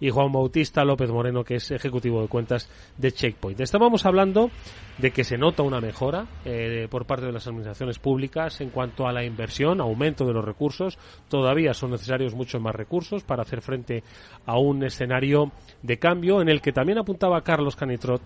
y 0.02 0.10
Juan 0.10 0.32
Bautista 0.32 0.84
López 0.84 1.10
Moreno, 1.12 1.44
que 1.46 1.56
es 1.56 1.72
ejecutivo 1.72 2.22
de 2.22 2.28
cuentas 2.28 2.68
de 2.98 3.12
Checkpoint. 3.14 3.62
Estábamos 3.62 4.06
hablando 4.06 4.50
de 4.98 5.12
que 5.12 5.24
se 5.24 5.38
nota 5.38 5.64
una 5.64 5.80
mejora 5.80 6.26
eh, 6.44 6.88
por 6.90 7.06
parte 7.06 7.28
de 7.28 7.32
las 7.32 7.48
administraciones 7.48 8.00
públicas 8.00 8.60
en 8.62 8.72
cuanto 8.72 9.08
a 9.08 9.14
la 9.14 9.24
inversión, 9.24 9.80
aumento 9.80 10.26
de 10.26 10.34
los 10.34 10.44
recursos. 10.44 10.98
Todavía 11.30 11.74
son 11.74 11.92
necesarios 11.92 12.34
muchos 12.34 12.60
más 12.60 12.76
recursos 12.76 13.24
para 13.24 13.44
hacer 13.44 13.62
frente 13.62 14.04
a 14.46 14.58
un 14.58 14.84
escenario 14.84 15.52
de 15.84 16.00
cambio 16.00 16.42
en 16.42 16.50
el 16.50 16.62
que 16.62 16.74
también 16.74 16.98
apuntaba 16.98 17.44
Carlos 17.44 17.76
Canitrot 17.76 18.22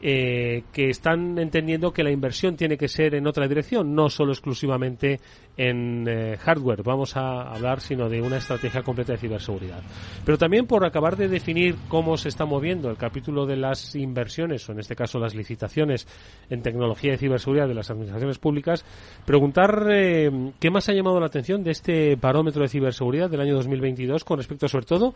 eh, 0.00 0.64
que 0.72 0.90
están 0.90 1.38
entendiendo 1.38 1.92
que 1.92 2.04
la 2.04 2.10
inversión 2.10 2.54
tiene 2.54 2.76
que 2.76 2.88
ser 2.88 3.14
en 3.14 3.26
otra 3.26 3.48
dirección, 3.48 3.94
no 3.94 4.10
solo 4.10 4.32
exclusivamente 4.32 5.20
en 5.56 6.06
eh, 6.06 6.36
hardware, 6.36 6.82
vamos 6.82 7.16
a 7.16 7.42
hablar 7.50 7.80
sino 7.80 8.08
de 8.08 8.20
una 8.20 8.36
estrategia 8.36 8.82
completa 8.82 9.12
de 9.12 9.18
ciberseguridad. 9.18 9.82
Pero 10.24 10.36
también 10.36 10.66
por 10.66 10.84
acabar 10.84 11.16
de 11.16 11.28
definir 11.28 11.76
cómo 11.88 12.16
se 12.18 12.28
está 12.28 12.44
moviendo 12.44 12.90
el 12.90 12.98
capítulo 12.98 13.46
de 13.46 13.56
las 13.56 13.94
inversiones, 13.94 14.68
o 14.68 14.72
en 14.72 14.80
este 14.80 14.94
caso 14.94 15.18
las 15.18 15.34
licitaciones 15.34 16.06
en 16.50 16.60
tecnología 16.60 17.12
de 17.12 17.18
ciberseguridad 17.18 17.66
de 17.66 17.74
las 17.74 17.90
administraciones 17.90 18.38
públicas, 18.38 18.84
preguntar 19.24 19.86
eh, 19.90 20.52
qué 20.60 20.70
más 20.70 20.88
ha 20.90 20.92
llamado 20.92 21.20
la 21.20 21.26
atención 21.26 21.64
de 21.64 21.70
este 21.70 22.16
barómetro 22.16 22.62
de 22.62 22.68
ciberseguridad 22.68 23.30
del 23.30 23.40
año 23.40 23.54
2022 23.54 24.24
con 24.24 24.36
respecto 24.36 24.68
sobre 24.68 24.86
todo 24.86 25.14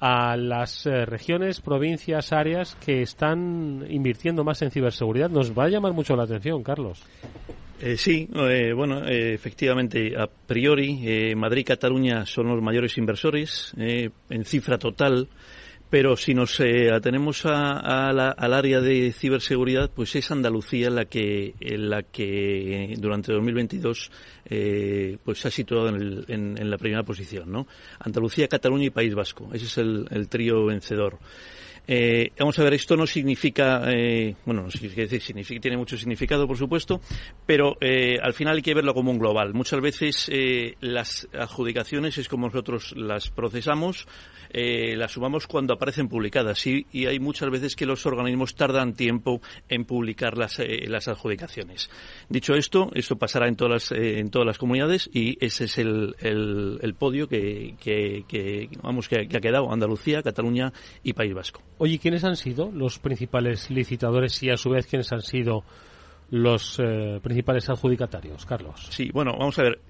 a 0.00 0.36
las 0.36 0.84
regiones, 0.84 1.60
provincias, 1.60 2.32
áreas 2.32 2.76
que 2.84 3.02
están 3.02 3.86
invirtiendo 3.88 4.44
más 4.44 4.62
en 4.62 4.70
ciberseguridad. 4.70 5.28
Nos 5.30 5.56
va 5.56 5.64
a 5.64 5.68
llamar 5.68 5.92
mucho 5.92 6.16
la 6.16 6.24
atención, 6.24 6.62
Carlos. 6.62 7.02
Eh, 7.82 7.96
sí, 7.96 8.28
eh, 8.34 8.74
bueno, 8.74 9.06
eh, 9.06 9.32
efectivamente, 9.32 10.14
a 10.14 10.26
priori, 10.26 11.34
Madrid 11.34 11.62
y 11.62 11.64
Cataluña 11.64 12.26
son 12.26 12.48
los 12.48 12.62
mayores 12.62 12.98
inversores 12.98 13.72
en 13.78 14.44
cifra 14.44 14.78
total. 14.78 15.28
Pero 15.90 16.16
si 16.16 16.34
nos 16.34 16.60
atenemos 16.60 17.44
al 17.44 18.54
área 18.54 18.80
de 18.80 19.12
ciberseguridad, 19.12 19.90
pues 19.92 20.14
es 20.14 20.30
Andalucía 20.30 20.88
la 20.88 21.06
que, 21.06 21.54
la 21.60 22.04
que 22.04 22.94
durante 22.96 23.32
2022 23.32 24.10
pues 25.24 25.40
se 25.40 25.48
ha 25.48 25.50
situado 25.50 25.88
en, 25.88 26.70
la 26.70 26.78
primera 26.78 27.02
posición, 27.02 27.50
¿no? 27.50 27.66
Andalucía, 27.98 28.46
Cataluña 28.46 28.86
y 28.86 28.90
País 28.90 29.14
Vasco. 29.16 29.50
Ese 29.52 29.66
es 29.66 29.78
el, 29.78 30.06
el 30.10 30.28
trío 30.28 30.64
vencedor. 30.64 31.18
Eh, 31.86 32.32
vamos 32.38 32.58
a 32.58 32.64
ver, 32.64 32.74
esto 32.74 32.96
no 32.96 33.06
significa, 33.06 33.82
eh, 33.88 34.36
bueno, 34.44 34.62
no 34.62 34.70
significa 34.70 35.06
significa, 35.18 35.60
tiene 35.60 35.76
mucho 35.76 35.96
significado, 35.96 36.46
por 36.46 36.56
supuesto, 36.56 37.00
pero 37.46 37.76
eh, 37.80 38.16
al 38.22 38.32
final 38.32 38.56
hay 38.56 38.62
que 38.62 38.74
verlo 38.74 38.94
como 38.94 39.10
un 39.10 39.18
global. 39.18 39.54
Muchas 39.54 39.80
veces 39.80 40.30
las 40.80 41.28
adjudicaciones 41.32 42.18
es 42.18 42.28
como 42.28 42.46
nosotros 42.46 42.94
las 42.96 43.30
procesamos, 43.30 44.06
las 44.52 45.12
sumamos 45.12 45.46
cuando 45.46 45.74
aparecen 45.74 46.08
publicadas 46.08 46.66
y, 46.66 46.86
y, 46.92 47.06
hay 47.06 47.18
muchas 47.18 47.50
veces 47.50 47.76
que 47.76 47.86
los 47.86 48.04
organismos 48.06 48.54
tardan 48.54 48.94
tiempo 48.94 49.40
en 49.68 49.84
publicar 49.84 50.36
las, 50.36 50.60
las 50.86 51.08
adjudicaciones. 51.08 51.90
Dicho 52.28 52.54
esto, 52.54 52.90
esto 52.94 53.16
pasará 53.16 53.48
en 53.48 53.56
todas 53.56 53.90
las, 53.90 53.92
en 53.92 54.30
todas 54.30 54.46
las 54.46 54.58
comunidades 54.58 55.10
y 55.12 55.36
ese 55.44 55.64
es 55.64 55.78
el, 55.78 56.14
el, 56.20 56.94
podio 56.94 57.28
que, 57.28 58.68
vamos, 58.82 59.08
que 59.08 59.20
ha 59.20 59.40
quedado 59.40 59.72
Andalucía, 59.72 60.22
Cataluña 60.22 60.72
y 61.02 61.12
País 61.12 61.34
Vasco. 61.34 61.62
Oye, 61.82 61.98
¿quiénes 61.98 62.24
han 62.24 62.36
sido 62.36 62.70
los 62.70 62.98
principales 62.98 63.70
licitadores 63.70 64.42
y 64.42 64.50
a 64.50 64.58
su 64.58 64.68
vez 64.68 64.86
quiénes 64.86 65.10
han 65.12 65.22
sido 65.22 65.64
los 66.28 66.78
eh, 66.78 67.20
principales 67.22 67.70
adjudicatarios, 67.70 68.44
Carlos? 68.44 68.86
Sí, 68.90 69.08
bueno, 69.14 69.32
vamos 69.38 69.58
a 69.58 69.62
ver. 69.62 69.80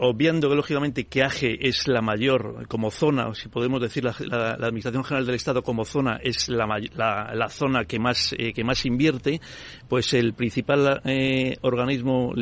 obviando 0.00 0.48
que 0.48 0.56
lógicamente 0.56 1.04
que 1.04 1.22
AGE 1.22 1.56
es 1.60 1.86
la 1.86 2.02
mayor 2.02 2.66
como 2.66 2.90
zona, 2.90 3.32
si 3.36 3.48
podemos 3.48 3.80
decir 3.80 4.02
la, 4.02 4.10
Administración 4.10 5.04
General 5.04 5.26
del 5.26 5.36
Estado 5.36 5.62
como 5.62 5.84
zona 5.84 6.18
es 6.20 6.48
la, 6.48 6.66
la, 6.96 7.48
zona 7.50 7.84
que 7.84 8.00
más 8.00 8.34
eh, 8.36 8.52
que 8.52 8.64
más 8.64 8.84
invierte, 8.84 9.40
pues 9.88 10.14
el 10.14 10.32
principal 10.34 11.02
eh, 11.04 11.56
organismo 11.60 12.34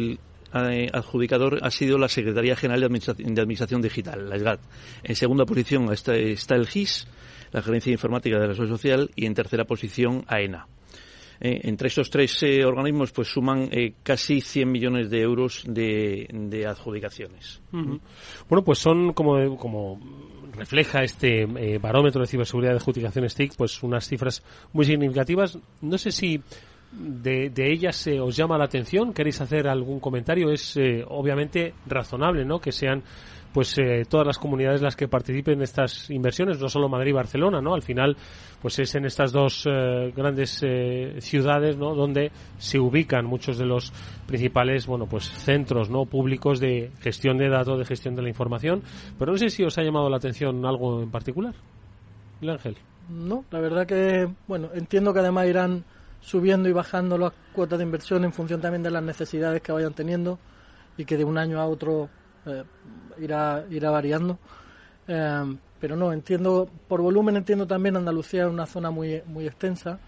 adjudicador 0.54 1.58
ha 1.60 1.70
sido 1.70 1.98
la 1.98 2.08
Secretaría 2.08 2.56
General 2.56 2.80
de 2.80 2.86
Administración, 2.86 3.34
de 3.34 3.42
Administración 3.42 3.82
Digital, 3.82 4.30
la 4.30 4.38
SGAT. 4.38 4.60
En 5.02 5.16
segunda 5.16 5.44
posición 5.44 5.92
está, 5.92 6.16
está 6.16 6.54
el 6.54 6.66
GIS 6.66 7.06
la 7.52 7.62
Gerencia 7.62 7.92
Informática 7.92 8.38
de 8.38 8.48
la 8.48 8.54
Seguridad 8.54 8.76
Social 8.76 9.10
y 9.14 9.26
en 9.26 9.34
tercera 9.34 9.64
posición 9.64 10.24
AENA. 10.26 10.66
Eh, 11.38 11.60
entre 11.64 11.88
estos 11.88 12.08
tres 12.08 12.42
eh, 12.44 12.64
organismos 12.64 13.12
pues 13.12 13.28
suman 13.28 13.68
eh, 13.70 13.92
casi 14.02 14.40
100 14.40 14.72
millones 14.72 15.10
de 15.10 15.20
euros 15.20 15.64
de, 15.66 16.64
adjudicaciones. 16.66 17.60
Bueno, 17.70 18.64
pues 18.64 18.78
son 18.78 19.12
como, 19.12 19.56
como 19.58 20.00
refleja 20.54 21.02
este 21.02 21.44
barómetro 21.78 22.22
de 22.22 22.26
ciberseguridad 22.26 22.72
de 22.72 22.78
adjudicaciones 22.78 23.34
TIC, 23.34 23.54
pues 23.56 23.82
unas 23.82 24.08
cifras 24.08 24.42
muy 24.72 24.86
significativas. 24.86 25.58
No 25.82 25.98
sé 25.98 26.10
si 26.10 26.42
de, 26.92 27.50
de 27.50 27.72
ellas 27.72 28.06
eh, 28.06 28.20
os 28.20 28.36
llama 28.36 28.58
la 28.58 28.64
atención? 28.64 29.12
¿Queréis 29.12 29.40
hacer 29.40 29.68
algún 29.68 30.00
comentario? 30.00 30.50
Es 30.50 30.76
eh, 30.76 31.04
obviamente 31.06 31.74
razonable, 31.86 32.44
¿no? 32.44 32.60
Que 32.60 32.72
sean 32.72 33.02
pues 33.56 33.78
eh, 33.78 34.04
todas 34.06 34.26
las 34.26 34.36
comunidades 34.36 34.82
las 34.82 34.96
que 34.96 35.08
participen 35.08 35.54
en 35.54 35.62
estas 35.62 36.10
inversiones, 36.10 36.60
no 36.60 36.68
solo 36.68 36.90
Madrid 36.90 37.12
y 37.12 37.14
Barcelona, 37.14 37.62
¿no? 37.62 37.72
Al 37.72 37.80
final, 37.80 38.14
pues 38.60 38.78
es 38.80 38.94
en 38.96 39.06
estas 39.06 39.32
dos 39.32 39.64
eh, 39.66 40.12
grandes 40.14 40.60
eh, 40.62 41.16
ciudades, 41.20 41.78
¿no? 41.78 41.94
Donde 41.94 42.30
se 42.58 42.78
ubican 42.78 43.24
muchos 43.24 43.56
de 43.56 43.64
los 43.64 43.94
principales, 44.26 44.86
bueno, 44.86 45.06
pues 45.06 45.30
centros, 45.30 45.88
¿no? 45.88 46.04
Públicos 46.04 46.60
de 46.60 46.90
gestión 47.00 47.38
de 47.38 47.48
datos, 47.48 47.78
de 47.78 47.86
gestión 47.86 48.14
de 48.14 48.20
la 48.20 48.28
información. 48.28 48.82
Pero 49.18 49.32
no 49.32 49.38
sé 49.38 49.48
si 49.48 49.64
os 49.64 49.78
ha 49.78 49.82
llamado 49.82 50.10
la 50.10 50.18
atención 50.18 50.62
algo 50.66 51.02
en 51.02 51.10
particular. 51.10 51.54
El 52.42 52.50
Ángel. 52.50 52.76
No, 53.08 53.42
la 53.50 53.60
verdad 53.60 53.86
que, 53.86 54.28
bueno, 54.46 54.68
entiendo 54.74 55.14
que 55.14 55.20
además 55.20 55.46
irán 55.46 55.82
subiendo 56.20 56.68
y 56.68 56.72
bajando 56.72 57.16
las 57.16 57.32
cuotas 57.54 57.78
de 57.78 57.86
inversión 57.86 58.22
en 58.24 58.34
función 58.34 58.60
también 58.60 58.82
de 58.82 58.90
las 58.90 59.02
necesidades 59.02 59.62
que 59.62 59.72
vayan 59.72 59.94
teniendo 59.94 60.38
y 60.98 61.06
que 61.06 61.16
de 61.16 61.24
un 61.24 61.38
año 61.38 61.58
a 61.58 61.66
otro 61.66 62.10
eh, 62.46 62.64
irá, 63.18 63.64
irá 63.70 63.90
variando. 63.90 64.38
Eh, 65.08 65.56
pero 65.80 65.94
no, 65.96 66.12
entiendo, 66.12 66.68
por 66.88 67.02
volumen 67.02 67.36
entiendo 67.36 67.66
también 67.66 67.96
Andalucía 67.96 68.44
es 68.46 68.50
una 68.50 68.66
zona 68.66 68.90
muy, 68.90 69.22
muy 69.26 69.46
extensa. 69.46 69.98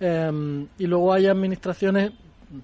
Eh, 0.00 0.66
y 0.78 0.86
luego 0.86 1.12
hay 1.12 1.26
administraciones, 1.26 2.12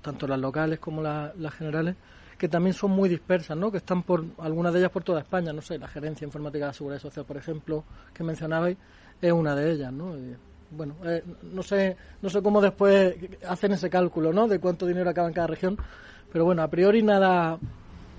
tanto 0.03 0.27
las 0.27 0.39
locales 0.39 0.79
como 0.79 1.03
la- 1.03 1.33
las 1.39 1.55
generales, 1.55 1.97
que 2.37 2.49
también 2.49 2.75
son 2.75 2.93
muy 2.93 3.09
dispersas, 3.09 3.57
¿no? 3.57 3.71
Que 3.71 3.79
están 3.79 4.03
por, 4.05 4.25
algunas 4.39 4.73
de 4.73 4.79
ellas 4.81 4.91
por 4.93 5.03
toda 5.03 5.21
España, 5.21 5.53
no 5.53 5.61
sé, 5.61 5.79
la 5.79 5.89
Gerencia 5.89 6.25
Informática 6.25 6.69
de 6.69 6.73
Seguridad 6.75 7.01
Social, 7.01 7.25
por 7.25 7.37
ejemplo, 7.37 7.85
que 8.15 8.23
mencionabais, 8.23 8.77
es 9.21 9.33
una 9.33 9.57
de 9.57 9.73
ellas, 9.73 9.93
¿no? 9.93 10.15
Bueno, 10.71 10.95
eh, 11.05 11.25
no 11.43 11.63
sé, 11.63 11.97
no 12.23 12.29
sé 12.31 12.41
cómo 12.43 12.61
después 12.61 13.17
hacen 13.49 13.73
ese 13.73 13.91
cálculo, 13.91 14.33
¿no? 14.33 14.47
De 14.47 14.61
cuánto 14.61 14.87
dinero 14.87 15.11
acaba 15.11 15.27
en 15.27 15.35
cada 15.35 15.49
región, 15.49 15.77
pero 16.33 16.45
bueno, 16.45 16.63
a 16.63 16.69
priori 16.69 17.03
nada, 17.03 17.59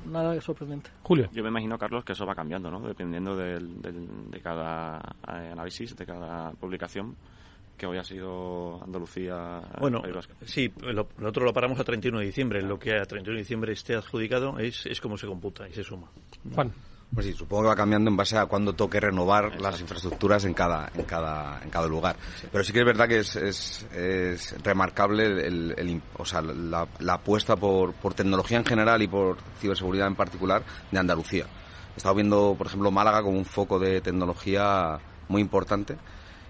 nada 0.10 0.40
sorprendente. 0.42 0.90
Julio. 1.04 1.30
Yo 1.32 1.44
me 1.44 1.50
imagino, 1.50 1.78
Carlos, 1.78 2.04
que 2.04 2.14
eso 2.14 2.26
va 2.26 2.36
cambiando, 2.36 2.70
¿no? 2.72 2.80
Dependiendo 2.82 3.36
del, 3.36 3.82
del- 3.82 4.30
de 4.32 4.42
cada 4.42 5.00
eh, 5.28 5.50
análisis, 5.52 5.96
de 5.96 6.06
cada 6.06 6.52
publicación, 6.52 7.16
que 7.78 7.86
hoy 7.86 7.98
ha 7.98 8.04
sido 8.04 8.84
Andalucía. 8.84 9.62
Bueno, 9.80 10.02
País 10.02 10.16
Vasco. 10.16 10.34
sí, 10.46 10.72
lo- 10.82 11.08
nosotros 11.18 11.46
lo 11.46 11.54
paramos 11.54 11.80
a 11.80 11.84
31 11.84 12.20
de 12.20 12.26
diciembre. 12.26 12.62
Lo 12.62 12.78
que 12.78 12.96
a 12.98 13.06
31 13.06 13.36
de 13.36 13.40
diciembre 13.42 13.72
esté 13.74 13.96
adjudicado 13.96 14.60
es, 14.60 14.86
es 14.86 15.00
como 15.00 15.18
se 15.18 15.28
computa 15.28 15.68
y 15.68 15.74
se 15.74 15.84
suma. 15.84 16.10
Juan. 16.54 16.74
Pues 17.14 17.26
sí, 17.26 17.34
supongo 17.34 17.64
que 17.64 17.70
va 17.70 17.76
cambiando 17.76 18.12
en 18.12 18.18
base 18.18 18.38
a 18.38 18.46
cuando 18.46 18.74
toque 18.74 19.00
renovar 19.00 19.60
las 19.60 19.82
infraestructuras 19.82 20.46
en 20.46 20.54
cada, 20.54 20.92
en 20.94 21.04
cada, 21.06 21.60
en 21.64 21.70
cada 21.72 21.88
lugar. 21.88 22.16
Pero 22.52 22.64
sí 22.64 22.72
que 22.72 22.80
es 22.80 22.86
verdad 22.86 23.08
que 23.08 23.20
es, 23.20 23.36
es, 23.36 23.88
es 23.92 24.64
remarcable 24.64 25.26
el, 25.26 25.74
el 25.76 26.02
o 26.18 26.26
sea, 26.26 26.42
la, 26.42 26.88
la 27.00 27.14
apuesta 27.16 27.56
por, 27.56 27.94
por 27.94 28.14
tecnología 28.14 28.60
en 28.60 28.66
general 28.66 29.02
y 29.02 29.08
por 29.08 29.38
ciberseguridad 29.60 30.08
en 30.08 30.16
particular 30.16 30.64
de 30.92 31.00
Andalucía. 31.00 31.46
He 31.96 31.98
estado 31.98 32.14
viendo, 32.14 32.54
por 32.56 32.68
ejemplo, 32.68 32.92
Málaga 32.92 33.24
como 33.24 33.40
un 33.40 33.46
foco 33.46 33.80
de 33.80 34.02
tecnología 34.02 35.00
muy 35.30 35.42
importante 35.42 35.98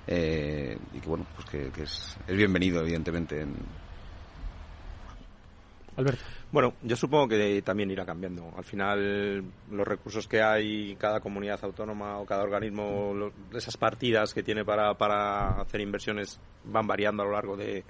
eh, 0.08 0.78
y 0.94 1.00
que, 1.00 1.08
bueno, 1.08 1.26
pues 1.36 1.50
que, 1.50 1.72
que 1.72 1.84
es, 1.84 2.18
es 2.28 2.36
bienvenido, 2.36 2.82
evidentemente, 2.82 3.42
en, 3.42 3.56
Alberto. 6.00 6.24
Bueno, 6.52 6.74
yo 6.82 6.96
supongo 6.96 7.28
que 7.28 7.62
también 7.62 7.92
irá 7.92 8.06
cambiando. 8.06 8.52
Al 8.58 8.64
final, 8.64 9.44
los 9.70 9.88
recursos 9.88 10.28
que 10.28 10.42
hay 10.42 10.96
cada 10.96 11.20
comunidad 11.20 11.60
autónoma 11.64 12.18
o 12.18 12.26
cada 12.26 12.42
organismo, 12.44 13.14
lo- 13.14 13.32
esas 13.56 13.78
partidas 13.78 14.34
que 14.34 14.42
tiene 14.42 14.66
para, 14.66 14.96
para 14.96 15.62
hacer 15.62 15.80
inversiones 15.82 16.40
van 16.64 16.88
variando 16.88 17.22
a 17.22 17.26
lo 17.28 17.34
largo 17.34 17.56
de 17.56 17.84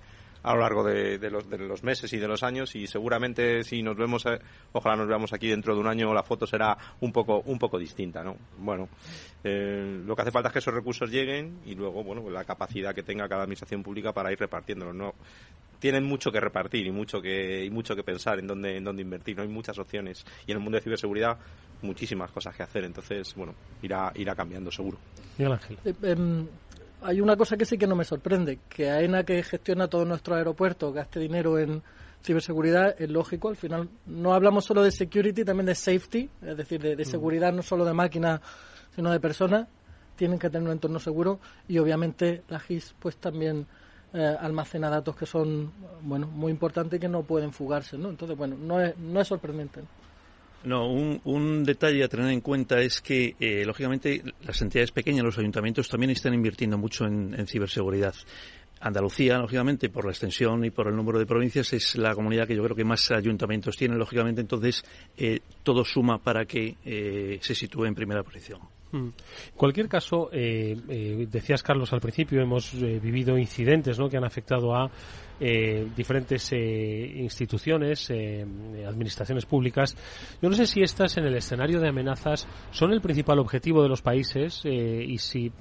a 0.43 0.53
lo 0.53 0.61
largo 0.61 0.83
de, 0.83 1.17
de 1.17 1.29
los, 1.29 1.49
de 1.49 1.57
los 1.57 1.83
meses 1.83 2.11
y 2.13 2.17
de 2.17 2.27
los 2.27 2.43
años 2.43 2.75
y 2.75 2.87
seguramente 2.87 3.63
si 3.63 3.81
nos 3.81 3.95
vemos 3.95 4.25
eh, 4.25 4.39
ojalá 4.73 4.95
nos 4.95 5.07
veamos 5.07 5.33
aquí 5.33 5.47
dentro 5.47 5.73
de 5.73 5.81
un 5.81 5.87
año 5.87 6.13
la 6.13 6.23
foto 6.23 6.47
será 6.47 6.77
un 7.01 7.11
poco 7.11 7.41
un 7.45 7.59
poco 7.59 7.77
distinta 7.77 8.23
no 8.23 8.37
bueno 8.57 8.89
eh, 9.43 10.01
lo 10.05 10.15
que 10.15 10.21
hace 10.21 10.31
falta 10.31 10.49
es 10.49 10.53
que 10.53 10.59
esos 10.59 10.73
recursos 10.73 11.09
lleguen 11.09 11.59
y 11.65 11.75
luego 11.75 12.03
bueno 12.03 12.29
la 12.29 12.43
capacidad 12.43 12.93
que 12.95 13.03
tenga 13.03 13.27
cada 13.27 13.43
administración 13.43 13.83
pública 13.83 14.13
para 14.13 14.31
ir 14.31 14.39
repartiéndolos 14.39 14.95
no 14.95 15.13
tienen 15.79 16.03
mucho 16.03 16.31
que 16.31 16.39
repartir 16.39 16.85
y 16.85 16.91
mucho 16.91 17.21
que 17.21 17.65
y 17.65 17.69
mucho 17.69 17.95
que 17.95 18.03
pensar 18.03 18.39
en 18.39 18.47
dónde 18.47 18.77
en 18.77 18.83
dónde 18.83 19.01
invertir 19.01 19.37
no 19.37 19.43
hay 19.43 19.49
muchas 19.49 19.79
opciones. 19.79 20.25
Y 20.45 20.51
en 20.51 20.57
el 20.57 20.63
mundo 20.63 20.77
de 20.77 20.83
ciberseguridad 20.83 21.37
muchísimas 21.81 22.31
cosas 22.31 22.55
que 22.55 22.63
hacer. 22.63 22.83
Entonces 22.83 23.33
bueno 23.35 23.55
irá 23.81 24.11
irá 24.15 24.35
cambiando 24.35 24.71
seguro. 24.71 24.97
Miguel 25.37 25.53
Ángel. 25.53 25.77
Eh, 25.85 25.93
em, 26.03 26.47
hay 27.01 27.21
una 27.21 27.35
cosa 27.35 27.57
que 27.57 27.65
sí 27.65 27.77
que 27.77 27.87
no 27.87 27.95
me 27.95 28.03
sorprende, 28.03 28.59
que 28.69 28.89
AENA 28.89 29.23
que 29.23 29.41
gestiona 29.43 29.87
todos 29.87 30.07
nuestros 30.07 30.37
aeropuertos 30.37 30.93
gaste 30.93 31.19
dinero 31.19 31.57
en 31.57 31.81
ciberseguridad, 32.23 32.95
es 32.99 33.09
lógico, 33.09 33.49
al 33.49 33.55
final 33.55 33.89
no 34.05 34.33
hablamos 34.33 34.65
solo 34.65 34.83
de 34.83 34.91
security, 34.91 35.45
también 35.45 35.67
de 35.67 35.75
safety, 35.75 36.29
es 36.41 36.57
decir, 36.57 36.81
de, 36.81 36.95
de 36.95 37.05
seguridad 37.05 37.53
no 37.53 37.61
solo 37.61 37.85
de 37.85 37.93
máquinas, 37.93 38.41
sino 38.93 39.11
de 39.11 39.19
personas, 39.19 39.67
tienen 40.15 40.37
que 40.37 40.49
tener 40.49 40.67
un 40.67 40.73
entorno 40.73 40.99
seguro 40.99 41.39
y 41.67 41.77
obviamente 41.77 42.43
la 42.49 42.59
GIS 42.59 42.93
pues 42.99 43.15
también 43.15 43.65
eh, 44.11 44.35
almacena 44.39 44.89
datos 44.89 45.15
que 45.15 45.25
son 45.25 45.71
bueno 46.01 46.27
muy 46.27 46.51
importantes 46.51 46.97
y 46.97 46.99
que 46.99 47.07
no 47.07 47.23
pueden 47.23 47.53
fugarse, 47.53 47.97
¿no? 47.97 48.09
Entonces, 48.09 48.35
bueno, 48.37 48.57
no 48.59 48.81
es, 48.81 48.97
no 48.97 49.21
es 49.21 49.27
sorprendente. 49.27 49.81
¿no? 49.81 49.87
No, 50.63 50.89
un, 50.89 51.21
un 51.23 51.63
detalle 51.63 52.03
a 52.03 52.07
tener 52.07 52.29
en 52.31 52.41
cuenta 52.41 52.79
es 52.79 53.01
que, 53.01 53.35
eh, 53.39 53.63
lógicamente, 53.65 54.21
las 54.45 54.61
entidades 54.61 54.91
pequeñas, 54.91 55.23
los 55.23 55.37
ayuntamientos, 55.37 55.87
también 55.87 56.11
están 56.11 56.33
invirtiendo 56.33 56.77
mucho 56.77 57.05
en, 57.05 57.47
ciberseguridad. 57.47 58.13
Andalucía, 58.81 59.37
lógicamente, 59.37 59.89
por 59.89 60.05
la 60.05 60.11
extensión 60.11 60.63
y 60.63 60.71
por 60.71 60.87
el 60.87 60.95
número 60.95 61.19
de 61.19 61.25
provincias, 61.25 61.73
es 61.73 61.95
la 61.97 62.13
comunidad 62.15 62.47
que 62.47 62.55
yo 62.55 62.63
creo 62.63 62.75
que 62.75 62.85
más 62.85 63.11
ayuntamientos 63.11 63.75
tiene, 63.75 63.95
lógicamente, 63.95 64.41
entonces 64.41 64.83
eh, 65.17 65.39
todo 65.63 65.83
suma 65.83 66.17
para 66.17 66.45
que 66.45 66.75
eh, 66.85 67.39
se 67.41 67.55
sitúe 67.55 67.85
en 67.85 67.95
primera 67.95 68.23
posición. 68.23 68.61
Mm. 68.91 68.97
En 68.97 69.13
cualquier 69.55 69.87
caso, 69.87 70.29
eh, 70.31 70.75
eh, 70.89 71.27
decías 71.29 71.61
Carlos 71.61 71.93
al 71.93 72.01
principio, 72.01 72.41
hemos 72.41 72.73
eh, 72.73 72.99
vivido 73.01 73.37
incidentes 73.37 73.99
¿no? 73.99 74.09
que 74.09 74.17
han 74.17 74.23
afectado 74.23 74.75
a 74.75 74.89
eh, 75.39 75.87
diferentes 75.95 76.51
eh, 76.51 77.13
instituciones, 77.17 78.09
eh, 78.09 78.45
administraciones 78.87 79.45
públicas. 79.45 79.95
Yo 80.41 80.49
no 80.49 80.55
sé 80.55 80.65
si 80.65 80.81
estas 80.81 81.17
en 81.17 81.25
el 81.25 81.35
escenario 81.35 81.79
de 81.79 81.89
amenazas 81.89 82.47
son 82.71 82.91
el 82.91 83.01
principal 83.01 83.39
objetivo 83.39 83.81
de 83.81 83.89
los 83.89 84.01
países 84.01 84.61
eh, 84.65 85.05
y 85.07 85.17
si 85.17 85.51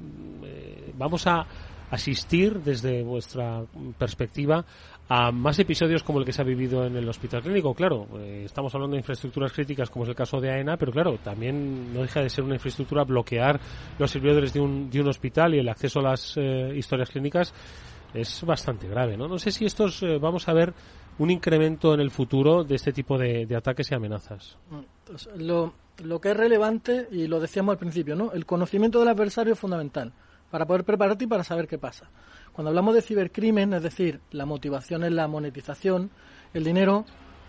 eh, 0.44 0.92
vamos 0.96 1.26
a 1.26 1.46
asistir 1.90 2.60
desde 2.60 3.02
vuestra 3.02 3.64
perspectiva 3.98 4.64
a 5.08 5.32
más 5.32 5.58
episodios 5.58 6.02
como 6.02 6.18
el 6.18 6.26
que 6.26 6.32
se 6.32 6.42
ha 6.42 6.44
vivido 6.44 6.84
en 6.84 6.96
el 6.96 7.08
hospital 7.08 7.42
clínico. 7.42 7.74
Claro, 7.74 8.06
eh, 8.18 8.42
estamos 8.44 8.74
hablando 8.74 8.94
de 8.94 9.00
infraestructuras 9.00 9.52
críticas 9.52 9.88
como 9.88 10.04
es 10.04 10.10
el 10.10 10.14
caso 10.14 10.38
de 10.38 10.50
AENA, 10.50 10.76
pero 10.76 10.92
claro, 10.92 11.16
también 11.18 11.94
no 11.94 12.02
deja 12.02 12.20
de 12.20 12.28
ser 12.28 12.44
una 12.44 12.54
infraestructura 12.54 13.04
bloquear 13.04 13.58
los 13.98 14.10
servidores 14.10 14.52
de 14.52 14.60
un, 14.60 14.90
de 14.90 15.00
un 15.00 15.08
hospital 15.08 15.54
y 15.54 15.60
el 15.60 15.68
acceso 15.68 16.00
a 16.00 16.10
las 16.10 16.36
eh, 16.36 16.72
historias 16.76 17.08
clínicas 17.08 17.54
es 18.14 18.42
bastante 18.44 18.88
grave, 18.88 19.16
¿no? 19.16 19.28
No 19.28 19.38
sé 19.38 19.50
si 19.50 19.64
estos 19.64 20.02
eh, 20.02 20.18
vamos 20.18 20.48
a 20.48 20.52
ver 20.52 20.72
un 21.18 21.30
incremento 21.30 21.94
en 21.94 22.00
el 22.00 22.10
futuro 22.10 22.64
de 22.64 22.76
este 22.76 22.92
tipo 22.92 23.18
de, 23.18 23.46
de 23.46 23.56
ataques 23.56 23.90
y 23.90 23.94
amenazas. 23.94 24.56
Entonces, 24.70 25.28
lo, 25.36 25.74
lo 26.04 26.20
que 26.20 26.30
es 26.30 26.36
relevante, 26.36 27.08
y 27.10 27.26
lo 27.26 27.40
decíamos 27.40 27.72
al 27.72 27.78
principio, 27.78 28.14
¿no? 28.14 28.32
El 28.32 28.46
conocimiento 28.46 29.00
del 29.00 29.08
adversario 29.08 29.54
es 29.54 29.58
fundamental 29.58 30.12
para 30.50 30.66
poder 30.66 30.84
prepararte 30.84 31.24
y 31.24 31.26
para 31.26 31.44
saber 31.44 31.66
qué 31.66 31.78
pasa. 31.78 32.08
Cuando 32.52 32.70
hablamos 32.70 32.94
de 32.94 33.02
cibercrimen, 33.02 33.74
es 33.74 33.82
decir, 33.82 34.20
la 34.30 34.46
motivación 34.46 35.04
es 35.04 35.12
la 35.12 35.28
monetización, 35.28 36.10
el 36.54 36.64
dinero, 36.64 37.04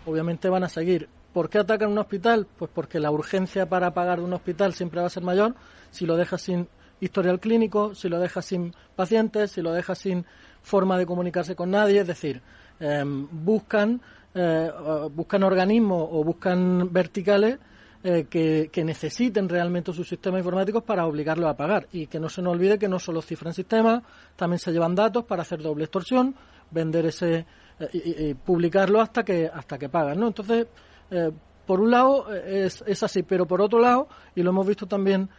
obviamente 0.06 0.50
van 0.50 0.64
a 0.64 0.70
seguir. 0.70 1.10
¿Por 1.34 1.50
qué 1.50 1.60
atacan 1.60 1.92
un 1.92 2.00
hospital? 2.00 2.48
Pues 2.58 2.72
porque 2.74 3.00
la 3.00 3.12
urgencia 3.12 3.70
para 3.70 3.94
pagar 3.94 4.20
de 4.20 4.26
un 4.26 4.34
hospital 4.34 4.74
siempre 4.74 5.00
va 5.00 5.08
a 5.08 5.12
ser 5.12 5.24
mayor 5.24 5.56
si 5.92 6.06
lo 6.06 6.18
dejas 6.18 6.42
sin 6.42 6.68
historial 7.00 7.40
clínico, 7.40 7.96
si 7.96 8.10
lo 8.10 8.20
dejas 8.20 8.46
sin 8.46 8.74
pacientes, 8.96 9.52
si 9.52 9.62
lo 9.62 9.72
dejas 9.72 10.00
sin 10.00 10.26
forma 10.62 10.98
de 10.98 11.06
comunicarse 11.06 11.56
con 11.56 11.72
nadie, 11.72 12.02
es 12.02 12.08
decir, 12.08 12.42
eh, 12.80 13.04
buscan 13.06 14.02
eh, 14.36 14.72
buscan 15.12 15.44
organismos 15.44 16.08
o 16.12 16.24
buscan 16.24 16.94
verticales 16.94 17.58
eh, 18.02 18.28
que, 18.30 18.70
que, 18.72 18.86
necesiten 18.86 19.50
realmente 19.50 19.92
sus 19.92 20.08
sistemas 20.08 20.40
informáticos 20.40 20.84
para 20.84 21.06
obligarlos 21.06 21.50
a 21.50 21.58
pagar. 21.58 21.88
Y 21.92 22.08
que 22.08 22.18
no 22.18 22.30
se 22.30 22.42
nos 22.42 22.54
olvide 22.54 22.80
que 22.80 22.88
no 22.88 22.98
solo 22.98 23.22
cifran 23.22 23.54
sistemas, 23.54 24.04
también 24.38 24.60
se 24.60 24.72
llevan 24.72 24.96
datos 24.96 25.26
para 25.26 25.42
hacer 25.42 25.62
doble 25.62 25.84
extorsión, 25.84 26.34
vender 26.72 27.08
ese 27.08 27.46
eh, 27.80 27.90
y, 28.30 28.34
publicarlo 28.36 29.02
hasta 29.02 29.24
que 29.24 29.50
hasta 29.54 29.78
que 29.78 29.90
pagan. 29.90 30.18
¿no? 30.18 30.28
Entonces, 30.28 30.68
eh, 31.12 31.32
por 31.66 31.82
un 31.82 31.92
lado 31.92 32.34
es, 32.34 32.82
es 32.88 33.04
así, 33.04 33.24
pero 33.24 33.46
por 33.46 33.62
otro 33.62 33.80
lado, 33.80 34.08
y 34.34 34.44
lo 34.44 34.52
hemos 34.52 34.66
visto 34.66 34.86
también 34.88 35.30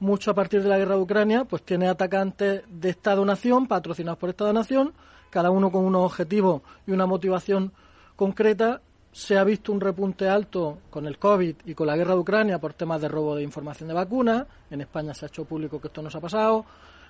mucho 0.00 0.30
a 0.30 0.34
partir 0.34 0.62
de 0.62 0.68
la 0.68 0.78
guerra 0.78 0.96
de 0.96 1.02
Ucrania, 1.02 1.44
pues 1.44 1.62
tiene 1.62 1.88
atacantes 1.88 2.62
de 2.68 2.90
Estado-nación, 2.90 3.66
patrocinados 3.66 4.18
por 4.18 4.30
Estado-nación, 4.30 4.92
cada 5.30 5.50
uno 5.50 5.70
con 5.70 5.84
unos 5.84 6.02
objetivos 6.06 6.62
y 6.86 6.90
una 6.90 7.06
motivación 7.06 7.72
concreta 8.16 8.80
se 9.12 9.36
ha 9.36 9.44
visto 9.44 9.72
un 9.72 9.80
repunte 9.80 10.28
alto 10.28 10.78
con 10.88 11.06
el 11.06 11.18
COVID 11.18 11.56
y 11.64 11.74
con 11.74 11.86
la 11.86 11.96
guerra 11.96 12.14
de 12.14 12.20
Ucrania 12.20 12.58
por 12.58 12.74
temas 12.74 13.00
de 13.00 13.08
robo 13.08 13.34
de 13.34 13.42
información 13.42 13.88
de 13.88 13.94
vacunas. 13.94 14.46
En 14.70 14.80
España 14.80 15.14
se 15.14 15.24
ha 15.24 15.28
hecho 15.28 15.44
público 15.44 15.80
que 15.80 15.88
esto 15.88 16.02
nos 16.02 16.14
ha 16.14 16.20
pasado. 16.20 16.64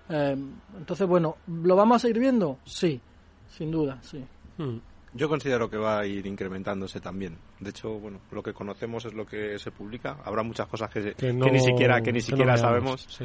Eh, 0.08 0.36
entonces, 0.78 1.06
bueno, 1.06 1.36
¿lo 1.46 1.76
vamos 1.76 1.96
a 1.96 1.98
seguir 2.00 2.18
viendo? 2.18 2.58
Sí, 2.64 3.00
sin 3.48 3.70
duda, 3.70 3.98
sí. 4.02 4.24
Hmm. 4.56 4.78
Yo 5.12 5.28
considero 5.28 5.68
que 5.68 5.76
va 5.76 6.00
a 6.00 6.06
ir 6.06 6.26
incrementándose 6.26 7.00
también. 7.00 7.36
De 7.58 7.70
hecho, 7.70 7.98
bueno, 7.98 8.20
lo 8.30 8.42
que 8.42 8.52
conocemos 8.52 9.04
es 9.04 9.14
lo 9.14 9.26
que 9.26 9.58
se 9.58 9.70
publica. 9.70 10.18
Habrá 10.24 10.42
muchas 10.42 10.68
cosas 10.68 10.90
que, 10.90 11.14
ni 11.20 11.60
siquiera 11.60 12.00
que 12.00 12.12
ni 12.12 12.20
siquiera 12.20 12.56
sabemos. 12.56 13.20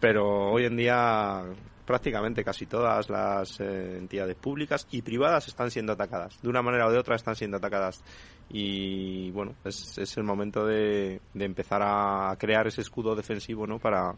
Pero 0.00 0.50
hoy 0.50 0.64
en 0.64 0.76
día 0.76 1.44
prácticamente 1.86 2.42
casi 2.42 2.66
todas 2.66 3.10
las 3.10 3.60
eh, 3.60 3.98
entidades 3.98 4.36
públicas 4.36 4.86
y 4.90 5.02
privadas 5.02 5.46
están 5.48 5.70
siendo 5.70 5.92
atacadas. 5.92 6.40
De 6.42 6.48
una 6.48 6.62
manera 6.62 6.86
o 6.86 6.90
de 6.90 6.98
otra 6.98 7.14
están 7.14 7.36
siendo 7.36 7.58
atacadas. 7.58 8.02
Y 8.48 9.30
bueno, 9.30 9.54
es, 9.64 9.96
es 9.98 10.16
el 10.16 10.24
momento 10.24 10.66
de, 10.66 11.20
de 11.32 11.44
empezar 11.44 11.82
a 11.84 12.34
crear 12.38 12.66
ese 12.66 12.80
escudo 12.80 13.14
defensivo 13.14 13.66
¿no? 13.66 13.78
para, 13.78 14.14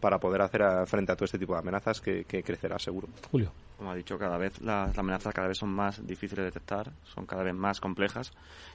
para 0.00 0.18
poder 0.18 0.42
hacer 0.42 0.62
frente 0.86 1.12
a 1.12 1.16
todo 1.16 1.26
este 1.26 1.38
tipo 1.38 1.52
de 1.52 1.60
amenazas 1.60 2.00
que, 2.00 2.24
crecerá 2.24 2.78
seguro. 2.78 3.08
Julio. 3.30 3.52
Como 3.80 3.92
ha 3.92 3.94
dicho, 3.94 4.18
cada 4.18 4.36
vez 4.36 4.60
las, 4.60 4.98
amenazas 4.98 5.32
cada 5.32 5.48
vez 5.48 5.56
son 5.56 5.70
más 5.70 6.06
difíciles 6.06 6.40
de 6.40 6.44
detectar, 6.44 6.92
son 7.02 7.24
cada 7.24 7.42
vez 7.42 7.54
más 7.54 7.80
complejas 7.80 8.30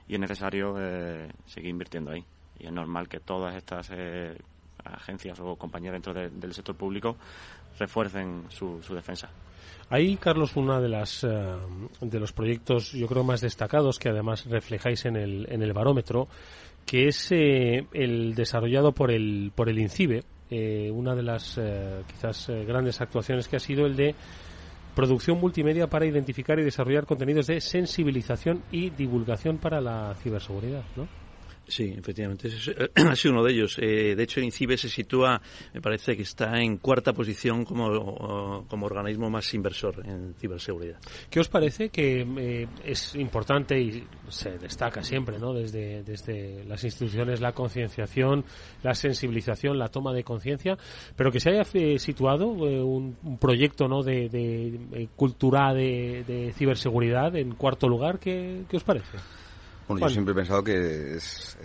y 0.08 0.16
es 0.16 0.20
necesario 0.20 0.78
eh, 0.80 1.30
seguir 1.46 1.70
invirtiendo 1.70 2.10
ahí. 2.10 2.26
Y 2.58 2.66
es 2.66 2.72
normal 2.72 3.08
que 3.08 3.20
todas 3.20 3.56
estas 3.56 3.92
eh, 3.92 4.36
agencias 4.84 5.40
o 5.42 5.56
compañías 5.58 5.94
dentro 5.94 6.12
del 6.12 6.54
sector 6.56 6.76
público 6.76 7.18
refuercen 7.78 8.46
su, 8.50 8.82
defensa. 8.96 9.30
Ahí, 9.92 10.18
Carlos, 10.18 10.56
uno 10.56 10.82
de 10.82 10.90
las 10.90 11.24
eh, 11.24 11.28
de 12.02 12.20
los 12.20 12.34
proyectos, 12.34 12.92
yo 12.94 13.06
creo, 13.06 13.24
más 13.24 13.42
destacados 13.42 14.00
que 14.00 14.10
además 14.10 14.48
reflejáis 14.48 15.06
en 15.06 15.18
el, 15.18 15.46
en 15.52 15.62
el 15.62 15.72
barómetro, 15.72 16.28
que 16.84 17.10
es 17.10 17.32
el 17.32 18.34
desarrollado 18.34 18.92
por 18.92 19.12
el 19.12 19.52
por 19.54 19.70
el 19.70 19.78
INCIBE, 19.78 20.24
eh, 20.50 20.92
una 20.92 21.16
de 21.16 21.24
las 21.24 21.58
eh, 21.58 22.04
quizás 22.08 22.50
eh, 22.50 22.64
grandes 22.66 23.02
actuaciones 23.02 23.48
que 23.48 23.56
ha 23.56 23.60
sido 23.60 23.88
el 23.88 23.96
de 23.96 24.14
producción 24.96 25.40
multimedia 25.40 25.88
para 25.88 26.06
identificar 26.08 26.58
y 26.58 26.64
desarrollar 26.64 27.06
contenidos 27.06 27.48
de 27.48 27.62
sensibilización 27.62 28.64
y 28.72 28.90
divulgación 28.90 29.60
para 29.60 29.82
la 29.82 30.16
ciberseguridad, 30.16 30.86
¿no? 30.96 31.08
Sí, 31.68 31.96
efectivamente, 31.98 32.48
ese 32.48 32.76
ha 32.96 33.16
sido 33.16 33.34
uno 33.34 33.44
de 33.44 33.54
ellos. 33.54 33.78
Eh, 33.80 34.16
de 34.16 34.24
hecho, 34.24 34.40
el 34.40 34.46
INCIBE 34.46 34.78
se 34.78 34.90
sitúa, 34.90 35.42
me 35.74 35.82
parece 35.82 36.16
que 36.16 36.24
está 36.24 36.62
en 36.62 36.78
cuarta 36.78 37.14
posición 37.14 37.66
como, 37.66 38.66
como 38.68 38.86
organismo 38.86 39.30
más 39.30 39.52
inversor 39.54 40.04
en 40.06 40.36
ciberseguridad. 40.36 41.00
¿Qué 41.30 41.40
os 41.40 41.50
parece 41.50 41.90
que 41.90 42.22
eh, 42.22 42.68
es 42.84 43.16
importante 43.16 43.80
y 43.80 44.04
se 44.30 44.58
destaca 44.58 45.04
siempre, 45.04 45.40
¿no? 45.40 45.54
Desde, 45.54 46.04
desde 46.04 46.64
las 46.66 46.84
instituciones 46.84 47.42
la 47.42 47.54
concienciación, 47.54 48.46
la 48.84 48.94
sensibilización, 48.94 49.80
la 49.80 49.88
toma 49.88 50.14
de 50.14 50.24
conciencia, 50.24 50.78
pero 51.16 51.32
que 51.32 51.40
se 51.40 51.50
haya 51.50 51.64
eh, 51.74 51.98
situado 51.98 52.48
un, 52.48 53.16
proyecto, 53.40 53.88
¿no? 53.88 54.04
De, 54.04 54.30
de 54.30 55.10
cultura 55.16 55.74
de, 55.74 56.24
de, 56.28 56.54
ciberseguridad 56.54 57.36
en 57.36 57.56
cuarto 57.56 57.88
lugar, 57.88 58.20
¿qué, 58.20 58.64
qué 58.70 58.78
os 58.78 58.84
parece? 58.84 59.18
Bueno, 59.88 60.08
yo 60.08 60.14
siempre 60.14 60.32
he 60.32 60.36
pensado 60.36 60.64
que 60.64 61.16
es, 61.16 61.58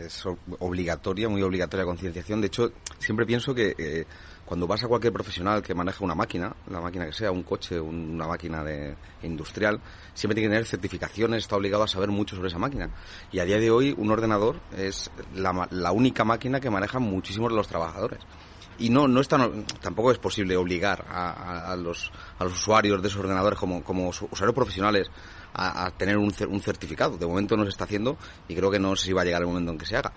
obligatoria, 0.58 1.28
muy 1.28 1.42
obligatoria 1.42 1.86
concienciación. 1.86 2.40
De 2.40 2.48
hecho, 2.48 2.72
siempre 2.98 3.24
pienso 3.24 3.54
que 3.54 3.74
eh, 3.78 4.04
cuando 4.44 4.66
vas 4.66 4.84
a 4.84 4.88
cualquier 4.88 5.12
profesional 5.12 5.62
que 5.62 5.74
maneja 5.74 6.04
una 6.04 6.14
máquina, 6.14 6.54
la 6.68 6.80
máquina 6.80 7.06
que 7.06 7.12
sea, 7.12 7.30
un 7.30 7.44
coche, 7.44 7.80
una 7.80 8.26
máquina 8.26 8.62
de, 8.62 8.94
industrial, 9.22 9.80
siempre 10.12 10.34
tiene 10.34 10.48
que 10.48 10.54
tener 10.54 10.66
certificaciones, 10.66 11.44
está 11.44 11.56
obligado 11.56 11.84
a 11.84 11.88
saber 11.88 12.10
mucho 12.10 12.36
sobre 12.36 12.48
esa 12.48 12.58
máquina. 12.58 12.90
Y 13.32 13.38
a 13.38 13.44
día 13.46 13.58
de 13.58 13.70
hoy, 13.70 13.94
un 13.96 14.10
ordenador 14.10 14.60
es 14.76 15.10
la, 15.34 15.92
única 15.92 16.24
máquina 16.24 16.60
que 16.60 16.68
manejan 16.68 17.02
muchísimos 17.02 17.50
de 17.50 17.56
los 17.56 17.68
trabajadores 17.68 18.20
y 18.78 18.88
no 18.88 19.06
no 19.06 19.20
tampoco 19.80 20.10
es 20.10 20.18
posible 20.18 20.56
obligar 20.56 21.04
a, 21.08 21.76
los, 21.76 22.10
a 22.38 22.44
los 22.44 22.54
usuarios 22.54 23.00
de 23.02 23.08
esos 23.08 23.20
ordenadores 23.20 23.58
como, 23.58 23.84
como 23.84 24.08
usuarios 24.08 24.54
profesionales 24.54 25.10
a, 25.54 25.90
tener 25.96 26.16
un, 26.16 26.32
un, 26.48 26.60
certificado. 26.60 27.16
De 27.16 27.26
momento 27.26 27.56
no 27.56 27.64
se 27.64 27.70
está 27.70 27.84
haciendo 27.84 28.16
y 28.48 28.54
creo 28.54 28.70
que 28.70 28.78
no 28.78 28.94
sé 28.96 29.06
si 29.06 29.12
va 29.12 29.22
a 29.22 29.24
llegar 29.24 29.42
el 29.42 29.48
momento 29.48 29.72
en 29.72 29.78
que 29.78 29.86
se 29.86 29.96
haga. 29.96 30.12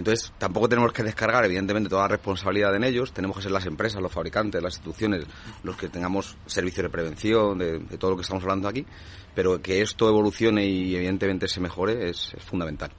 Entonces, 0.00 0.32
tampoco 0.38 0.66
tenemos 0.66 0.94
que 0.94 1.02
descargar, 1.02 1.44
evidentemente, 1.44 1.90
toda 1.90 2.02
la 2.02 2.08
responsabilidad 2.08 2.74
en 2.74 2.84
ellos. 2.84 3.12
Tenemos 3.12 3.36
que 3.36 3.42
ser 3.42 3.52
las 3.52 3.66
empresas, 3.66 4.00
los 4.00 4.10
fabricantes, 4.10 4.62
las 4.62 4.74
instituciones, 4.74 5.26
los 5.62 5.76
que 5.76 5.88
tengamos 5.88 6.38
servicios 6.46 6.84
de 6.84 6.88
prevención, 6.88 7.58
de, 7.58 7.80
todo 7.98 8.12
lo 8.12 8.16
que 8.16 8.22
estamos 8.22 8.42
hablando 8.42 8.66
aquí. 8.66 8.86
Pero 9.34 9.60
que 9.60 9.82
esto 9.82 10.08
evolucione 10.08 10.64
y, 10.64 10.96
evidentemente, 10.96 11.48
se 11.48 11.60
mejore 11.60 12.08
es, 12.08 12.34
fundamental. 12.38 12.90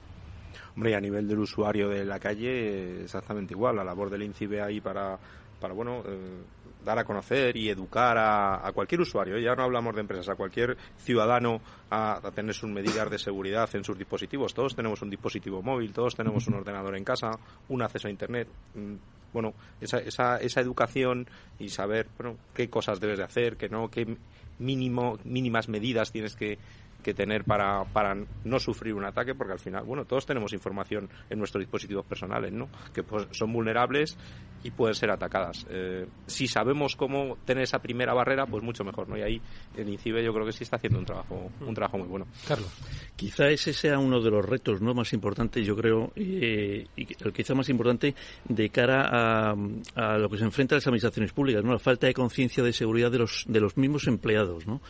Hombre, 0.76 0.92
y 0.92 0.94
a 0.94 1.00
nivel 1.00 1.26
del 1.26 1.40
usuario 1.40 1.88
de 1.88 2.04
la 2.04 2.20
calle, 2.20 3.02
exactamente 3.02 3.52
igual. 3.52 3.76
La 3.76 3.84
labor 3.84 4.08
del 4.08 4.22
INCIBE 4.22 4.62
ahí 4.62 4.80
para, 4.80 5.18
para 5.60 5.74
bueno, 5.74 6.04
eh, 6.06 6.42
dar 6.84 6.98
a 6.98 7.04
conocer 7.04 7.56
y 7.56 7.68
educar 7.68 8.16
a, 8.18 8.70
cualquier 8.72 9.00
usuario, 9.00 9.38
ya 9.38 9.54
no 9.54 9.62
hablamos 9.62 9.94
de 9.94 10.00
empresas, 10.00 10.28
a 10.28 10.34
cualquier 10.34 10.76
ciudadano 10.98 11.60
a, 11.90 12.20
tener 12.34 12.54
sus 12.54 12.70
medidas 12.70 13.10
de 13.10 13.18
seguridad 13.18 13.68
en 13.74 13.84
sus 13.84 13.98
dispositivos. 13.98 14.54
Todos 14.54 14.74
tenemos 14.74 15.02
un 15.02 15.10
dispositivo 15.10 15.62
móvil, 15.62 15.92
todos 15.92 16.14
tenemos 16.14 16.46
un 16.46 16.54
ordenador 16.54 16.96
en 16.96 17.04
casa, 17.04 17.30
un 17.68 17.82
acceso 17.82 18.08
a 18.08 18.10
Internet. 18.10 18.48
Mm, 18.74 18.94
bueno, 19.32 19.54
esa, 19.80 19.98
esa, 19.98 20.36
esa 20.36 20.60
educación 20.60 21.26
y 21.58 21.70
saber 21.70 22.08
bueno, 22.18 22.36
qué 22.54 22.68
cosas 22.68 23.00
debes 23.00 23.18
de 23.18 23.24
hacer, 23.24 23.56
qué 23.56 23.68
no, 23.68 23.88
qué 23.88 24.16
mínimo, 24.58 25.18
mínimas 25.24 25.68
medidas 25.68 26.12
tienes 26.12 26.36
que, 26.36 26.58
que 27.02 27.14
tener 27.14 27.44
para, 27.44 27.84
para 27.84 28.16
no 28.44 28.58
sufrir 28.58 28.94
un 28.94 29.04
ataque, 29.04 29.34
porque 29.34 29.52
al 29.52 29.58
final, 29.58 29.84
bueno, 29.84 30.04
todos 30.04 30.26
tenemos 30.26 30.52
información 30.52 31.08
en 31.28 31.38
nuestros 31.38 31.62
dispositivos 31.62 32.06
personales, 32.06 32.52
¿no? 32.52 32.68
Que 32.92 33.02
pues, 33.02 33.26
son 33.32 33.52
vulnerables 33.52 34.16
y 34.64 34.70
pueden 34.70 34.94
ser 34.94 35.10
atacadas. 35.10 35.66
Eh, 35.70 36.06
si 36.26 36.46
sabemos 36.46 36.96
cómo 36.96 37.36
tener 37.44 37.64
esa 37.64 37.80
primera 37.80 38.14
barrera, 38.14 38.46
pues 38.46 38.62
mucho 38.62 38.84
mejor, 38.84 39.08
¿no? 39.08 39.16
Y 39.16 39.22
ahí 39.22 39.40
el 39.76 39.88
INCIBE 39.88 40.24
yo 40.24 40.32
creo 40.32 40.46
que 40.46 40.52
sí 40.52 40.64
está 40.64 40.76
haciendo 40.76 40.98
un 40.98 41.04
trabajo, 41.04 41.50
un 41.60 41.74
trabajo 41.74 41.98
muy 41.98 42.08
bueno. 42.08 42.26
Carlos. 42.46 42.70
Quizá 43.16 43.48
ese 43.48 43.72
sea 43.72 43.98
uno 43.98 44.20
de 44.20 44.30
los 44.30 44.44
retos 44.44 44.80
no 44.80 44.94
más 44.94 45.12
importantes, 45.12 45.66
yo 45.66 45.76
creo, 45.76 46.12
eh, 46.16 46.86
y 46.96 47.08
el 47.24 47.32
quizá 47.32 47.54
más 47.54 47.68
importante 47.68 48.14
de 48.44 48.70
cara 48.70 49.08
a, 49.10 49.54
a 49.96 50.18
lo 50.18 50.28
que 50.28 50.38
se 50.38 50.44
enfrenta 50.44 50.74
a 50.74 50.78
las 50.78 50.86
administraciones 50.86 51.32
públicas, 51.32 51.64
¿no? 51.64 51.72
La 51.72 51.78
falta 51.78 52.06
de 52.06 52.14
conciencia 52.14 52.62
de 52.62 52.72
seguridad 52.72 53.10
de 53.10 53.18
los, 53.18 53.44
de 53.48 53.60
los 53.60 53.76
mismos 53.76 54.06
empleados, 54.06 54.66
¿no? 54.66 54.80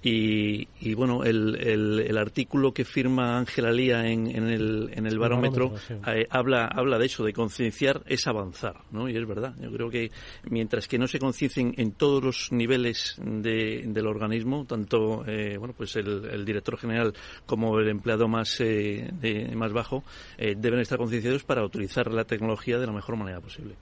Y, 0.00 0.68
y, 0.80 0.94
bueno, 0.94 1.24
el, 1.24 1.56
el, 1.56 2.18
artículo 2.18 2.72
que 2.72 2.84
firma 2.84 3.36
Ángela 3.36 3.72
Lía 3.72 4.06
en, 4.06 4.28
en, 4.28 4.46
el, 4.46 4.90
en 4.92 5.06
el 5.06 5.18
barómetro, 5.18 5.74
eh, 6.06 6.26
habla, 6.30 6.66
habla 6.66 6.98
de 6.98 7.06
eso, 7.06 7.24
de 7.24 7.32
concienciar 7.32 8.02
es 8.06 8.28
avanzar, 8.28 8.76
¿no? 8.92 9.08
Y 9.08 9.16
es 9.16 9.26
verdad. 9.26 9.56
Yo 9.60 9.72
creo 9.72 9.90
que 9.90 10.12
mientras 10.44 10.86
que 10.86 10.98
no 10.98 11.08
se 11.08 11.18
conciencien 11.18 11.74
en 11.78 11.92
todos 11.92 12.22
los 12.22 12.52
niveles 12.52 13.16
de, 13.20 13.82
del 13.88 14.06
organismo, 14.06 14.64
tanto 14.66 15.24
eh, 15.26 15.56
bueno 15.58 15.74
pues 15.76 15.96
el, 15.96 16.26
el, 16.26 16.44
director 16.44 16.78
general 16.78 17.12
como 17.44 17.80
el 17.80 17.88
empleado 17.88 18.28
más, 18.28 18.60
eh, 18.60 19.10
de, 19.20 19.54
más 19.56 19.72
bajo, 19.72 20.04
deben 20.38 20.78
estar 20.78 20.98
concienciados 20.98 21.42
para 21.42 21.64
utilizar 21.64 22.12
la 22.12 22.24
tecnología 22.24 22.78
de 22.78 22.86
la 22.86 22.92
mejor 22.92 23.16
manera 23.16 23.40
posible. 23.40 23.74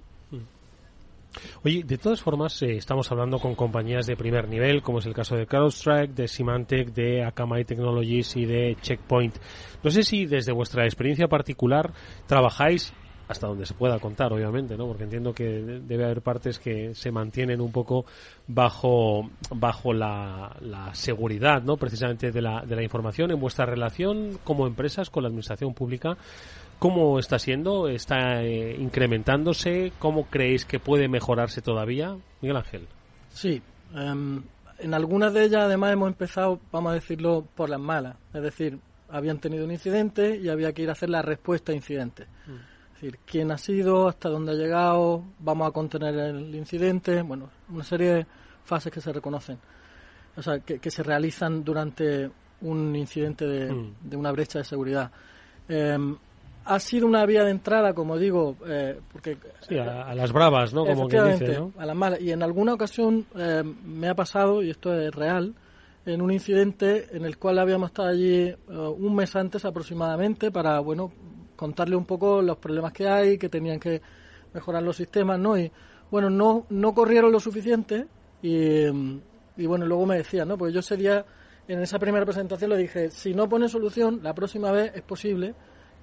Oye, 1.65 1.83
de 1.85 1.99
todas 1.99 2.21
formas, 2.21 2.61
eh, 2.63 2.77
estamos 2.77 3.11
hablando 3.11 3.39
con 3.39 3.55
compañías 3.55 4.07
de 4.07 4.17
primer 4.17 4.49
nivel, 4.49 4.83
como 4.83 4.99
es 4.99 5.07
el 5.07 5.15
caso 5.15 5.37
de 5.37 5.47
CrowdStrike, 5.47 6.15
de 6.15 6.29
Symantec, 6.29 6.93
de 6.93 7.25
Akamai 7.25 7.65
Technologies 7.65 8.37
y 8.37 8.45
de 8.45 8.77
Checkpoint. 8.81 9.37
No 9.83 9.91
sé 9.91 10.03
si 10.03 10.27
desde 10.27 10.53
vuestra 10.53 10.85
experiencia 10.85 11.29
particular 11.29 11.93
trabajáis 12.27 12.93
hasta 13.29 13.49
donde 13.49 13.67
se 13.67 13.75
pueda 13.75 13.99
contar, 13.99 14.33
obviamente, 14.33 14.77
¿no? 14.77 14.87
Porque 14.87 15.05
entiendo 15.05 15.33
que 15.33 15.45
debe 15.45 16.05
haber 16.05 16.23
partes 16.23 16.59
que 16.59 16.95
se 16.95 17.11
mantienen 17.11 17.61
un 17.61 17.73
poco 17.73 18.07
bajo 18.47 19.29
bajo 19.51 19.93
la, 19.93 20.57
la 20.61 20.95
seguridad, 20.95 21.63
¿no? 21.63 21.77
Precisamente 21.77 22.31
de 22.31 22.43
la, 22.43 22.65
de 22.65 22.77
la 22.77 22.83
información 22.83 23.31
en 23.33 23.41
vuestra 23.41 23.67
relación 23.67 24.39
como 24.45 24.67
empresas 24.67 25.11
con 25.11 25.25
la 25.25 25.29
administración 25.29 25.75
pública. 25.75 26.17
¿Cómo 26.79 27.19
está 27.19 27.39
siendo? 27.39 27.89
¿Está 27.89 28.43
eh, 28.43 28.77
incrementándose? 28.79 29.93
¿Cómo 29.99 30.27
creéis 30.27 30.65
que 30.67 30.79
puede 30.79 31.09
mejorarse 31.09 31.63
todavía? 31.63 32.17
Miguel 32.43 32.57
Ángel. 32.57 32.87
Sí. 33.31 33.63
Em, 33.95 34.43
en 34.79 34.95
algunas 34.95 35.33
de 35.33 35.45
ellas, 35.45 35.63
además, 35.63 35.93
hemos 35.93 36.09
empezado, 36.09 36.61
vamos 36.71 36.93
a 36.93 36.95
decirlo, 36.95 37.47
por 37.55 37.71
las 37.71 37.81
malas. 37.81 38.17
Es 38.35 38.43
decir, 38.43 38.79
habían 39.09 39.39
tenido 39.39 39.65
un 39.65 39.71
incidente 39.71 40.37
y 40.37 40.51
había 40.51 40.73
que 40.73 40.83
ir 40.83 40.91
a 40.91 40.93
hacer 40.93 41.09
la 41.09 41.23
respuesta 41.23 41.73
a 41.73 41.75
incidentes. 41.75 42.29
Mm. 42.47 42.55
Es 42.95 43.01
decir, 43.01 43.19
quién 43.25 43.51
ha 43.53 43.59
sido, 43.59 44.09
hasta 44.09 44.29
dónde 44.29 44.53
ha 44.53 44.55
llegado, 44.55 45.23
vamos 45.39 45.69
a 45.69 45.71
contener 45.71 46.15
el 46.15 46.55
incidente. 46.55 47.23
Bueno, 47.23 47.49
una 47.71 47.85
serie 47.85 48.11
de 48.11 48.27
fases 48.65 48.93
que 48.93 49.01
se 49.01 49.13
reconocen. 49.13 49.59
O 50.37 50.43
sea, 50.43 50.61
que, 50.61 50.91
se 50.91 51.03
realizan 51.03 51.65
durante 51.65 52.31
un 52.61 52.95
incidente 52.95 53.47
de, 53.47 53.73
mm. 53.73 53.95
de 54.03 54.17
una 54.17 54.31
brecha 54.33 54.59
de 54.59 54.65
seguridad. 54.67 55.11
Eh, 55.69 55.97
ha 56.67 56.81
sido 56.81 57.07
una 57.07 57.25
vía 57.25 57.45
de 57.45 57.51
entrada, 57.53 57.95
como 57.95 58.19
digo, 58.19 58.57
eh, 58.67 58.99
porque 59.13 59.39
a, 59.81 60.15
las 60.15 60.33
bravas, 60.33 60.75
¿no? 60.75 60.85
Como 60.85 61.09
que 61.09 61.23
dice, 61.23 61.59
¿no? 61.59 61.73
a 61.79 61.87
las 61.87 61.97
malas. 61.97 62.21
Y 62.21 62.33
en 62.33 62.43
alguna 62.43 62.75
ocasión 62.75 63.27
eh, 63.37 63.63
me 63.63 64.09
ha 64.09 64.15
pasado, 64.15 64.63
y 64.63 64.71
esto 64.71 64.93
es 64.93 65.15
real, 65.15 65.55
en 66.05 66.21
un 66.21 66.33
incidente 66.33 67.07
en 67.13 67.25
el 67.25 67.39
cual 67.39 67.59
habíamos 67.59 67.91
estado 67.91 68.09
allí 68.09 68.49
eh, 68.49 68.57
un 68.69 69.15
mes 69.15 69.35
antes 69.37 69.65
aproximadamente 69.65 70.51
para, 70.51 70.81
bueno, 70.81 71.13
contarle 71.55 71.97
un 71.97 72.05
poco 72.05 72.43
los 72.43 72.57
problemas 72.59 72.93
que 72.93 73.09
hay, 73.09 73.39
que 73.39 73.49
tenían 73.49 73.79
que 73.79 74.03
mejorar 74.53 74.83
los 74.83 74.97
sistemas, 74.97 75.39
¿no? 75.39 75.57
Y 75.57 75.71
bueno, 76.11 76.31
no 76.31 76.67
no 76.71 76.95
corrieron 76.95 77.31
lo 77.31 77.41
suficiente 77.41 78.07
y, 78.43 78.87
y 79.57 79.67
bueno, 79.67 79.87
luego 79.87 80.05
me 80.07 80.17
decían, 80.17 80.49
¿no? 80.49 80.59
Porque 80.59 80.75
yo 80.75 80.81
ese 80.81 80.97
día 80.97 81.25
en 81.69 81.81
esa 81.81 81.99
primera 81.99 82.25
presentación 82.25 82.71
le 82.71 82.77
dije, 82.77 83.11
si 83.11 83.35
no 83.35 83.49
pone 83.49 83.69
solución, 83.69 84.21
la 84.23 84.35
próxima 84.35 84.71
vez 84.71 84.93
es 84.95 85.03
posible 85.03 85.55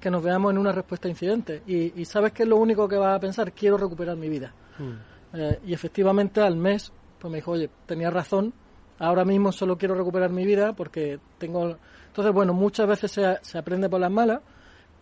que 0.04 0.12
nos 0.12 0.22
veamos 0.22 0.52
en 0.52 0.58
una 0.58 0.74
respuesta 0.74 1.08
a 1.08 1.12
incidente. 1.12 1.62
Y, 1.66 2.04
sabes 2.04 2.34
que 2.34 2.44
es 2.44 2.50
lo 2.50 2.58
único 2.58 2.90
que 2.90 2.98
vas 2.98 3.16
a 3.16 3.20
pensar, 3.22 3.54
quiero 3.54 3.78
recuperar 3.78 4.18
mi 4.18 4.28
vida. 4.28 4.54
Mm. 4.78 5.38
Eh, 5.38 5.60
y 5.68 5.74
efectivamente 5.74 6.42
al 6.42 6.58
mes, 6.58 6.92
pues 7.18 7.32
me 7.32 7.38
dijo, 7.38 7.52
oye, 7.52 7.70
tenía 7.86 8.10
razón, 8.10 8.54
ahora 9.00 9.24
mismo 9.24 9.54
solo 9.54 9.78
quiero 9.78 9.96
recuperar 9.96 10.30
mi 10.30 10.46
vida 10.46 10.74
porque 10.74 11.22
tengo... 11.38 11.78
Entonces, 12.08 12.34
bueno, 12.34 12.54
muchas 12.54 12.86
veces 12.86 13.12
se, 13.12 13.40
se 13.42 13.58
aprende 13.58 13.88
por 13.88 14.02
las 14.02 14.12
malas, 14.12 14.42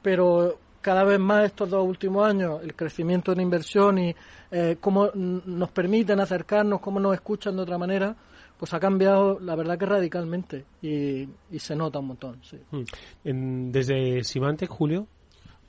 pero 0.04 0.60
cada 0.82 1.04
vez 1.04 1.20
más 1.20 1.46
estos 1.46 1.72
dos 1.72 1.84
últimos 1.84 2.28
años, 2.28 2.62
el 2.62 2.76
crecimiento 2.76 3.32
en 3.32 3.42
inversión 3.42 3.98
y 3.98 4.16
eh, 4.52 4.78
cómo 4.80 5.10
nos 5.16 5.72
permiten 5.72 6.20
acercarnos, 6.20 6.80
cómo 6.80 7.00
nos 7.00 7.16
escuchan 7.16 7.56
de 7.56 7.64
otra 7.64 7.80
manera, 7.80 8.16
pues 8.62 8.76
ha 8.76 8.80
cambiado, 8.80 9.40
la 9.40 9.56
verdad 9.56 9.76
que 9.76 9.88
radicalmente 9.88 10.66
y, 10.84 11.28
se 11.58 11.76
nota 11.76 11.98
un 11.98 12.10
montón. 12.10 12.40
Sí. 12.44 12.60
Hmm. 12.70 13.72
desde 13.72 14.24
Simantec, 14.24 14.70
Julio. 14.70 15.08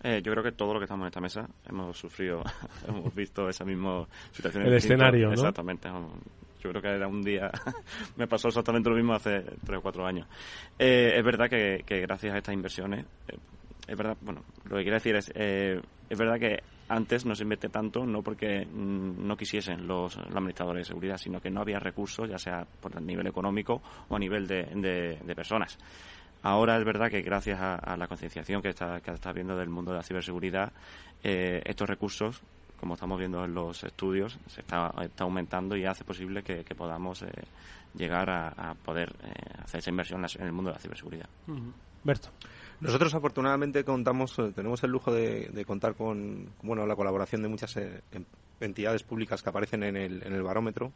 Eh, 0.03 0.21
yo 0.23 0.31
creo 0.33 0.45
que 0.45 0.53
todo 0.53 0.75
lo 0.75 0.79
que 0.79 0.85
estamos 0.85 1.05
en 1.05 1.07
esta 1.07 1.21
mesa 1.23 1.49
hemos 1.67 1.97
sufrido, 1.97 2.43
hemos 2.87 3.15
visto 3.15 3.49
esa 3.49 3.65
misma 3.65 4.07
situación. 4.31 4.67
El 4.67 4.75
escenario, 4.75 5.29
¿no? 5.29 5.33
Exactamente. 5.33 5.89
Yo 5.89 6.69
creo 6.69 6.83
que 6.83 6.89
era 6.89 7.09
un 7.09 7.23
día, 7.23 7.51
me 8.17 8.27
pasó 8.27 8.49
exactamente 8.49 8.91
lo 8.91 8.97
mismo 8.97 9.15
hace 9.15 9.41
tres 9.65 9.79
o 9.79 9.81
cuatro 9.81 10.05
años. 10.05 10.29
Eh, 10.79 11.15
es 11.17 11.25
verdad 11.25 11.49
que, 11.49 11.83
gracias 12.03 12.35
a 12.35 12.37
estas 12.37 12.55
inversiones, 12.55 13.07
eh, 13.29 13.39
es 13.89 13.97
verdad, 13.97 14.19
bueno, 14.21 14.43
lo 14.65 14.77
que 14.77 14.83
quiero 14.83 14.97
decir 14.97 15.17
es, 15.17 15.33
es 15.35 16.19
verdad 16.19 16.39
que 16.39 16.63
antes 16.89 17.25
no 17.25 17.35
se 17.35 17.43
invierte 17.43 17.69
tanto, 17.69 18.05
no 18.05 18.23
porque 18.23 18.67
mm, 18.67 19.27
no 19.27 19.37
quisiesen 19.37 19.87
los, 19.87 20.17
administradores 20.17 20.83
de 20.83 20.89
seguridad, 20.89 21.17
sino 21.17 21.41
que 21.41 21.51
no 21.51 21.61
había 21.61 21.79
recursos, 21.79 22.29
ya 22.29 22.39
sea 22.39 22.67
por 22.81 22.97
el 22.97 23.07
nivel 23.07 23.27
económico 23.27 23.83
o 24.09 24.17
a 24.17 24.19
nivel 24.19 24.47
de, 24.47 25.35
personas. 25.35 25.79
Ahora 26.43 26.77
es 26.77 26.85
verdad 26.85 27.09
que 27.09 27.23
gracias 27.23 27.61
a, 27.61 27.97
la 27.97 28.09
concienciación 28.09 28.61
que 28.63 28.71
está, 28.71 29.01
que 29.01 29.13
está 29.13 29.31
habiendo 29.31 29.57
del 29.57 29.69
mundo 29.69 29.93
de 29.93 29.99
la 29.99 30.03
ciberseguridad, 30.03 30.73
eh, 31.23 31.63
estos 31.65 31.89
recursos, 31.89 32.43
como 32.81 32.95
estamos 32.95 33.19
viendo 33.19 33.45
en 33.45 33.55
los 33.55 33.85
estudios, 33.85 34.39
se 34.49 34.61
está, 34.61 34.93
aumentando 35.21 35.77
y 35.77 35.85
hace 35.85 36.05
posible 36.05 36.43
que, 36.43 36.65
podamos 36.75 37.23
eh, 37.23 37.29
llegar 37.95 38.29
a, 38.29 38.75
poder 38.85 39.15
eh, 39.23 39.33
hacer 39.63 39.79
esa 39.79 39.91
inversión 39.91 40.25
en 40.25 40.47
el 40.47 40.53
mundo 40.53 40.71
de 40.71 40.75
la 40.75 40.81
ciberseguridad. 40.81 41.29
Berto. 42.03 42.31
Nosotros 42.83 43.15
afortunadamente 43.15 43.85
contamos, 43.85 44.37
eh, 44.41 44.51
tenemos 44.53 44.83
el 44.83 44.91
lujo 44.91 45.13
de, 45.13 45.65
contar 45.65 45.95
con 45.95 46.49
bueno 46.63 46.85
la 46.85 46.97
colaboración 46.97 47.41
de 47.41 47.49
muchas 47.49 47.77
eh, 47.77 48.03
entidades 48.61 49.05
públicas 49.05 49.41
que 49.41 49.49
aparecen 49.49 49.85
en 49.85 49.97
el, 49.97 50.21
en 50.25 50.33
el 50.33 50.43
barómetro 50.43 50.93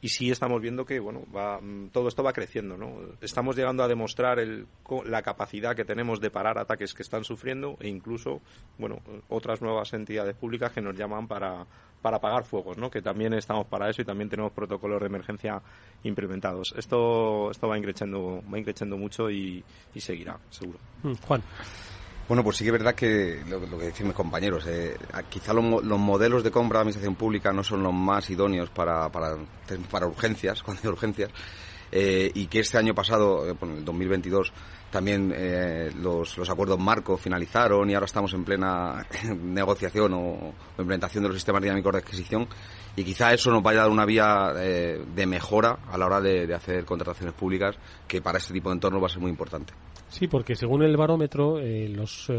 y 0.00 0.08
sí 0.08 0.30
estamos 0.30 0.60
viendo 0.60 0.84
que 0.84 0.98
bueno 0.98 1.24
va, 1.34 1.60
mm, 1.60 1.90
todo 1.90 2.08
esto 2.08 2.22
va 2.22 2.32
creciendo 2.32 2.76
no 2.76 3.00
estamos 3.20 3.56
llegando 3.56 3.82
a 3.82 3.88
demostrar 3.88 4.38
el, 4.38 4.66
la 5.04 5.22
capacidad 5.22 5.76
que 5.76 5.84
tenemos 5.84 6.20
de 6.20 6.30
parar 6.30 6.58
ataques 6.58 6.94
que 6.94 7.02
están 7.02 7.24
sufriendo 7.24 7.76
e 7.80 7.88
incluso 7.88 8.40
bueno 8.78 8.98
otras 9.28 9.60
nuevas 9.60 9.92
entidades 9.92 10.36
públicas 10.36 10.72
que 10.72 10.80
nos 10.80 10.96
llaman 10.96 11.28
para 11.28 11.66
para 12.00 12.16
apagar 12.16 12.44
fuegos, 12.44 12.78
¿no? 12.78 12.90
Que 12.90 13.02
también 13.02 13.34
estamos 13.34 13.66
para 13.66 13.90
eso 13.90 14.02
y 14.02 14.04
también 14.04 14.28
tenemos 14.28 14.52
protocolos 14.52 15.00
de 15.00 15.06
emergencia 15.06 15.60
implementados. 16.02 16.72
Esto 16.76 17.50
esto 17.50 17.68
va 17.68 17.76
increciendo 17.76 18.42
va 18.52 18.58
increciendo 18.58 18.96
mucho 18.96 19.30
y, 19.30 19.62
seguirá, 19.96 20.38
seguro. 20.48 20.78
Mm, 21.02 21.14
Juan. 21.26 21.42
Bueno, 22.30 22.44
pues 22.44 22.58
sí 22.58 22.62
que 22.62 22.68
es 22.68 22.72
verdad 22.74 22.94
que 22.94 23.42
lo, 23.48 23.60
que 23.76 23.86
decían 23.86 24.06
mis 24.06 24.16
compañeros, 24.16 24.64
eh, 24.68 24.96
quizá 25.28 25.52
los, 25.52 25.82
modelos 25.98 26.44
de 26.44 26.52
compra 26.52 26.78
de 26.78 26.82
administración 26.82 27.16
pública 27.16 27.52
no 27.52 27.64
son 27.64 27.82
los 27.82 27.92
más 27.92 28.30
idóneos 28.30 28.70
para, 28.70 29.08
para, 29.08 29.36
urgencias, 30.06 30.62
cuando 30.62 30.80
hay 30.84 30.90
urgencias, 30.90 31.32
eh, 31.90 32.30
y 32.32 32.46
que 32.46 32.60
este 32.60 32.78
año 32.78 32.94
pasado, 32.94 33.50
eh, 33.50 33.56
en 33.60 33.70
el 33.78 33.84
2022, 33.84 34.52
también 34.92 35.34
los, 36.00 36.38
los, 36.38 36.48
acuerdos 36.48 36.78
marco 36.78 37.16
finalizaron 37.16 37.90
y 37.90 37.94
ahora 37.94 38.06
estamos 38.06 38.32
en 38.32 38.44
plena 38.44 39.04
negociación 39.36 40.14
o, 40.14 40.54
implementación 40.78 41.24
de 41.24 41.30
los 41.30 41.36
sistemas 41.36 41.62
dinámicos 41.62 41.92
de 41.94 41.98
adquisición 41.98 42.46
y 42.96 43.04
quizá 43.04 43.32
eso 43.32 43.50
nos 43.50 43.62
vaya 43.62 43.80
a 43.80 43.82
dar 43.82 43.90
una 43.90 44.04
vía 44.04 44.52
eh, 44.56 45.04
de 45.14 45.26
mejora 45.26 45.78
a 45.90 45.96
la 45.96 46.06
hora 46.06 46.20
de, 46.20 46.52
hacer 46.54 46.84
contrataciones 46.84 47.34
públicas 47.34 47.76
que 48.06 48.20
para 48.20 48.38
este 48.38 48.52
tipo 48.52 48.68
de 48.68 48.74
entornos 48.74 49.02
va 49.02 49.06
a 49.06 49.10
ser 49.10 49.20
muy 49.20 49.30
importante. 49.30 49.72
Sí, 50.08 50.26
porque 50.26 50.56
según 50.56 50.82
el 50.82 50.96
barómetro, 50.96 51.60
eh, 51.60 51.88
los 51.88 52.32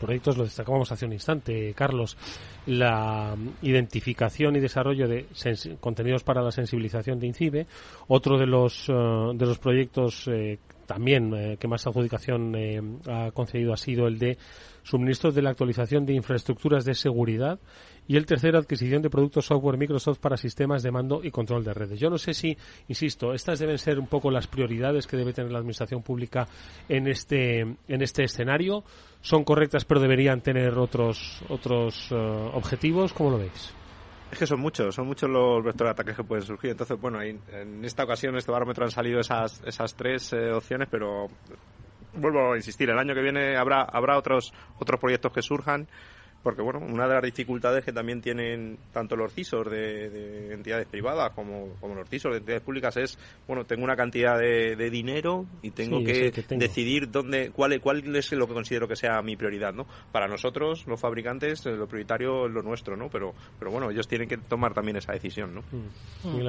proyectos, 0.00 0.36
lo 0.36 0.44
destacábamos 0.44 0.92
hace 0.92 1.04
un 1.04 1.12
instante, 1.12 1.74
Carlos, 1.74 2.16
la 2.66 3.34
identificación 3.62 4.54
y 4.54 4.60
desarrollo 4.60 5.08
de 5.08 5.26
contenidos 5.80 6.22
para 6.22 6.42
la 6.42 6.52
sensibilización 6.52 7.18
de 7.18 7.26
INCIBE, 7.26 7.66
otro 8.06 8.38
de 8.38 8.46
los, 8.46 8.86
de 8.86 9.46
los 9.46 9.58
proyectos 9.58 10.28
también 10.88 11.34
eh, 11.34 11.58
que 11.60 11.68
más 11.68 11.86
adjudicación 11.86 12.54
eh, 12.56 12.80
ha 13.06 13.30
concedido 13.30 13.74
ha 13.74 13.76
sido 13.76 14.08
el 14.08 14.18
de 14.18 14.38
suministros 14.82 15.34
de 15.34 15.42
la 15.42 15.50
actualización 15.50 16.06
de 16.06 16.14
infraestructuras 16.14 16.84
de 16.86 16.94
seguridad 16.94 17.60
y 18.08 18.16
el 18.16 18.24
tercero, 18.24 18.58
adquisición 18.58 19.02
de 19.02 19.10
productos 19.10 19.44
software 19.44 19.76
Microsoft 19.76 20.18
para 20.18 20.38
sistemas 20.38 20.82
de 20.82 20.90
mando 20.90 21.20
y 21.22 21.30
control 21.30 21.62
de 21.62 21.74
redes. 21.74 22.00
Yo 22.00 22.08
no 22.08 22.16
sé 22.16 22.32
si, 22.32 22.56
insisto, 22.88 23.34
estas 23.34 23.58
deben 23.58 23.76
ser 23.76 23.98
un 23.98 24.06
poco 24.06 24.30
las 24.30 24.46
prioridades 24.46 25.06
que 25.06 25.18
debe 25.18 25.34
tener 25.34 25.52
la 25.52 25.58
administración 25.58 26.02
pública 26.02 26.48
en 26.88 27.06
este, 27.06 27.60
en 27.60 28.02
este 28.02 28.24
escenario. 28.24 28.82
Son 29.20 29.44
correctas, 29.44 29.84
pero 29.84 30.00
deberían 30.00 30.40
tener 30.40 30.78
otros, 30.78 31.42
otros 31.50 32.10
eh, 32.10 32.14
objetivos. 32.14 33.12
¿Cómo 33.12 33.32
lo 33.32 33.38
veis? 33.38 33.74
Es 34.32 34.38
que 34.38 34.46
son 34.46 34.60
muchos, 34.60 34.94
son 34.94 35.06
muchos 35.06 35.28
los 35.28 35.62
vectores 35.62 35.88
de 35.88 35.90
ataques 35.90 36.16
que 36.16 36.24
pueden 36.24 36.44
surgir. 36.44 36.70
Entonces, 36.70 36.98
bueno, 36.98 37.20
en 37.20 37.84
esta 37.84 38.04
ocasión, 38.04 38.32
en 38.32 38.38
este 38.38 38.50
barómetro 38.50 38.84
han 38.84 38.90
salido 38.90 39.20
esas, 39.20 39.62
esas 39.66 39.94
tres 39.94 40.32
eh, 40.32 40.50
opciones, 40.50 40.88
pero 40.90 41.28
vuelvo 42.14 42.52
a 42.52 42.56
insistir, 42.56 42.88
el 42.90 42.98
año 42.98 43.14
que 43.14 43.22
viene 43.22 43.56
habrá, 43.56 43.82
habrá 43.82 44.16
otros, 44.18 44.52
otros 44.78 44.98
proyectos 44.98 45.32
que 45.32 45.42
surjan 45.42 45.88
porque 46.48 46.62
bueno, 46.62 46.78
una 46.78 47.06
de 47.06 47.12
las 47.12 47.22
dificultades 47.22 47.84
que 47.84 47.92
también 47.92 48.22
tienen 48.22 48.78
tanto 48.90 49.16
los 49.16 49.34
CISOs 49.34 49.70
de, 49.70 50.54
entidades 50.54 50.88
privadas 50.88 51.32
como, 51.34 51.76
los 51.94 52.08
CISOs 52.08 52.32
de 52.32 52.38
entidades 52.38 52.62
públicas 52.62 52.96
es, 52.96 53.18
bueno, 53.46 53.66
tengo 53.66 53.84
una 53.84 53.96
cantidad 53.96 54.38
de, 54.38 54.88
dinero 54.88 55.44
y 55.60 55.72
tengo 55.72 56.02
que, 56.02 56.32
decidir 56.56 57.10
dónde, 57.10 57.50
cuál, 57.50 57.78
cuál 57.82 58.16
es 58.16 58.32
lo 58.32 58.46
que 58.46 58.54
considero 58.54 58.88
que 58.88 58.96
sea 58.96 59.20
mi 59.20 59.36
prioridad, 59.36 59.74
¿no? 59.74 59.84
Para 60.10 60.26
nosotros, 60.26 60.86
los 60.86 60.98
fabricantes, 60.98 61.66
lo 61.66 61.86
prioritario 61.86 62.46
es 62.46 62.52
lo 62.54 62.62
nuestro, 62.62 62.96
¿no? 62.96 63.10
Pero, 63.10 63.34
pero 63.58 63.70
bueno, 63.70 63.90
ellos 63.90 64.08
tienen 64.08 64.26
que 64.26 64.38
tomar 64.38 64.72
también 64.72 64.96
esa 64.96 65.12
decisión, 65.12 65.54
¿no? 65.54 65.60
Mm. 65.70 66.46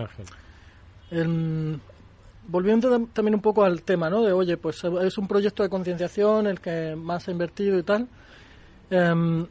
Mm. 1.12 1.78
volviendo 2.48 3.06
también 3.08 3.36
un 3.36 3.42
poco 3.42 3.66
al 3.66 3.82
tema, 3.82 4.10
¿no? 4.10 4.24
De, 4.24 4.32
oye, 4.32 4.56
pues 4.56 4.82
es 4.82 5.18
un 5.18 5.28
proyecto 5.28 5.62
de 5.62 5.68
concienciación 5.68 6.48
el 6.48 6.62
que 6.62 6.96
más 6.96 7.28
ha 7.28 7.32
invertido 7.32 7.78
y 7.78 7.84
tal. 7.84 8.08
Em, 8.90 9.46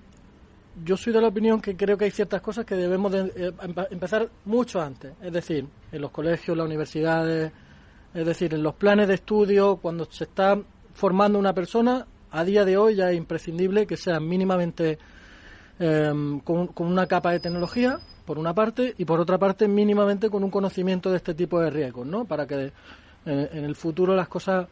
yo 0.84 0.96
soy 0.96 1.12
de 1.12 1.20
la 1.20 1.28
opinión 1.28 1.60
que 1.60 1.76
creo 1.76 1.96
que 1.96 2.06
hay 2.06 2.10
ciertas 2.10 2.40
cosas 2.40 2.64
que 2.64 2.74
debemos 2.74 3.12
de, 3.12 3.32
eh, 3.36 3.52
empezar 3.90 4.28
mucho 4.44 4.80
antes, 4.80 5.12
es 5.22 5.32
decir, 5.32 5.66
en 5.92 6.00
los 6.00 6.10
colegios, 6.10 6.56
las 6.56 6.66
universidades, 6.66 7.52
es 8.14 8.26
decir, 8.26 8.54
en 8.54 8.62
los 8.62 8.74
planes 8.74 9.08
de 9.08 9.14
estudio, 9.14 9.76
cuando 9.76 10.06
se 10.10 10.24
está 10.24 10.58
formando 10.94 11.38
una 11.38 11.52
persona, 11.52 12.06
a 12.30 12.44
día 12.44 12.64
de 12.64 12.76
hoy 12.76 12.94
ya 12.96 13.10
es 13.10 13.16
imprescindible 13.16 13.86
que 13.86 13.96
sea 13.96 14.20
mínimamente 14.20 14.98
em, 15.78 16.40
con, 16.40 16.70
una 16.78 17.06
capa 17.06 17.32
de 17.32 17.40
tecnología, 17.40 17.98
por 18.26 18.38
una 18.38 18.52
parte, 18.54 18.94
y 18.98 19.04
por 19.04 19.20
otra 19.20 19.38
parte, 19.38 19.68
mínimamente 19.68 20.28
con 20.28 20.44
un 20.44 20.50
conocimiento 20.50 21.10
de 21.10 21.16
este 21.16 21.34
tipo 21.34 21.60
de 21.60 21.70
riesgos, 21.70 22.06
¿no? 22.06 22.24
Para 22.26 22.46
que 22.46 22.72
en 23.24 23.64
el 23.64 23.74
futuro 23.74 24.14
las 24.14 24.28
cosas 24.28 24.66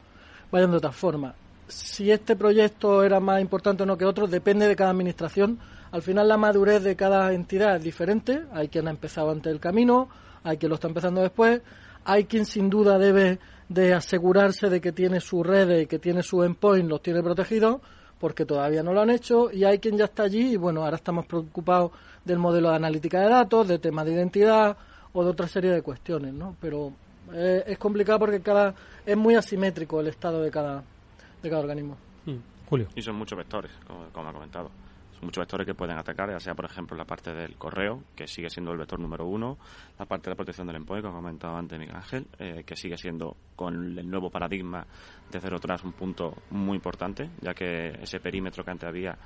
vayan 0.50 0.70
de 0.70 0.76
otra 0.78 0.92
forma. 0.92 1.34
Si 1.68 2.10
este 2.10 2.36
proyecto 2.36 3.02
era 3.02 3.20
más 3.20 3.40
importante 3.40 3.82
o 3.82 3.86
no 3.86 3.98
que 3.98 4.04
otros, 4.04 4.30
depende 4.30 4.68
de 4.68 4.76
cada 4.76 4.90
administración 4.90 5.58
al 5.96 6.02
final 6.02 6.28
la 6.28 6.36
madurez 6.36 6.82
de 6.82 6.96
cada 6.96 7.32
entidad 7.32 7.76
es 7.76 7.82
diferente. 7.82 8.42
Hay 8.52 8.68
quien 8.68 8.88
ha 8.88 8.90
empezado 8.90 9.30
antes 9.30 9.50
del 9.50 9.60
camino, 9.60 10.08
hay 10.44 10.58
quien 10.58 10.68
lo 10.68 10.74
está 10.74 10.88
empezando 10.88 11.22
después, 11.22 11.62
hay 12.04 12.24
quien 12.24 12.44
sin 12.44 12.68
duda 12.68 12.98
debe 12.98 13.38
de 13.68 13.94
asegurarse 13.94 14.68
de 14.68 14.80
que 14.80 14.92
tiene 14.92 15.20
su 15.20 15.42
red 15.42 15.80
y 15.80 15.86
que 15.86 15.98
tiene 15.98 16.22
su 16.22 16.42
endpoint, 16.42 16.88
los 16.88 17.02
tiene 17.02 17.22
protegidos, 17.22 17.80
porque 18.18 18.44
todavía 18.44 18.82
no 18.82 18.92
lo 18.92 19.00
han 19.00 19.10
hecho, 19.10 19.50
y 19.50 19.64
hay 19.64 19.78
quien 19.78 19.96
ya 19.96 20.04
está 20.04 20.24
allí 20.24 20.52
y 20.52 20.56
bueno, 20.56 20.84
ahora 20.84 20.96
estamos 20.96 21.26
preocupados 21.26 21.92
del 22.24 22.38
modelo 22.38 22.68
de 22.68 22.76
analítica 22.76 23.20
de 23.20 23.28
datos, 23.28 23.66
de 23.66 23.78
temas 23.78 24.04
de 24.04 24.12
identidad 24.12 24.76
o 25.12 25.24
de 25.24 25.30
otra 25.30 25.48
serie 25.48 25.70
de 25.70 25.82
cuestiones, 25.82 26.34
¿no? 26.34 26.56
Pero 26.60 26.92
eh, 27.32 27.64
es 27.66 27.78
complicado 27.78 28.18
porque 28.20 28.40
cada 28.40 28.74
es 29.04 29.16
muy 29.16 29.34
asimétrico 29.34 30.00
el 30.00 30.08
estado 30.08 30.42
de 30.42 30.50
cada 30.50 30.84
de 31.46 31.50
cada 31.50 31.62
organismo. 31.62 31.96
Mm, 32.26 32.68
Julio. 32.68 32.88
Y 32.94 33.02
son 33.02 33.16
muchos 33.16 33.38
vectores, 33.38 33.72
como 33.86 34.28
ha 34.28 34.32
comentado 34.32 34.70
muchos 35.22 35.42
vectores 35.42 35.66
que 35.66 35.74
pueden 35.74 35.96
atacar, 35.96 36.30
ya 36.30 36.40
sea, 36.40 36.54
por 36.54 36.64
ejemplo, 36.64 36.96
la 36.96 37.04
parte 37.04 37.32
del 37.32 37.56
correo, 37.56 38.02
que 38.14 38.26
sigue 38.26 38.50
siendo 38.50 38.72
el 38.72 38.78
vector 38.78 38.98
número 38.98 39.26
uno, 39.26 39.58
la 39.98 40.06
parte 40.06 40.24
de 40.24 40.30
la 40.30 40.36
protección 40.36 40.66
del 40.66 40.76
endpoint, 40.76 41.04
como 41.04 41.18
ha 41.18 41.20
comentado 41.20 41.56
antes 41.56 41.78
Miguel 41.78 41.96
Ángel, 41.96 42.26
eh, 42.38 42.64
que 42.64 42.76
sigue 42.76 42.96
siendo, 42.96 43.36
con 43.54 43.98
el 43.98 44.08
nuevo 44.08 44.30
paradigma 44.30 44.86
de 45.30 45.40
cero 45.40 45.58
tras, 45.60 45.84
un 45.84 45.92
punto 45.92 46.34
muy 46.50 46.76
importante, 46.76 47.30
ya 47.40 47.54
que 47.54 47.98
ese 48.00 48.20
perímetro 48.20 48.64
que 48.64 48.70
antes 48.70 48.88
había 48.88 49.16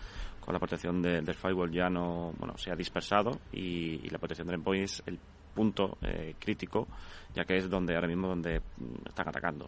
con 0.41 0.55
la 0.55 0.59
protección 0.59 1.03
del 1.03 1.35
firewall 1.35 1.71
ya 1.71 1.91
no, 1.91 2.33
bueno, 2.39 2.57
se 2.57 2.71
ha 2.71 2.77
dispersado 2.77 3.41
y, 3.53 4.09
la 4.09 4.19
protección 4.19 4.47
del 4.47 4.57
endpoint 4.57 4.85
es 4.85 5.03
el 5.07 5.19
punto 5.55 5.99
eh, 6.03 6.35
crítico, 6.39 6.87
ya 7.35 7.45
que 7.45 7.57
es 7.57 7.69
donde 7.69 7.95
ahora 7.95 8.09
mismo 8.09 8.29
donde 8.29 8.61
mm, 8.61 9.09
están 9.09 9.29
atacando. 9.29 9.67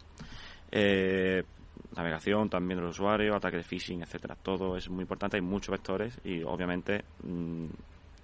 Eh, 0.71 1.43
navegación 1.97 2.49
también 2.49 2.81
del 2.81 2.89
usuario, 2.89 3.35
ataque 3.35 3.59
de 3.59 3.63
phishing, 3.65 4.03
etcétera. 4.03 4.37
Todo 4.43 4.77
es 4.77 4.89
muy 4.89 5.03
importante, 5.03 5.37
hay 5.37 5.43
muchos 5.43 5.73
vectores 5.73 6.19
y 6.25 6.43
obviamente 6.43 7.05
mm, 7.23 7.67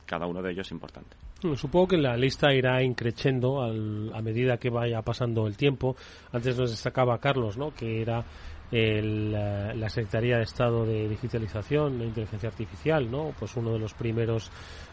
cada 0.07 0.26
uno 0.26 0.42
de 0.42 0.53
ellos 0.53 0.66
es 0.66 0.72
importante. 0.72 1.16
supongo 1.55 1.88
que 1.88 1.99
la 1.99 2.16
lista 2.16 2.53
irá 2.53 2.82
increciendo 2.82 3.62
a 3.62 4.22
medida 4.22 4.57
que 4.57 4.70
vaya 4.70 5.03
pasando 5.03 5.46
el 5.46 5.57
tiempo. 5.57 5.96
Antes 6.32 6.59
nos 6.59 6.70
destacaba 6.70 7.18
Carlos, 7.18 7.57
¿no? 7.57 7.74
que 7.74 8.01
era 8.03 8.24
el, 8.70 9.34
eh, 9.34 9.74
la 9.74 9.88
Secretaría 9.88 10.36
de 10.36 10.42
Estado 10.42 10.84
de 10.84 11.09
Digitalización 11.09 12.01
e 12.01 12.07
Inteligencia 12.07 12.49
Artificial, 12.49 13.11
¿no? 13.11 13.34
Pues 13.38 13.57
uno 13.57 13.72
de 13.72 13.78
los 13.78 13.94
primeros, 13.94 14.51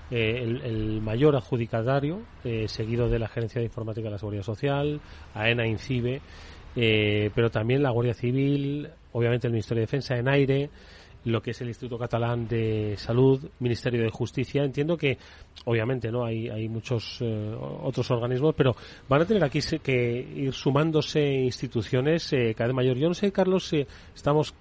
eh, 0.10 0.42
el, 0.42 1.02
mayor 1.02 1.36
adjudicatario, 1.36 2.22
eh, 2.44 2.68
seguido 2.68 3.10
de 3.10 3.20
la 3.20 3.28
Gerencia 3.28 3.60
de 3.60 3.66
Informática 3.66 4.06
de 4.06 4.12
la 4.12 4.18
Seguridad 4.18 4.44
Social, 4.44 5.02
AENA, 5.34 5.68
INCIBE, 5.68 6.22
pero 6.76 7.50
también 7.50 7.82
la 7.82 7.92
Guardia 7.92 8.14
Civil, 8.14 8.90
obviamente 9.14 9.48
el 9.48 9.54
Ministerio 9.54 9.82
de 9.82 9.86
Defensa 9.88 10.16
en 10.16 10.28
aire, 10.28 10.70
lo 11.26 11.42
que 11.42 11.52
es 11.52 11.62
el 11.62 11.68
Instituto 11.68 11.98
Catalán 11.98 12.48
de 12.48 12.96
Salud, 12.98 13.44
Ministerio 13.60 14.04
de 14.04 14.10
Justicia. 14.10 14.64
Entiendo 14.64 14.96
que, 14.96 15.18
obviamente, 15.66 16.12
no 16.12 16.24
hay, 16.24 16.50
hay 16.50 16.70
muchos 16.70 17.18
eh, 17.22 17.56
otros 17.82 18.10
organismos, 18.12 18.54
pero 18.56 18.76
van 19.10 19.22
a 19.22 19.26
tener 19.26 19.44
aquí 19.44 19.60
que 19.82 20.20
ir 20.36 20.54
sumándose 20.54 21.22
instituciones 21.22 22.32
eh, 22.34 22.54
cada 22.56 22.68
vez 22.68 22.76
mayor. 22.76 22.98
Yo 22.98 23.08
no 23.08 23.14
sé, 23.14 23.32
Carlos, 23.32 23.68
si 23.68 23.86
estamos 24.14 24.54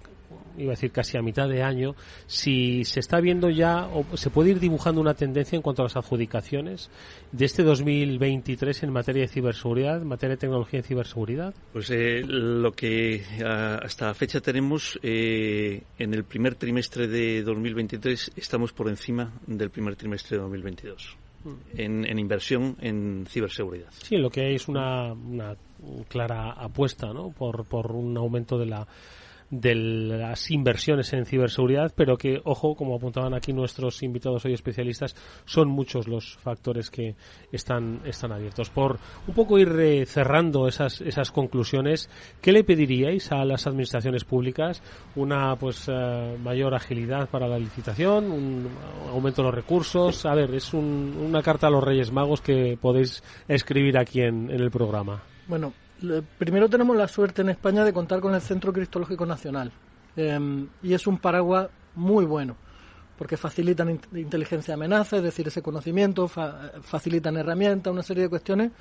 iba 0.57 0.71
a 0.71 0.75
decir 0.75 0.91
casi 0.91 1.17
a 1.17 1.21
mitad 1.21 1.47
de 1.47 1.63
año, 1.63 1.95
si 2.27 2.83
se 2.85 2.99
está 2.99 3.19
viendo 3.19 3.49
ya 3.49 3.87
o 3.87 4.17
se 4.17 4.29
puede 4.29 4.51
ir 4.51 4.59
dibujando 4.59 5.01
una 5.01 5.13
tendencia 5.13 5.55
en 5.55 5.61
cuanto 5.61 5.81
a 5.81 5.85
las 5.85 5.95
adjudicaciones 5.95 6.89
de 7.31 7.45
este 7.45 7.63
2023 7.63 8.83
en 8.83 8.91
materia 8.91 9.23
de 9.23 9.27
ciberseguridad, 9.27 10.01
en 10.01 10.07
materia 10.07 10.35
de 10.35 10.39
tecnología 10.39 10.79
y 10.79 10.83
ciberseguridad. 10.83 11.53
Pues 11.73 11.89
eh, 11.91 12.21
lo 12.25 12.71
que 12.71 13.23
hasta 13.43 14.13
fecha 14.13 14.39
tenemos 14.41 14.99
eh, 15.03 15.83
en 15.97 16.13
el 16.13 16.23
primer 16.23 16.55
trimestre 16.55 17.07
de 17.07 17.43
2023 17.43 18.31
estamos 18.35 18.73
por 18.73 18.89
encima 18.89 19.33
del 19.47 19.69
primer 19.69 19.95
trimestre 19.95 20.37
de 20.37 20.43
2022. 20.43 21.17
Mm. 21.43 21.79
En, 21.79 22.05
en, 22.05 22.19
inversión 22.19 22.75
en 22.81 23.25
ciberseguridad. 23.27 23.91
Sí, 23.91 24.17
lo 24.17 24.29
que 24.29 24.41
hay 24.41 24.55
es 24.55 24.67
una, 24.67 25.13
una 25.13 25.55
clara 26.07 26.51
apuesta 26.53 27.13
¿no? 27.13 27.29
por, 27.29 27.65
por 27.65 27.91
un 27.91 28.17
aumento 28.17 28.57
de 28.57 28.65
la 28.65 28.87
de 29.61 29.75
las 29.75 30.51
inversiones 30.51 31.13
en 31.13 31.25
ciberseguridad, 31.25 31.93
pero 31.95 32.17
que, 32.17 32.41
ojo, 32.43 32.75
como 32.75 32.95
apuntaban 32.95 33.33
aquí 33.33 33.53
nuestros 33.53 34.03
invitados 34.03 34.45
hoy 34.45 34.53
especialistas, 34.53 35.15
son 35.45 35.69
muchos 35.69 36.07
los 36.07 36.37
factores 36.37 36.89
que 36.89 37.15
están, 37.51 38.01
están 38.05 38.31
abiertos. 38.31 38.69
Por 38.69 38.99
un 39.27 39.33
poco 39.33 39.57
ir 39.57 39.69
eh, 39.79 40.05
cerrando 40.05 40.67
esas, 40.67 41.01
esas 41.01 41.31
conclusiones, 41.31 42.09
¿qué 42.41 42.51
le 42.51 42.63
pediríais 42.63 43.31
a 43.31 43.45
las 43.45 43.67
administraciones 43.67 44.23
públicas? 44.23 44.81
Una 45.15 45.55
pues 45.55 45.87
eh, 45.87 46.37
mayor 46.41 46.73
agilidad 46.73 47.29
para 47.29 47.47
la 47.47 47.59
licitación, 47.59 48.31
un 48.31 48.69
aumento 49.11 49.41
de 49.41 49.47
los 49.47 49.55
recursos. 49.55 50.25
A 50.25 50.35
ver, 50.35 50.53
es 50.53 50.73
una 50.73 51.41
carta 51.41 51.67
a 51.67 51.71
los 51.71 51.83
Reyes 51.83 52.11
Magos 52.11 52.41
que 52.41 52.77
podéis 52.79 53.23
escribir 53.47 53.97
aquí 53.97 54.21
en, 54.21 54.49
en 54.49 54.59
el 54.59 54.71
programa. 54.71 55.23
Bueno, 55.47 55.73
primero 56.37 56.69
tenemos 56.69 56.95
la 56.95 57.07
suerte 57.07 57.41
en 57.41 57.49
España 57.49 57.83
de 57.83 57.93
contar 57.93 58.19
con 58.19 58.33
el 58.33 58.41
Centro 58.41 58.73
Cristológico 58.73 59.25
Nacional. 59.25 59.71
Em, 60.15 60.67
y 60.81 60.93
es 60.93 61.07
un 61.07 61.17
paraguas 61.17 61.69
muy 61.95 62.25
bueno, 62.25 62.55
porque 63.17 63.37
facilitan 63.37 63.99
inteligencia 64.13 64.73
de 64.73 64.75
amenaza, 64.75 65.17
es 65.17 65.23
decir, 65.23 65.47
ese 65.47 65.61
conocimiento, 65.61 66.27
facilitan 66.27 67.37
herramientas, 67.37 67.91
una 67.91 68.03
serie 68.03 68.23
de 68.23 68.29
cuestiones. 68.29 68.71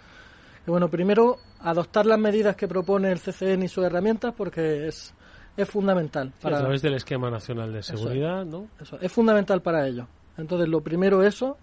Y 0.66 0.70
bueno, 0.70 0.88
primero, 0.88 1.36
adoptar 1.60 2.06
las 2.06 2.18
medidas 2.18 2.56
que 2.56 2.66
propone 2.66 3.10
el 3.12 3.20
CCN 3.20 3.64
y 3.64 3.68
sus 3.68 3.84
herramientas, 3.84 4.32
porque 4.36 4.88
es, 4.88 5.12
es 5.56 5.68
fundamental. 5.68 6.32
Para, 6.40 6.58
a 6.58 6.60
través 6.60 6.82
del 6.82 6.94
Esquema 6.94 7.30
Nacional 7.30 7.72
de 7.72 7.82
Seguridad, 7.82 8.44
¿no? 8.44 8.68
Eso, 8.80 8.98
es 9.00 9.12
fundamental 9.12 9.60
para 9.60 9.86
ello. 9.86 10.06
Entonces, 10.36 10.68
lo 10.68 10.80
primero 10.80 11.22
eso, 11.22 11.58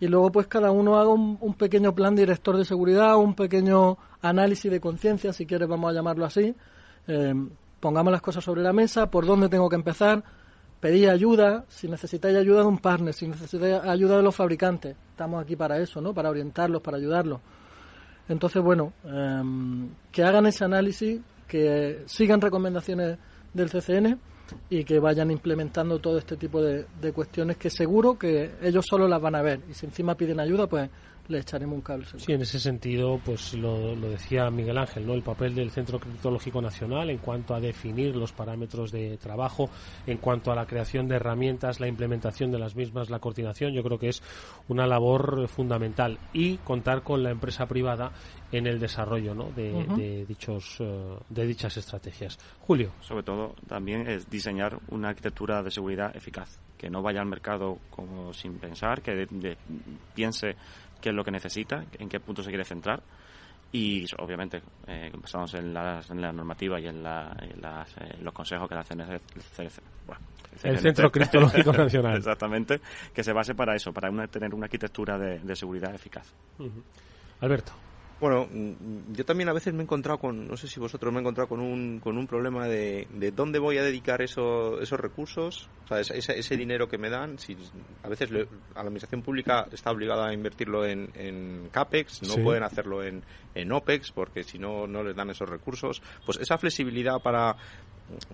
y 0.00 0.08
luego 0.08 0.30
pues 0.32 0.46
cada 0.46 0.70
uno 0.70 0.96
haga 0.96 1.10
un, 1.10 1.54
pequeño 1.54 1.94
plan 1.94 2.14
director 2.14 2.56
de 2.56 2.64
seguridad, 2.64 3.16
un 3.16 3.34
pequeño 3.34 3.96
análisis 4.20 4.70
de 4.70 4.80
conciencia, 4.80 5.32
si 5.32 5.46
quieres 5.46 5.68
vamos 5.68 5.90
a 5.90 5.94
llamarlo 5.94 6.24
así. 6.24 6.54
Eh, 7.06 7.34
pongamos 7.80 8.12
las 8.12 8.22
cosas 8.22 8.42
sobre 8.42 8.62
la 8.62 8.72
mesa, 8.72 9.10
por 9.10 9.26
dónde 9.26 9.48
tengo 9.48 9.68
que 9.68 9.76
empezar, 9.76 10.24
pedir 10.80 11.08
ayuda, 11.08 11.64
si 11.68 11.88
necesitáis 11.88 12.36
ayuda 12.36 12.60
de 12.60 12.66
un 12.66 12.78
partner, 12.78 13.14
si 13.14 13.28
necesitáis 13.28 13.74
ayuda 13.84 14.16
de 14.16 14.22
los 14.22 14.34
fabricantes, 14.34 14.96
estamos 15.10 15.42
aquí 15.42 15.56
para 15.56 15.78
eso, 15.78 16.00
¿no? 16.00 16.12
Para 16.12 16.30
orientarlos, 16.30 16.82
para 16.82 16.96
ayudarlos. 16.96 17.40
Entonces, 18.28 18.62
bueno, 18.62 18.92
em, 19.04 19.90
que 20.10 20.22
hagan 20.24 20.46
ese 20.46 20.64
análisis, 20.64 21.20
que 21.46 22.02
sigan 22.06 22.40
recomendaciones 22.40 23.18
del 23.52 23.70
CCN 23.70 24.18
y 24.70 24.84
que 24.84 24.98
vayan 24.98 25.30
implementando 25.30 25.98
todo 25.98 26.18
este 26.18 26.36
tipo 26.36 26.62
de, 26.62 26.86
de, 27.00 27.12
cuestiones 27.12 27.56
que 27.56 27.70
seguro 27.70 28.18
que 28.18 28.52
ellos 28.62 28.84
solo 28.88 29.08
las 29.08 29.20
van 29.20 29.34
a 29.34 29.42
ver. 29.42 29.60
Y 29.70 29.74
si 29.74 29.86
encima 29.86 30.16
piden 30.16 30.40
ayuda 30.40 30.66
pues 30.66 30.88
le 31.28 31.38
echaremos 31.38 31.76
un 31.76 31.82
cable. 31.82 32.06
Sí, 32.16 32.32
en 32.32 32.42
ese 32.42 32.60
sentido, 32.60 33.20
pues 33.24 33.54
lo, 33.54 33.94
lo, 33.94 34.10
decía 34.10 34.50
Miguel 34.50 34.78
Ángel, 34.78 35.06
¿no? 35.06 35.14
El 35.14 35.22
papel 35.22 35.54
del 35.54 35.70
Centro 35.70 35.98
Criptológico 35.98 36.60
Nacional 36.60 37.10
en 37.10 37.18
cuanto 37.18 37.54
a 37.54 37.60
definir 37.60 38.14
los 38.14 38.32
parámetros 38.32 38.92
de 38.92 39.16
trabajo, 39.16 39.70
en 40.06 40.18
cuanto 40.18 40.52
a 40.52 40.54
la 40.54 40.66
creación 40.66 41.08
de 41.08 41.16
herramientas, 41.16 41.80
la 41.80 41.88
implementación 41.88 42.50
de 42.50 42.58
las 42.58 42.76
mismas, 42.76 43.10
la 43.10 43.18
coordinación, 43.18 43.72
yo 43.72 43.82
creo 43.82 43.98
que 43.98 44.08
es 44.08 44.22
una 44.68 44.86
labor 44.86 45.48
fundamental 45.48 46.18
y 46.32 46.58
contar 46.58 47.02
con 47.02 47.22
la 47.22 47.30
empresa 47.30 47.66
privada 47.66 48.12
en 48.52 48.66
el 48.66 48.78
desarrollo 48.78 49.34
¿no? 49.34 49.50
de, 49.50 50.24
dichos, 50.26 50.76
eh, 50.80 51.16
de 51.28 51.46
dichas 51.46 51.76
estrategias. 51.76 52.38
Julio. 52.60 52.92
Sobre 53.00 53.22
todo, 53.22 53.54
también 53.66 54.06
es 54.06 54.30
diseñar 54.30 54.78
una 54.88 55.08
arquitectura 55.08 55.62
de 55.62 55.70
seguridad 55.70 56.14
eficaz, 56.16 56.60
que 56.78 56.88
no 56.88 57.02
vaya 57.02 57.20
al 57.20 57.26
mercado 57.26 57.78
como 57.90 58.32
sin 58.32 58.58
pensar, 58.58 59.02
que 59.02 59.26
piense 60.14 60.56
qué 61.04 61.10
es 61.10 61.14
lo 61.14 61.22
que 61.22 61.30
necesita, 61.30 61.84
en 61.98 62.08
qué 62.08 62.18
punto 62.18 62.42
se 62.42 62.48
quiere 62.48 62.64
centrar 62.64 63.02
y 63.70 64.06
obviamente 64.18 64.62
eh, 64.86 65.12
basamos 65.20 65.52
en, 65.52 65.74
la 65.74 66.32
normativa 66.32 66.80
y 66.80 66.86
en, 66.86 67.04
eh, 67.04 68.18
los 68.22 68.32
consejos 68.32 68.66
que 68.66 68.74
hacen 68.74 69.00
el, 69.02 69.20
el, 70.62 70.78
Centro 70.78 71.12
Criptológico 71.12 71.72
Nacional. 71.76 72.16
Exactamente, 72.16 72.80
que 73.12 73.22
se 73.22 73.34
base 73.34 73.54
para 73.54 73.74
eso, 73.74 73.92
para 73.92 74.10
tener 74.28 74.54
una 74.54 74.64
arquitectura 74.64 75.18
de, 75.18 75.54
seguridad 75.54 75.94
eficaz. 75.94 76.32
Alberto. 77.40 77.72
Bueno, 78.20 78.46
mm, 78.50 79.12
yo 79.12 79.24
también 79.24 79.48
a 79.48 79.52
veces 79.52 79.74
me 79.74 79.80
he 79.80 79.82
encontrado 79.82 80.18
con, 80.18 80.46
no 80.46 80.56
sé 80.56 80.68
si 80.68 80.78
vosotros 80.78 81.12
me 81.12 81.18
he 81.18 81.20
encontrado 81.20 81.48
con 81.48 81.60
un, 81.60 81.98
con 82.00 82.16
un 82.16 82.26
problema 82.26 82.68
de, 82.68 83.08
de 83.12 83.32
dónde 83.32 83.58
voy 83.58 83.78
a 83.78 83.82
dedicar 83.82 84.22
eso, 84.22 84.80
esos 84.80 84.98
recursos, 85.00 85.68
o 85.84 85.88
sea, 85.88 86.00
ese, 86.00 86.38
ese, 86.38 86.56
dinero 86.56 86.88
que 86.88 86.96
me 86.96 87.10
dan. 87.10 87.38
Si, 87.38 87.56
a 88.02 88.08
veces 88.08 88.30
a 88.30 88.34
la 88.34 88.80
administración 88.82 89.22
pública 89.22 89.66
está 89.72 89.90
obligada 89.90 90.28
a 90.28 90.32
invertirlo 90.32 90.86
en, 90.86 91.10
en 91.14 91.68
CAPEX, 91.70 92.22
no 92.22 92.42
pueden 92.42 92.62
hacerlo 92.62 93.02
en, 93.02 93.22
en 93.54 93.72
OPEX 93.72 94.12
porque 94.12 94.44
si 94.44 94.58
no, 94.58 94.86
no 94.86 95.02
les 95.02 95.16
dan 95.16 95.30
esos 95.30 95.48
recursos. 95.48 96.00
Pues 96.24 96.38
esa 96.38 96.56
flexibilidad 96.56 97.20
para, 97.20 97.56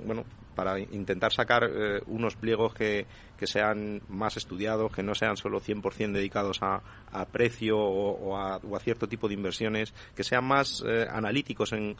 bueno, 0.04 0.24
para 0.54 0.78
intentar 0.78 1.32
sacar 1.32 1.64
eh, 1.64 2.00
unos 2.06 2.36
pliegos 2.36 2.74
que, 2.74 3.06
que, 3.38 3.46
sean 3.46 4.02
más 4.08 4.36
estudiados, 4.36 4.92
que 4.92 5.02
no 5.02 5.14
sean 5.14 5.36
solo 5.36 5.60
100% 5.60 6.12
dedicados 6.12 6.58
a, 6.62 6.82
a 7.12 7.24
precio 7.26 7.78
o, 7.78 8.36
a, 8.36 8.60
cierto 8.80 9.08
tipo 9.08 9.28
de 9.28 9.34
inversiones, 9.34 9.94
que 10.14 10.24
sean 10.24 10.44
más 10.44 10.82
eh, 10.86 11.06
analíticos 11.10 11.72
en 11.72 11.96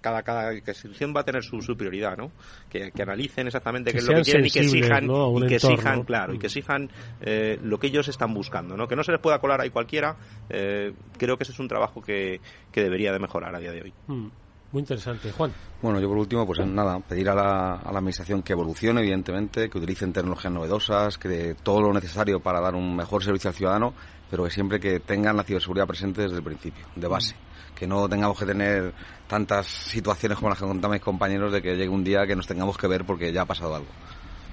cada, 0.00 0.22
cada 0.22 0.54
institución 0.54 1.12
va 1.14 1.20
a 1.20 1.24
tener 1.24 1.42
su, 1.42 1.58
prioridad, 1.76 2.16
¿no? 2.16 2.32
Que, 2.70 2.90
analicen 3.02 3.48
exactamente 3.48 3.92
qué 3.92 3.98
es 3.98 4.06
lo 4.06 4.14
que 4.14 4.22
quieren 4.22 4.46
y 4.46 4.50
que 4.50 4.60
exijan, 4.60 5.04
y 5.04 5.46
que 5.46 5.56
exijan 5.56 6.02
claro, 6.04 6.32
y 6.32 6.38
que 6.38 6.46
exijan 6.46 6.90
eh, 7.20 7.58
lo 7.62 7.78
que 7.78 7.88
ellos 7.88 8.08
están 8.08 8.32
buscando, 8.32 8.78
¿no? 8.78 8.88
Que 8.88 8.96
no 8.96 9.04
se 9.04 9.12
les 9.12 9.20
pueda 9.20 9.38
colar 9.40 9.60
ahí 9.60 9.68
cualquiera, 9.68 10.16
creo 10.48 11.36
que 11.36 11.42
ese 11.42 11.52
es 11.52 11.58
un 11.58 11.68
trabajo 11.68 12.00
que, 12.00 12.40
que 12.72 12.82
debería 12.82 13.12
de 13.12 13.18
mejorar 13.18 13.54
a 13.54 13.58
día 13.58 13.72
de 13.72 13.82
hoy. 13.82 13.92
Mm. 14.06 14.28
Muy 14.72 14.80
interesante. 14.80 15.32
Juan. 15.32 15.52
Bueno, 15.82 15.98
yo 16.00 16.08
por 16.08 16.18
último, 16.18 16.46
pues 16.46 16.64
nada, 16.64 17.00
pedir 17.00 17.28
a 17.28 17.34
la, 17.34 17.74
a 17.76 17.92
la 17.92 17.98
Administración 17.98 18.42
que 18.42 18.52
evolucione, 18.52 19.00
evidentemente, 19.00 19.68
que 19.68 19.78
utilicen 19.78 20.12
tecnologías 20.12 20.52
novedosas, 20.52 21.18
que 21.18 21.56
todo 21.60 21.80
lo 21.80 21.92
necesario 21.92 22.40
para 22.40 22.60
dar 22.60 22.74
un 22.74 22.94
mejor 22.94 23.24
servicio 23.24 23.48
al 23.48 23.54
ciudadano, 23.54 23.94
pero 24.30 24.44
que 24.44 24.50
siempre 24.50 24.78
que 24.78 25.00
tengan 25.00 25.36
la 25.36 25.42
ciberseguridad 25.42 25.88
presente 25.88 26.22
desde 26.22 26.36
el 26.36 26.42
principio, 26.42 26.86
de 26.94 27.08
base. 27.08 27.34
Que 27.74 27.86
no 27.86 28.08
tengamos 28.08 28.38
que 28.38 28.46
tener 28.46 28.92
tantas 29.26 29.66
situaciones 29.66 30.38
como 30.38 30.50
las 30.50 30.58
que 30.58 30.66
contaban 30.66 30.94
mis 30.94 31.02
compañeros 31.02 31.52
de 31.52 31.62
que 31.62 31.74
llegue 31.74 31.88
un 31.88 32.04
día 32.04 32.26
que 32.26 32.36
nos 32.36 32.46
tengamos 32.46 32.76
que 32.76 32.86
ver 32.86 33.04
porque 33.04 33.32
ya 33.32 33.42
ha 33.42 33.46
pasado 33.46 33.74
algo. 33.74 33.88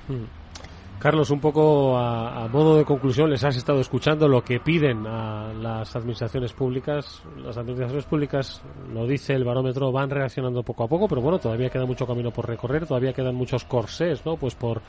Mm. 0.08 0.47
Carlos, 1.00 1.30
un 1.30 1.40
poco 1.40 1.96
a, 1.96 2.48
modo 2.48 2.76
de 2.78 2.84
conclusión, 2.84 3.30
les 3.30 3.44
has 3.44 3.56
estado 3.56 3.80
escuchando 3.80 4.28
lo 4.28 4.44
que 4.44 4.60
piden 4.60 5.06
a 5.06 5.54
las 5.54 5.96
administraciones 5.96 6.54
públicas. 6.54 7.22
Las 7.38 7.56
administraciones 7.56 8.06
públicas, 8.06 8.62
lo 8.92 9.06
dice 9.06 9.34
el 9.34 9.44
barómetro, 9.44 9.92
van 9.92 10.10
reaccionando 10.10 10.64
poco 10.64 10.86
a 10.86 10.88
poco, 10.88 11.08
pero 11.08 11.22
bueno, 11.22 11.38
todavía 11.38 11.70
queda 11.70 11.86
mucho 11.86 12.08
camino 12.08 12.32
por 12.32 12.48
recorrer, 12.48 12.88
todavía 12.88 13.14
quedan 13.14 13.36
muchos 13.36 13.64
corsés, 13.66 14.26
¿no? 14.26 14.38
Pues 14.38 14.56
por, 14.56 14.82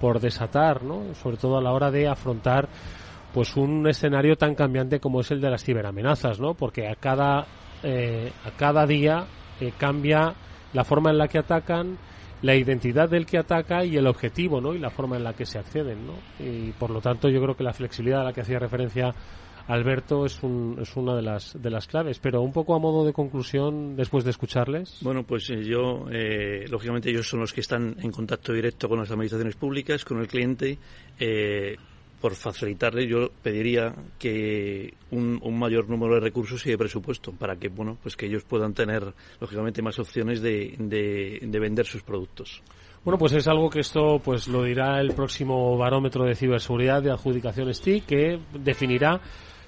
por 0.00 0.18
desatar, 0.18 0.82
¿no? 0.82 1.14
Sobre 1.14 1.36
todo 1.36 1.56
a 1.56 1.62
la 1.62 1.72
hora 1.72 1.90
de 1.92 2.08
afrontar 2.08 2.68
pues 3.32 3.56
un 3.56 3.86
escenario 3.88 4.36
tan 4.36 4.56
cambiante 4.56 4.98
como 4.98 5.20
es 5.20 5.30
el 5.30 5.40
de 5.40 5.50
las 5.50 5.62
ciberamenazas, 5.62 6.40
¿no? 6.40 6.54
Porque 6.54 6.88
a 6.88 6.96
cada, 6.96 7.46
eh, 7.82 8.32
a 8.44 8.50
cada 8.56 8.86
día 8.86 9.26
eh, 9.60 9.72
cambia 9.78 10.34
la 10.72 10.84
forma 10.84 11.10
en 11.10 11.18
la 11.18 11.28
que 11.28 11.38
atacan, 11.38 11.96
la 12.44 12.54
identidad 12.54 13.08
del 13.08 13.24
que 13.24 13.38
ataca 13.38 13.86
y 13.86 13.96
el 13.96 14.06
objetivo, 14.06 14.60
¿no? 14.60 14.74
Y 14.74 14.78
la 14.78 14.90
forma 14.90 15.16
en 15.16 15.24
la 15.24 15.32
que 15.32 15.46
se 15.46 15.58
acceden, 15.58 16.06
¿no? 16.06 16.12
Y 16.38 16.72
por 16.72 16.90
lo 16.90 17.00
tanto 17.00 17.30
yo 17.30 17.40
creo 17.40 17.56
que 17.56 17.64
la 17.64 17.72
flexibilidad 17.72 18.20
a 18.20 18.24
la 18.24 18.32
que 18.34 18.42
hacía 18.42 18.58
referencia 18.58 19.14
Alberto 19.66 20.26
es, 20.26 20.42
un, 20.42 20.76
es 20.78 20.94
una 20.94 21.16
de 21.16 21.22
las, 21.22 21.60
de 21.60 21.70
las 21.70 21.86
claves. 21.86 22.18
Pero 22.18 22.42
un 22.42 22.52
poco 22.52 22.74
a 22.74 22.78
modo 22.78 23.06
de 23.06 23.14
conclusión, 23.14 23.96
después 23.96 24.24
de 24.24 24.30
escucharles. 24.30 24.98
Bueno, 25.00 25.22
pues 25.22 25.48
eh, 25.48 25.64
yo, 25.64 26.04
eh, 26.12 26.66
lógicamente, 26.68 27.08
ellos 27.08 27.26
son 27.26 27.40
los 27.40 27.54
que 27.54 27.62
están 27.62 27.96
en 27.98 28.10
contacto 28.10 28.52
directo 28.52 28.90
con 28.90 28.98
las 28.98 29.10
administraciones 29.10 29.56
públicas, 29.56 30.04
con 30.04 30.20
el 30.20 30.28
cliente. 30.28 30.78
Eh, 31.18 31.76
por 32.24 32.36
facilitarle, 32.36 33.06
yo 33.06 33.28
pediría 33.42 33.94
que 34.18 34.94
un, 35.10 35.38
mayor 35.58 35.90
número 35.90 36.14
de 36.14 36.20
recursos 36.20 36.64
y 36.64 36.70
de 36.70 36.78
presupuesto 36.78 37.32
para 37.32 37.56
que, 37.56 37.68
bueno, 37.68 37.98
pues 38.02 38.16
que 38.16 38.24
ellos 38.24 38.44
puedan 38.44 38.72
tener, 38.72 39.12
lógicamente, 39.40 39.82
más 39.82 39.98
opciones 39.98 40.40
de, 40.40 40.74
de, 40.78 41.58
vender 41.60 41.84
sus 41.84 42.02
productos. 42.02 42.62
Bueno, 43.04 43.18
pues 43.18 43.34
es 43.34 43.46
algo 43.46 43.68
que 43.68 43.80
esto 43.80 44.22
pues 44.24 44.48
lo 44.48 44.62
dirá 44.62 45.02
el 45.02 45.12
próximo 45.12 45.76
barómetro 45.76 46.24
de 46.24 46.34
ciberseguridad 46.34 47.02
de 47.02 47.10
adjudicación 47.10 47.74
STIC 47.74 48.06
que 48.06 48.40
definirá 48.58 49.20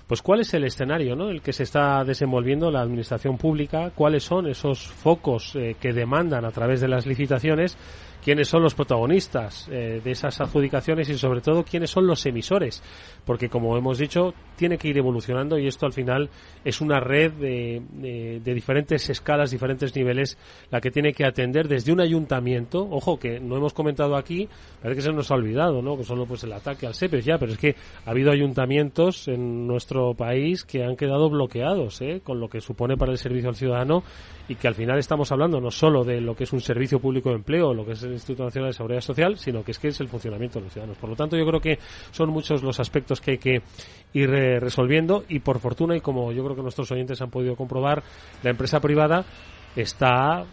pues 0.06 0.22
cuál 0.22 0.40
es 0.40 0.54
el 0.54 0.64
escenario 0.64 1.14
¿no? 1.14 1.28
el 1.28 1.42
que 1.42 1.52
se 1.52 1.64
está 1.64 2.04
desenvolviendo 2.04 2.70
la 2.70 2.80
administración 2.80 3.36
pública, 3.36 3.90
cuáles 3.94 4.24
son 4.24 4.46
esos 4.46 4.86
focos 4.86 5.54
eh, 5.56 5.76
que 5.78 5.92
demandan 5.92 6.46
a 6.46 6.52
través 6.52 6.80
de 6.80 6.88
las 6.88 7.04
licitaciones 7.06 7.76
quiénes 8.26 8.48
son 8.48 8.60
los 8.60 8.74
protagonistas 8.74 9.68
eh, 9.70 10.00
de 10.02 10.10
esas 10.10 10.40
adjudicaciones 10.40 11.08
y 11.08 11.16
sobre 11.16 11.40
todo 11.40 11.62
quiénes 11.62 11.90
son 11.90 12.08
los 12.08 12.26
emisores, 12.26 12.82
porque 13.24 13.48
como 13.48 13.76
hemos 13.76 13.98
dicho, 13.98 14.34
tiene 14.56 14.78
que 14.78 14.88
ir 14.88 14.98
evolucionando 14.98 15.60
y 15.60 15.68
esto 15.68 15.86
al 15.86 15.92
final 15.92 16.28
es 16.64 16.80
una 16.80 16.98
red 16.98 17.34
de, 17.34 18.40
diferentes 18.42 19.08
escalas, 19.10 19.52
diferentes 19.52 19.94
niveles, 19.94 20.36
la 20.72 20.80
que 20.80 20.90
tiene 20.90 21.12
que 21.12 21.24
atender 21.24 21.68
desde 21.68 21.92
un 21.92 22.00
ayuntamiento, 22.00 22.88
ojo 22.90 23.16
que 23.16 23.38
no 23.38 23.58
hemos 23.58 23.72
comentado 23.72 24.16
aquí, 24.16 24.48
parece 24.82 24.96
que 24.96 25.02
se 25.02 25.12
nos 25.12 25.30
ha 25.30 25.34
olvidado, 25.36 25.80
¿no? 25.80 25.96
que 25.96 26.02
solo 26.02 26.26
pues 26.26 26.42
el 26.42 26.52
ataque 26.52 26.88
al 26.88 26.94
SEPES 26.94 27.24
ya, 27.24 27.38
pero 27.38 27.52
es 27.52 27.58
que 27.58 27.76
ha 28.04 28.10
habido 28.10 28.32
ayuntamientos 28.32 29.28
en 29.28 29.68
nuestro 29.68 30.14
país 30.14 30.64
que 30.64 30.82
han 30.82 30.96
quedado 30.96 31.30
bloqueados, 31.30 32.00
¿eh? 32.00 32.22
con 32.24 32.40
lo 32.40 32.48
que 32.48 32.60
supone 32.60 32.96
para 32.96 33.12
el 33.12 33.18
servicio 33.18 33.50
al 33.50 33.54
ciudadano 33.54 34.02
y 34.48 34.54
que 34.54 34.68
al 34.68 34.74
final 34.74 34.98
estamos 34.98 35.32
hablando 35.32 35.60
no 35.60 35.70
solo 35.70 36.04
de 36.04 36.20
lo 36.20 36.36
que 36.36 36.44
es 36.44 36.52
un 36.52 36.60
servicio 36.60 37.00
público 37.00 37.30
de 37.30 37.36
empleo, 37.36 37.74
lo 37.74 37.84
que 37.84 37.92
es 37.92 38.02
el 38.02 38.12
Instituto 38.12 38.44
Nacional 38.44 38.70
de 38.70 38.74
Seguridad 38.74 39.00
Social, 39.00 39.36
sino 39.38 39.64
que 39.64 39.72
es 39.72 39.78
que 39.78 39.88
es 39.88 40.00
el 40.00 40.08
funcionamiento 40.08 40.58
de 40.58 40.64
los 40.64 40.72
ciudadanos. 40.72 40.98
Por 40.98 41.10
lo 41.10 41.16
tanto, 41.16 41.36
yo 41.36 41.46
creo 41.46 41.60
que 41.60 41.78
son 42.10 42.30
muchos 42.30 42.62
los 42.62 42.78
aspectos 42.78 43.20
que 43.20 43.32
hay 43.32 43.38
que 43.38 43.62
ir 44.12 44.30
eh, 44.30 44.60
resolviendo 44.60 45.24
y 45.28 45.40
por 45.40 45.58
fortuna 45.58 45.96
y 45.96 46.00
como 46.00 46.32
yo 46.32 46.44
creo 46.44 46.56
que 46.56 46.62
nuestros 46.62 46.90
oyentes 46.92 47.20
han 47.20 47.30
podido 47.30 47.56
comprobar, 47.56 48.02
la 48.42 48.50
empresa 48.50 48.80
privada 48.80 49.24
está 49.74 50.44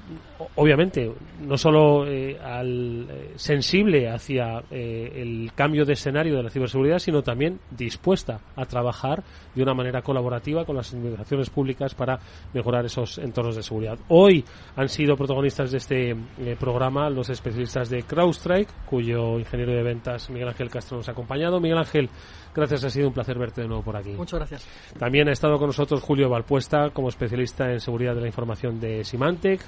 obviamente 0.56 1.12
no 1.42 1.58
solo 1.58 2.08
eh, 2.08 2.38
al, 2.40 3.08
eh, 3.10 3.34
sensible 3.36 4.10
hacia 4.10 4.64
eh, 4.72 5.12
el 5.16 5.52
cambio 5.54 5.86
de 5.86 5.94
escenario 5.94 6.36
de 6.36 6.44
la 6.44 6.50
ciberseguridad, 6.50 7.00
sino 7.00 7.22
también 7.22 7.60
dispuesta 7.72 8.40
a 8.56 8.66
trabajar 8.66 9.24
de 9.54 9.64
una 9.64 9.74
manera 9.74 10.02
colaborativa 10.02 10.66
con 10.66 10.76
las 10.76 10.94
administraciones 10.94 11.50
públicas 11.50 11.94
para 11.94 12.20
mejorar 12.54 12.86
esos 12.86 13.18
entornos 13.18 13.56
de 13.56 13.64
seguridad. 13.64 13.98
Hoy 14.08 14.44
han 14.76 14.90
sido 14.90 15.16
protagonistas 15.16 15.72
de 15.72 15.78
este 15.78 16.16
programa 16.60 17.10
los 17.10 17.30
especialistas 17.30 17.90
de 17.90 18.04
CrowdStrike, 18.04 18.70
cuyo 18.86 19.40
ingeniero 19.40 19.74
de 19.74 19.84
ventas 19.84 20.30
Miguel 20.30 20.50
Ángel 20.50 20.70
Castro 20.70 20.98
nos 20.98 21.08
ha 21.08 21.12
acompañado. 21.12 21.60
Miguel 21.60 21.78
Ángel, 21.78 22.10
gracias, 22.56 22.84
ha 22.84 22.90
sido 22.90 23.08
un 23.08 23.14
placer 23.14 23.38
verte 23.38 23.62
de 23.62 23.68
nuevo 23.68 23.84
por 23.84 23.96
aquí. 23.96 24.12
Muchas 24.12 24.40
gracias. 24.40 24.68
También 24.98 25.28
ha 25.30 25.32
estado 25.32 25.58
con 25.58 25.68
nosotros 25.68 26.02
Julio 26.02 26.30
Valpuesta 26.30 26.90
como 26.92 27.10
especialista 27.10 27.72
en 27.72 27.80
seguridad 27.80 28.16
de 28.16 28.22
la 28.22 28.28
información 28.28 28.80
de 28.80 29.04
Symantec. 29.04 29.62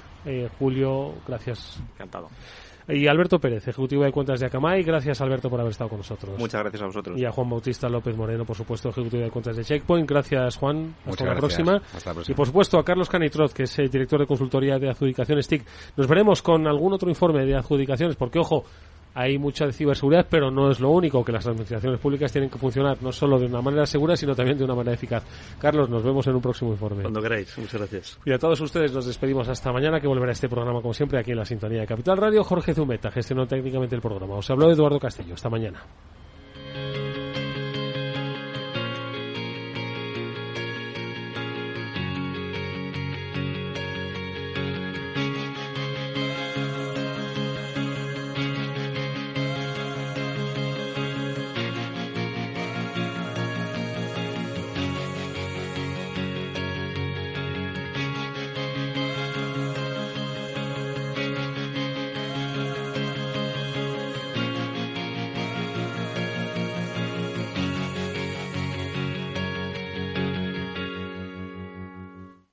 Julio, 0.58 1.14
gracias. 1.26 1.80
Encantado. 1.94 2.28
Y 2.88 3.08
Alberto 3.08 3.40
Pérez, 3.40 3.66
ejecutivo 3.66 4.04
de 4.04 4.12
cuentas 4.12 4.38
de 4.38 4.46
Akamai. 4.46 4.84
Gracias, 4.84 5.20
Alberto, 5.20 5.50
por 5.50 5.58
haber 5.58 5.72
estado 5.72 5.90
con 5.90 5.98
nosotros. 5.98 6.38
Muchas 6.38 6.60
gracias 6.60 6.82
a 6.82 6.86
vosotros. 6.86 7.18
Y 7.18 7.24
a 7.24 7.32
Juan 7.32 7.50
Bautista 7.50 7.88
López 7.88 8.16
Moreno, 8.16 8.44
por 8.44 8.56
supuesto, 8.56 8.90
ejecutivo 8.90 9.24
de 9.24 9.30
cuentas 9.30 9.56
de 9.56 9.64
Checkpoint. 9.64 10.08
Gracias, 10.08 10.56
Juan. 10.56 10.94
Hasta 11.04 11.24
la, 11.24 11.34
próxima. 11.34 11.82
Y 12.28 12.34
por 12.34 12.46
supuesto 12.46 12.78
a 12.78 12.84
Carlos 12.84 13.08
Canitrot, 13.08 13.52
que 13.52 13.64
es 13.64 13.78
el 13.80 13.90
director 13.90 14.20
de 14.20 14.26
consultoría 14.26 14.78
de 14.78 14.88
adjudicaciones 14.88 15.48
TIC. 15.48 15.64
Nos 15.96 16.06
veremos 16.06 16.42
con 16.42 16.64
algún 16.68 16.92
otro 16.92 17.08
informe 17.08 17.44
de 17.44 17.56
adjudicaciones, 17.56 18.14
porque, 18.14 18.38
ojo, 18.38 18.64
hay 19.16 19.38
mucha 19.38 19.72
ciberseguridad, 19.72 20.26
pero 20.28 20.50
no 20.50 20.70
es 20.70 20.78
lo 20.78 20.90
único, 20.90 21.24
que 21.24 21.32
las 21.32 21.46
administraciones 21.46 21.98
públicas 21.98 22.30
tienen 22.30 22.50
que 22.50 22.58
funcionar 22.58 22.98
no 23.02 23.10
solo 23.12 23.38
de 23.38 23.46
una 23.46 23.62
manera 23.62 23.86
segura, 23.86 24.14
sino 24.14 24.34
también 24.34 24.58
de 24.58 24.64
una 24.64 24.74
manera 24.74 24.92
eficaz. 24.92 25.24
Carlos, 25.58 25.88
nos 25.88 26.02
vemos 26.02 26.26
en 26.26 26.34
un 26.34 26.42
próximo 26.42 26.72
informe. 26.72 27.00
Cuando 27.00 27.22
queráis, 27.22 27.56
muchas 27.56 27.80
gracias. 27.80 28.18
Y 28.26 28.32
a 28.32 28.38
todos 28.38 28.60
ustedes 28.60 28.92
nos 28.92 29.06
despedimos 29.06 29.48
hasta 29.48 29.72
mañana, 29.72 30.00
que 30.00 30.06
volverá 30.06 30.32
este 30.32 30.50
programa, 30.50 30.82
como 30.82 30.92
siempre, 30.92 31.18
aquí 31.18 31.30
en 31.30 31.38
la 31.38 31.46
sintonía 31.46 31.80
de 31.80 31.86
Capital 31.86 32.18
Radio. 32.18 32.44
Jorge 32.44 32.74
Zumeta 32.74 33.10
gestionó 33.10 33.46
técnicamente 33.46 33.94
el 33.94 34.02
programa. 34.02 34.34
Os 34.34 34.50
habló 34.50 34.70
Eduardo 34.70 35.00
Castillo. 35.00 35.32
Hasta 35.32 35.48
mañana. 35.48 35.82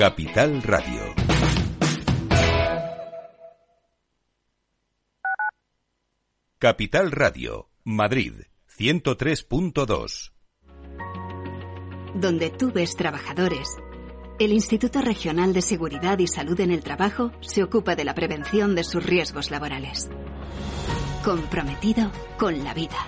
Capital 0.00 0.62
Radio. 0.62 1.14
Capital 6.58 7.12
Radio, 7.12 7.68
Madrid, 7.84 8.32
103.2. 8.78 10.32
Donde 12.14 12.48
tú 12.48 12.72
ves 12.72 12.96
trabajadores, 12.96 13.76
el 14.38 14.54
Instituto 14.54 15.02
Regional 15.02 15.52
de 15.52 15.60
Seguridad 15.60 16.18
y 16.18 16.28
Salud 16.28 16.58
en 16.60 16.70
el 16.70 16.82
Trabajo 16.82 17.32
se 17.42 17.62
ocupa 17.62 17.94
de 17.94 18.06
la 18.06 18.14
prevención 18.14 18.74
de 18.74 18.84
sus 18.84 19.04
riesgos 19.04 19.50
laborales. 19.50 20.08
Comprometido 21.22 22.10
con 22.38 22.64
la 22.64 22.72
vida. 22.72 23.06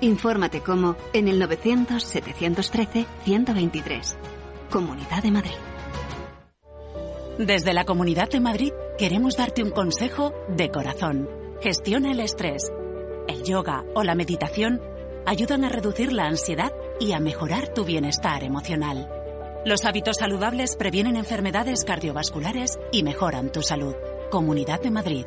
Infórmate 0.00 0.62
cómo 0.62 0.96
en 1.12 1.28
el 1.28 1.38
900-713-123. 1.42 4.16
Comunidad 4.70 5.22
de 5.22 5.30
Madrid. 5.30 5.71
Desde 7.46 7.72
la 7.72 7.84
Comunidad 7.84 8.30
de 8.30 8.38
Madrid 8.38 8.72
queremos 8.96 9.36
darte 9.36 9.64
un 9.64 9.70
consejo 9.70 10.32
de 10.46 10.70
corazón. 10.70 11.28
Gestiona 11.60 12.12
el 12.12 12.20
estrés. 12.20 12.70
El 13.26 13.42
yoga 13.42 13.84
o 13.96 14.04
la 14.04 14.14
meditación 14.14 14.80
ayudan 15.26 15.64
a 15.64 15.68
reducir 15.68 16.12
la 16.12 16.26
ansiedad 16.26 16.72
y 17.00 17.10
a 17.10 17.18
mejorar 17.18 17.74
tu 17.74 17.84
bienestar 17.84 18.44
emocional. 18.44 19.10
Los 19.64 19.84
hábitos 19.84 20.18
saludables 20.20 20.76
previenen 20.76 21.16
enfermedades 21.16 21.82
cardiovasculares 21.84 22.78
y 22.92 23.02
mejoran 23.02 23.50
tu 23.50 23.60
salud. 23.60 23.96
Comunidad 24.30 24.80
de 24.80 24.92
Madrid. 24.92 25.26